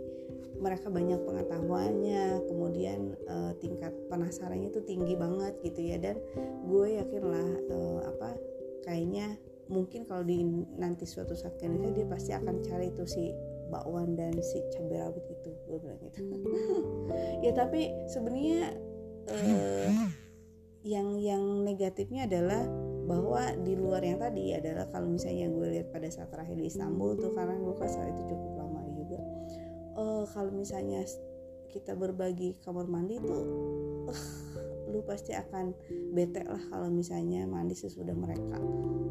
mereka 0.62 0.86
banyak 0.88 1.18
pengetahuannya 1.26 2.46
kemudian 2.46 3.18
uh, 3.26 3.52
tingkat 3.58 3.90
penasarannya 4.06 4.70
tuh 4.70 4.86
tinggi 4.86 5.18
banget 5.18 5.58
gitu 5.66 5.82
ya. 5.82 5.98
Dan 5.98 6.22
gue 6.70 6.86
yakin 7.02 7.22
lah 7.26 7.50
uh, 7.74 8.00
apa 8.06 8.38
kayaknya 8.86 9.34
mungkin 9.66 10.06
kalau 10.06 10.22
di 10.22 10.46
nanti 10.78 11.02
suatu 11.02 11.34
saat 11.34 11.58
ke 11.58 11.66
dia 11.66 12.06
pasti 12.06 12.30
akan 12.30 12.62
cari 12.62 12.94
itu 12.94 13.02
si 13.06 13.34
bakwan 13.72 14.14
dan 14.14 14.36
si 14.38 14.62
cabai 14.76 15.00
rawit 15.00 15.24
itu 15.26 15.50
gue 15.50 15.78
bilang 15.82 15.98
gitu. 16.06 16.22
Ya 17.44 17.50
tapi 17.56 17.90
sebenarnya 18.06 18.70
uh, 19.26 19.88
yang 20.82 21.18
yang 21.18 21.42
negatifnya 21.66 22.26
adalah 22.26 22.62
bahwa 23.06 23.50
di 23.62 23.74
luar 23.74 24.02
yang 24.02 24.18
tadi 24.18 24.54
adalah 24.54 24.86
kalau 24.90 25.10
misalnya 25.10 25.50
gue 25.50 25.66
lihat 25.78 25.90
pada 25.90 26.06
saat 26.10 26.30
terakhir 26.30 26.54
di 26.54 26.70
Istanbul 26.70 27.18
tuh 27.18 27.34
karena 27.34 27.58
gue 27.58 27.74
saat 27.86 28.14
itu 28.14 28.22
cukup 28.30 28.61
uh, 29.96 30.24
kalau 30.30 30.52
misalnya 30.52 31.04
kita 31.72 31.96
berbagi 31.96 32.60
kamar 32.60 32.84
mandi 32.84 33.16
tuh 33.16 33.44
uh, 34.08 34.22
lu 34.92 35.00
pasti 35.08 35.32
akan 35.32 35.72
bete 36.12 36.44
lah 36.44 36.60
kalau 36.68 36.92
misalnya 36.92 37.48
mandi 37.48 37.72
sesudah 37.72 38.12
mereka. 38.12 38.60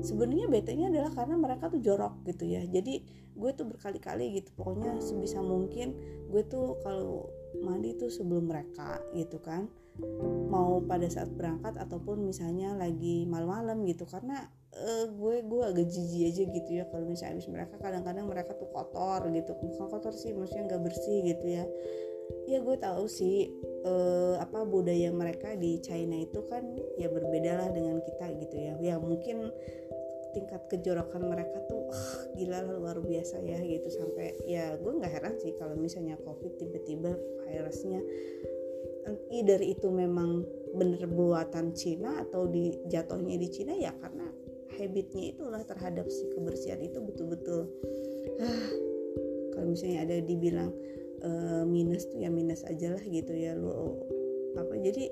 Sebenarnya 0.06 0.46
betenya 0.46 0.94
adalah 0.94 1.10
karena 1.14 1.36
mereka 1.42 1.74
tuh 1.74 1.82
jorok 1.82 2.22
gitu 2.30 2.46
ya. 2.46 2.62
Jadi 2.70 3.02
gue 3.32 3.52
tuh 3.58 3.66
berkali-kali 3.66 4.38
gitu 4.38 4.54
pokoknya 4.54 5.00
sebisa 5.02 5.40
mungkin 5.42 5.96
gue 6.30 6.44
tuh 6.46 6.78
kalau 6.84 7.32
mandi 7.64 7.96
tuh 7.98 8.12
sebelum 8.12 8.48
mereka 8.48 9.00
gitu 9.18 9.40
kan 9.40 9.72
mau 10.52 10.84
pada 10.84 11.08
saat 11.08 11.32
berangkat 11.32 11.76
ataupun 11.80 12.24
misalnya 12.24 12.76
lagi 12.76 13.28
malam-malam 13.28 13.84
gitu. 13.88 14.08
Karena 14.08 14.48
uh, 14.76 15.06
gue 15.12 15.44
gue 15.44 15.62
agak 15.62 15.86
jijik 15.88 16.22
aja 16.32 16.44
gitu 16.48 16.70
ya 16.72 16.84
kalau 16.88 17.06
misalnya 17.08 17.40
habis 17.40 17.50
mereka 17.52 17.76
kadang-kadang 17.80 18.26
mereka 18.28 18.52
tuh 18.56 18.70
kotor 18.72 19.28
gitu. 19.32 19.52
Bukan 19.56 19.88
kotor 19.92 20.14
sih 20.16 20.32
maksudnya 20.36 20.72
nggak 20.72 20.84
bersih 20.84 21.18
gitu 21.28 21.46
ya. 21.48 21.66
Ya 22.48 22.64
gue 22.64 22.76
tahu 22.80 23.12
sih 23.12 23.52
uh, 23.84 24.40
apa 24.40 24.64
budaya 24.64 25.12
mereka 25.12 25.60
di 25.60 25.84
China 25.84 26.16
itu 26.16 26.40
kan 26.48 26.64
ya 26.96 27.12
berbeda 27.12 27.60
lah 27.60 27.70
dengan 27.76 28.00
kita 28.00 28.32
gitu 28.40 28.56
ya. 28.56 28.74
Ya 28.80 28.96
mungkin 29.00 29.52
tingkat 30.32 30.64
kejorokan 30.72 31.28
mereka 31.28 31.60
tuh 31.68 31.92
uh, 31.92 32.32
gila 32.40 32.64
luar 32.64 33.04
biasa 33.04 33.44
ya 33.44 33.60
gitu. 33.60 33.92
Sampai 33.92 34.40
ya 34.48 34.80
gue 34.80 34.92
nggak 34.96 35.12
heran 35.12 35.36
sih 35.44 35.52
kalau 35.60 35.76
misalnya 35.76 36.16
covid 36.24 36.56
tiba-tiba 36.56 37.20
virusnya 37.52 38.00
either 39.34 39.60
itu 39.62 39.90
memang 39.90 40.46
bener 40.78 41.04
buatan 41.10 41.76
Cina 41.76 42.22
atau 42.24 42.48
di 42.48 42.76
jatuhnya 42.88 43.36
di 43.36 43.48
Cina 43.52 43.74
ya 43.76 43.92
karena 43.98 44.28
habitnya 44.80 45.36
itulah 45.36 45.62
terhadap 45.68 46.08
si 46.08 46.32
kebersihan 46.32 46.80
itu 46.80 46.98
betul-betul. 47.04 47.68
Ah, 48.40 48.70
kalau 49.54 49.68
misalnya 49.76 50.08
ada 50.08 50.18
dibilang 50.24 50.72
uh, 51.22 51.64
minus 51.68 52.08
tuh 52.10 52.22
ya 52.22 52.32
minus 52.32 52.66
aja 52.66 52.96
lah 52.96 53.04
gitu 53.04 53.34
ya 53.36 53.54
lo 53.54 54.02
apa 54.58 54.74
jadi 54.76 55.08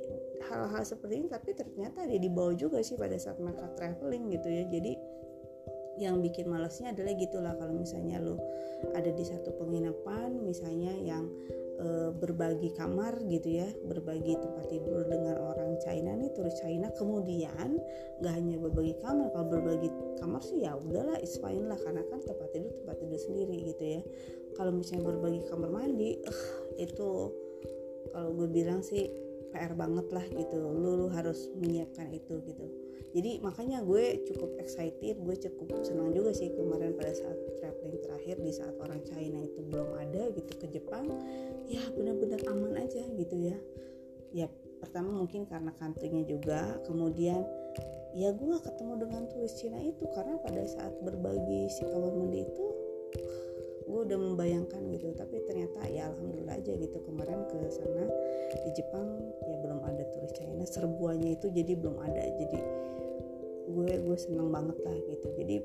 hal-hal 0.51 0.83
seperti 0.83 1.23
ini 1.23 1.27
tapi 1.31 1.55
ternyata 1.55 2.03
dia 2.07 2.19
dibawa 2.19 2.51
juga 2.55 2.83
sih 2.83 2.99
pada 2.99 3.15
saat 3.15 3.39
mereka 3.39 3.71
traveling 3.75 4.31
gitu 4.35 4.47
ya 4.51 4.63
jadi 4.67 4.95
yang 5.99 6.23
bikin 6.23 6.47
malasnya 6.47 6.95
adalah 6.95 7.13
gitulah 7.19 7.53
kalau 7.59 7.75
misalnya 7.75 8.23
lo 8.23 8.39
ada 8.95 9.11
di 9.11 9.23
satu 9.27 9.51
penginapan 9.59 10.39
misalnya 10.39 10.95
yang 10.95 11.27
e, 11.75 12.15
berbagi 12.15 12.71
kamar 12.79 13.19
gitu 13.27 13.59
ya 13.59 13.67
berbagi 13.83 14.39
tempat 14.39 14.65
tidur 14.71 15.03
dengan 15.03 15.35
orang 15.43 15.75
China 15.83 16.15
nih 16.15 16.31
turis 16.31 16.55
China 16.63 16.87
kemudian 16.95 17.75
nggak 18.23 18.33
hanya 18.33 18.55
berbagi 18.55 18.95
kamar 19.03 19.27
kalau 19.35 19.47
berbagi 19.51 19.91
kamar 20.23 20.39
sih 20.39 20.63
ya 20.63 20.79
udahlah 20.79 21.19
it's 21.19 21.35
fine 21.43 21.67
lah 21.67 21.77
karena 21.83 21.99
kan 22.07 22.23
tempat 22.23 22.47
tidur 22.55 22.71
tempat 22.83 22.95
tidur 23.03 23.19
sendiri 23.19 23.55
gitu 23.75 23.83
ya. 23.99 24.01
Kalau 24.55 24.71
misalnya 24.75 25.03
berbagi 25.07 25.41
kamar 25.47 25.69
mandi 25.71 26.19
uh, 26.23 26.41
itu 26.79 27.31
kalau 28.15 28.31
gue 28.33 28.47
bilang 28.49 28.79
sih 28.79 29.07
PR 29.51 29.73
banget 29.73 30.07
lah 30.13 30.25
gitu 30.29 30.57
lu, 30.61 31.05
lu 31.05 31.07
harus 31.09 31.49
menyiapkan 31.57 32.09
itu 32.13 32.37
gitu 32.45 32.65
jadi 33.15 33.41
makanya 33.41 33.81
gue 33.81 34.21
cukup 34.29 34.53
excited 34.61 35.17
gue 35.17 35.35
cukup 35.35 35.81
senang 35.81 36.13
juga 36.13 36.31
sih 36.35 36.53
kemarin 36.53 36.93
pada 36.93 37.13
saat 37.15 37.37
traveling 37.59 37.99
terakhir 38.01 38.35
di 38.39 38.51
saat 38.53 38.75
orang 38.79 39.01
China 39.03 39.43
itu 39.43 39.59
belum 39.65 39.89
ada 39.97 40.29
gitu 40.33 40.51
ke 40.55 40.67
Jepang 40.69 41.05
ya 41.69 41.83
benar-benar 41.93 42.41
aman 42.49 42.73
aja 42.81 43.05
gitu 43.05 43.35
ya. 43.37 43.57
Ya 44.29 44.45
pertama 44.81 45.11
mungkin 45.11 45.45
karena 45.49 45.73
countrynya 45.75 46.23
juga 46.25 46.77
kemudian 46.85 47.43
ya 48.13 48.33
gue 48.33 48.57
ketemu 48.61 49.05
dengan 49.05 49.23
turis 49.29 49.53
Cina 49.57 49.77
itu 49.81 50.05
karena 50.17 50.37
pada 50.41 50.65
saat 50.65 50.93
berbagi 51.05 51.69
si 51.69 51.85
kamar 51.85 52.13
mandi 52.13 52.41
itu 52.45 52.65
gue 53.89 53.99
udah 54.05 54.19
membayangkan 54.21 54.81
gitu 54.93 55.09
tapi 55.17 55.41
ternyata 55.49 55.81
ya 55.89 56.13
alhamdulillah 56.13 56.61
aja 56.61 56.77
gitu 56.77 56.97
kemarin 57.09 57.41
ke 57.49 57.57
sana 57.73 58.05
di 58.53 58.69
Jepang 58.77 59.33
ya 59.49 59.55
belum 59.65 59.81
ada 59.81 60.03
turis 60.13 60.33
China 60.37 60.61
serbuannya 60.61 61.41
itu 61.41 61.49
jadi 61.49 61.73
belum 61.73 61.97
ada 61.97 62.21
jadi 62.37 62.59
gue 63.69 63.91
gue 64.01 64.17
seneng 64.17 64.49
banget 64.49 64.77
lah 64.81 64.97
gitu. 64.97 65.27
Jadi 65.37 65.55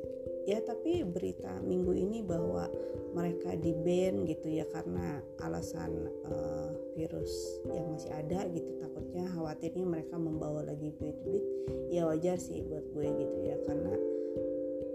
ya 0.44 0.60
tapi 0.60 1.00
berita 1.08 1.56
minggu 1.64 1.92
ini 1.96 2.20
bahwa 2.20 2.68
mereka 3.16 3.56
di 3.56 3.72
ban 3.72 4.28
gitu 4.28 4.52
ya 4.52 4.68
karena 4.68 5.24
alasan 5.40 6.12
uh, 6.28 6.68
virus 6.92 7.64
yang 7.72 7.96
masih 7.96 8.12
ada 8.12 8.44
gitu 8.52 8.76
takutnya 8.76 9.24
khawatirnya 9.32 9.86
mereka 9.88 10.20
membawa 10.20 10.60
lagi 10.66 10.92
duit-duit 11.00 11.44
ya 11.88 12.04
wajar 12.04 12.36
sih 12.36 12.60
buat 12.60 12.84
gue 12.92 13.06
gitu 13.08 13.38
ya 13.40 13.56
karena 13.64 13.94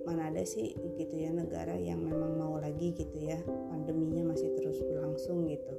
mana 0.09 0.33
ada 0.33 0.41
sih 0.41 0.73
gitu 0.97 1.13
ya 1.13 1.29
negara 1.29 1.77
yang 1.77 2.01
memang 2.01 2.41
mau 2.41 2.57
lagi 2.57 2.97
gitu 2.97 3.13
ya 3.21 3.37
pandeminya 3.45 4.33
masih 4.33 4.49
terus 4.57 4.81
berlangsung 4.81 5.45
gitu. 5.45 5.73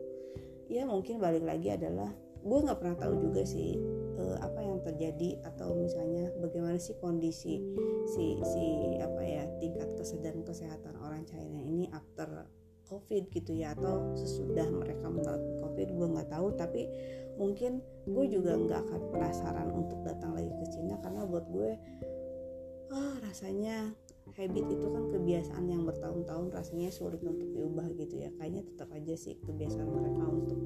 Ya 0.71 0.87
mungkin 0.87 1.19
balik 1.19 1.43
lagi 1.43 1.75
adalah 1.75 2.15
gue 2.41 2.59
nggak 2.63 2.79
pernah 2.79 2.97
tahu 2.97 3.19
juga 3.19 3.43
sih 3.43 3.75
uh, 4.17 4.39
apa 4.39 4.63
yang 4.63 4.79
terjadi 4.87 5.43
atau 5.45 5.77
misalnya 5.77 6.31
bagaimana 6.39 6.79
sih 6.79 6.97
kondisi 7.03 7.61
si 8.09 8.39
si 8.41 8.65
apa 9.03 9.21
ya 9.21 9.45
tingkat 9.61 9.93
kesadaran 9.99 10.47
kesehatan 10.47 10.95
orang 11.03 11.27
China 11.27 11.59
ini 11.59 11.91
after 11.91 12.49
COVID 12.91 13.31
gitu 13.31 13.55
ya 13.55 13.75
atau 13.79 14.15
sesudah 14.19 14.67
mereka 14.71 15.07
mengalami 15.07 15.53
COVID 15.63 15.89
gue 15.95 16.07
nggak 16.17 16.31
tahu. 16.31 16.49
Tapi 16.59 16.83
mungkin 17.39 17.83
gue 18.07 18.27
juga 18.27 18.59
nggak 18.59 18.81
akan 18.91 19.03
penasaran 19.15 19.69
untuk 19.71 20.03
datang 20.03 20.35
lagi 20.35 20.51
ke 20.51 20.67
Cina 20.75 20.99
karena 20.99 21.23
buat 21.25 21.47
gue 21.47 21.71
ah 22.91 23.15
rasanya 23.23 23.95
habit 24.37 24.67
itu 24.71 24.87
kan 24.91 25.05
kebiasaan 25.11 25.65
yang 25.67 25.83
bertahun-tahun 25.87 26.47
rasanya 26.55 26.91
sulit 26.91 27.21
untuk 27.23 27.49
diubah 27.51 27.87
gitu 27.97 28.21
ya. 28.21 28.31
Kayaknya 28.39 28.63
tetap 28.67 28.89
aja 28.95 29.15
sih 29.17 29.39
kebiasaan 29.43 29.89
mereka 29.89 30.25
untuk 30.27 30.61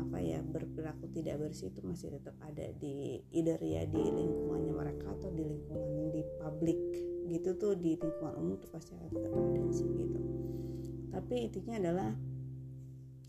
apa 0.00 0.18
ya 0.18 0.42
berperilaku 0.42 1.06
tidak 1.14 1.38
bersih 1.38 1.70
itu 1.70 1.80
masih 1.86 2.10
tetap 2.10 2.34
ada 2.42 2.66
di 2.82 3.22
either 3.30 3.62
ya 3.62 3.86
di 3.86 4.02
lingkungannya 4.02 4.74
mereka 4.74 5.06
atau 5.14 5.30
di 5.30 5.46
lingkungan 5.46 6.10
di 6.10 6.22
publik 6.42 6.80
gitu 7.30 7.54
tuh 7.54 7.78
di 7.78 7.94
lingkungan 7.94 8.34
umum 8.34 8.58
tuh 8.58 8.74
pasti 8.74 8.98
akan 8.98 9.08
tetap 9.14 9.32
ada 9.32 9.60
sih 9.70 9.86
gitu. 9.86 10.18
Tapi 11.14 11.34
intinya 11.46 11.74
adalah 11.78 12.10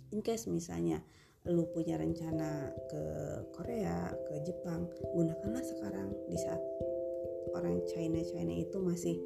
in 0.10 0.26
case 0.26 0.50
misalnya 0.50 1.06
lu 1.50 1.66
punya 1.74 1.98
rencana 1.98 2.70
ke 2.86 3.04
Korea, 3.58 4.14
ke 4.30 4.46
Jepang, 4.46 4.86
gunakanlah 5.18 5.66
sekarang 5.66 6.14
di 6.30 6.38
saat 6.38 6.62
orang 7.58 7.82
China 7.90 8.22
China 8.22 8.54
itu 8.54 8.78
masih 8.78 9.18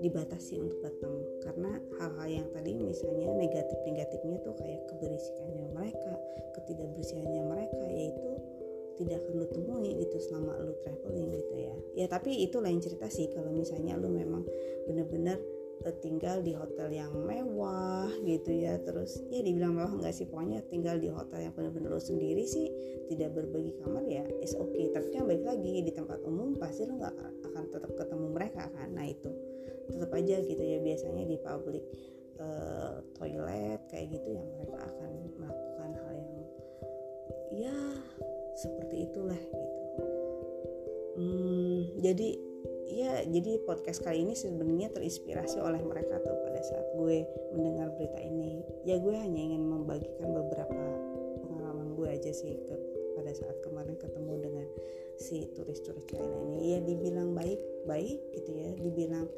dibatasi 0.00 0.58
untuk 0.58 0.80
datang. 0.80 1.14
Karena 1.44 1.76
hal-hal 2.00 2.28
yang 2.28 2.48
tadi 2.50 2.72
misalnya 2.74 3.30
negatif-negatifnya 3.36 4.40
tuh 4.42 4.56
kayak 4.56 4.80
keberisikannya 4.88 5.64
mereka, 5.76 6.12
ketidakbersihannya 6.56 7.42
mereka 7.46 7.84
yaitu 7.92 8.30
tidak 9.00 9.24
akan 9.24 9.32
lu 9.40 9.46
temui 9.48 9.90
gitu 10.04 10.16
selama 10.20 10.60
lu 10.60 10.76
traveling 10.84 11.32
gitu 11.32 11.54
ya. 11.56 11.74
Ya 12.04 12.06
tapi 12.08 12.36
itu 12.44 12.60
lain 12.60 12.84
cerita 12.84 13.08
sih. 13.08 13.32
Kalau 13.32 13.48
misalnya 13.48 13.96
lu 13.96 14.12
memang 14.12 14.44
bener-bener 14.84 15.40
uh, 15.88 15.94
tinggal 16.04 16.44
di 16.44 16.52
hotel 16.52 16.92
yang 16.92 17.08
mewah 17.24 18.12
gitu 18.28 18.52
ya 18.52 18.76
terus 18.84 19.24
ya 19.32 19.40
dibilang 19.40 19.72
mewah 19.72 19.96
enggak 19.96 20.12
sih? 20.12 20.28
Pokoknya 20.28 20.60
tinggal 20.68 21.00
di 21.00 21.08
hotel 21.08 21.48
yang 21.48 21.54
bener-bener 21.56 21.96
lu 21.96 22.02
sendiri 22.02 22.44
sih 22.44 22.68
tidak 23.08 23.32
berbagi 23.32 23.72
kamar 23.80 24.04
ya 24.04 24.22
is 24.44 24.52
oke 24.54 24.68
okay. 24.68 24.92
tapi 24.92 25.08
kan 25.16 25.24
balik 25.24 25.48
lagi 25.48 25.80
di 25.80 25.92
tempat 25.96 26.20
umum 26.22 26.54
pasti 26.60 26.84
lu 26.84 27.00
nggak 27.00 27.16
akan 27.48 27.64
tetap 27.72 27.92
ketemu 27.96 28.26
mereka 28.36 28.68
kan. 28.68 28.88
Nah 28.92 29.08
itu 29.08 29.32
tetap 29.90 30.10
aja 30.14 30.36
gitu 30.42 30.62
ya 30.62 30.78
biasanya 30.80 31.24
di 31.26 31.36
public 31.42 31.84
uh, 32.40 33.02
toilet 33.18 33.80
kayak 33.90 34.14
gitu 34.14 34.28
yang 34.32 34.48
mereka 34.56 34.78
akan 34.86 35.10
melakukan 35.36 35.90
hal 35.98 36.12
yang 36.16 36.34
ya 37.50 37.76
seperti 38.56 38.96
itulah 39.10 39.40
gitu. 39.40 39.70
Hmm, 41.20 41.78
jadi 42.00 42.28
ya 42.90 43.12
jadi 43.28 43.62
podcast 43.68 44.02
kali 44.02 44.24
ini 44.24 44.34
sebenarnya 44.34 44.90
terinspirasi 44.90 45.60
oleh 45.60 45.78
mereka 45.84 46.18
tuh 46.24 46.36
pada 46.42 46.60
saat 46.64 46.86
gue 46.96 47.28
mendengar 47.54 47.92
berita 47.94 48.18
ini. 48.18 48.64
Ya 48.88 48.96
gue 48.96 49.14
hanya 49.14 49.40
ingin 49.40 49.62
membagikan 49.68 50.32
beberapa 50.32 50.84
pengalaman 51.44 51.92
gue 51.94 52.08
aja 52.08 52.32
sih 52.32 52.56
ke, 52.64 52.74
pada 53.20 53.32
saat 53.36 53.56
kemarin 53.60 54.00
ketemu 54.00 54.34
dengan 54.40 54.66
si 55.20 55.50
turis-turis 55.52 56.08
China 56.08 56.24
ini. 56.48 56.72
Ya 56.72 56.78
dibilang 56.80 57.36
baik 57.36 57.60
baik 57.84 58.18
gitu 58.32 58.50
ya 58.56 58.70
dibilang 58.80 59.28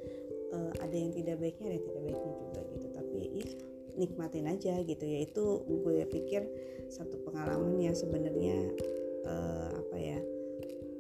uh, 0.53 0.73
ada 0.79 0.97
yang 0.97 1.13
tidak 1.17 1.41
baiknya 1.41 1.73
ada 1.73 1.77
yang 1.81 1.87
tidak 1.89 2.03
baiknya 2.05 2.33
juga 2.39 2.61
gitu. 2.77 2.87
Tapi 2.93 3.19
ya 3.33 3.47
nikmatin 3.97 4.47
aja 4.49 4.75
gitu. 4.85 5.05
Ya 5.05 5.19
itu 5.25 5.45
gue 5.69 6.05
pikir 6.09 6.43
satu 6.89 7.21
pengalaman 7.25 7.81
yang 7.81 7.97
sebenarnya 7.97 8.73
uh, 9.29 9.69
apa 9.77 9.97
ya 9.97 10.19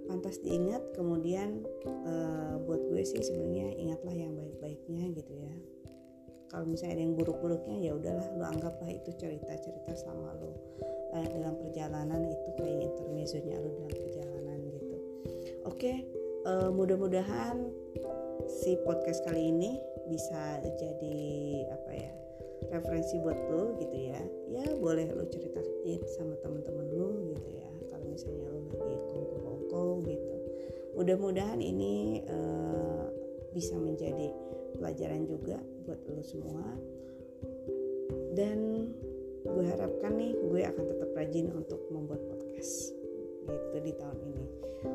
pantas 0.09 0.41
diingat. 0.45 0.83
Kemudian 0.97 1.65
uh, 2.05 2.61
buat 2.65 2.81
gue 2.93 3.03
sih 3.05 3.23
sebenarnya 3.25 3.77
ingatlah 3.77 4.15
yang 4.15 4.33
baik-baiknya 4.37 5.13
gitu 5.17 5.33
ya. 5.37 5.55
Kalau 6.53 6.69
misalnya 6.69 7.01
ada 7.01 7.05
yang 7.09 7.17
buruk-buruknya 7.17 7.77
ya 7.81 7.93
udahlah 7.97 8.27
lo 8.37 8.45
anggaplah 8.45 8.93
itu 8.93 9.09
cerita-cerita 9.17 9.97
sama 9.97 10.37
lo 10.37 10.53
uh, 11.17 11.27
dalam 11.33 11.57
perjalanan. 11.57 12.29
Itu 12.29 12.49
kayak 12.61 12.93
intermezzonya 12.93 13.57
lo 13.57 13.71
dalam 13.73 13.93
perjalanan 13.97 14.59
gitu. 14.69 14.97
Oke 15.65 15.77
okay, 15.81 15.97
uh, 16.45 16.69
mudah-mudahan 16.69 17.73
si 18.49 18.79
podcast 18.83 19.23
kali 19.27 19.51
ini 19.53 19.79
bisa 20.11 20.59
jadi 20.79 21.21
apa 21.71 21.91
ya 21.95 22.13
referensi 22.73 23.21
buat 23.21 23.39
lo 23.53 23.77
gitu 23.79 23.97
ya. 23.97 24.23
Ya 24.49 24.67
boleh 24.79 25.13
lo 25.13 25.29
ceritain 25.29 26.01
sama 26.17 26.39
temen-temen 26.41 26.87
lo 26.95 27.11
gitu 27.35 27.49
ya. 27.53 27.69
Kalau 27.93 28.07
misalnya 28.09 28.49
lo 28.49 28.61
lagi 28.81 28.97
kumpul 29.13 29.53
mudah-mudahan 31.03 31.59
ini 31.59 32.23
uh, 32.31 33.09
bisa 33.51 33.75
menjadi 33.75 34.31
pelajaran 34.79 35.27
juga 35.27 35.59
buat 35.83 35.99
lo 36.09 36.23
semua. 36.23 36.65
Dan 38.33 38.89
gue 39.43 39.65
harapkan 39.67 40.15
nih 40.15 40.33
gue 40.47 40.63
akan 40.63 40.85
tetap 40.87 41.11
rajin 41.19 41.51
untuk 41.51 41.83
membuat 41.91 42.23
podcast 42.31 42.95
gitu 43.43 43.79
di 43.83 43.93
tahun 43.99 44.19
ini. 44.31 44.47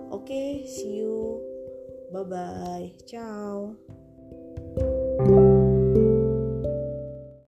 Oke 0.10 0.24
okay, 0.24 0.50
see 0.64 1.04
you 1.04 1.47
bye 2.12 2.24
bye 2.24 2.93
ciao 3.05 3.76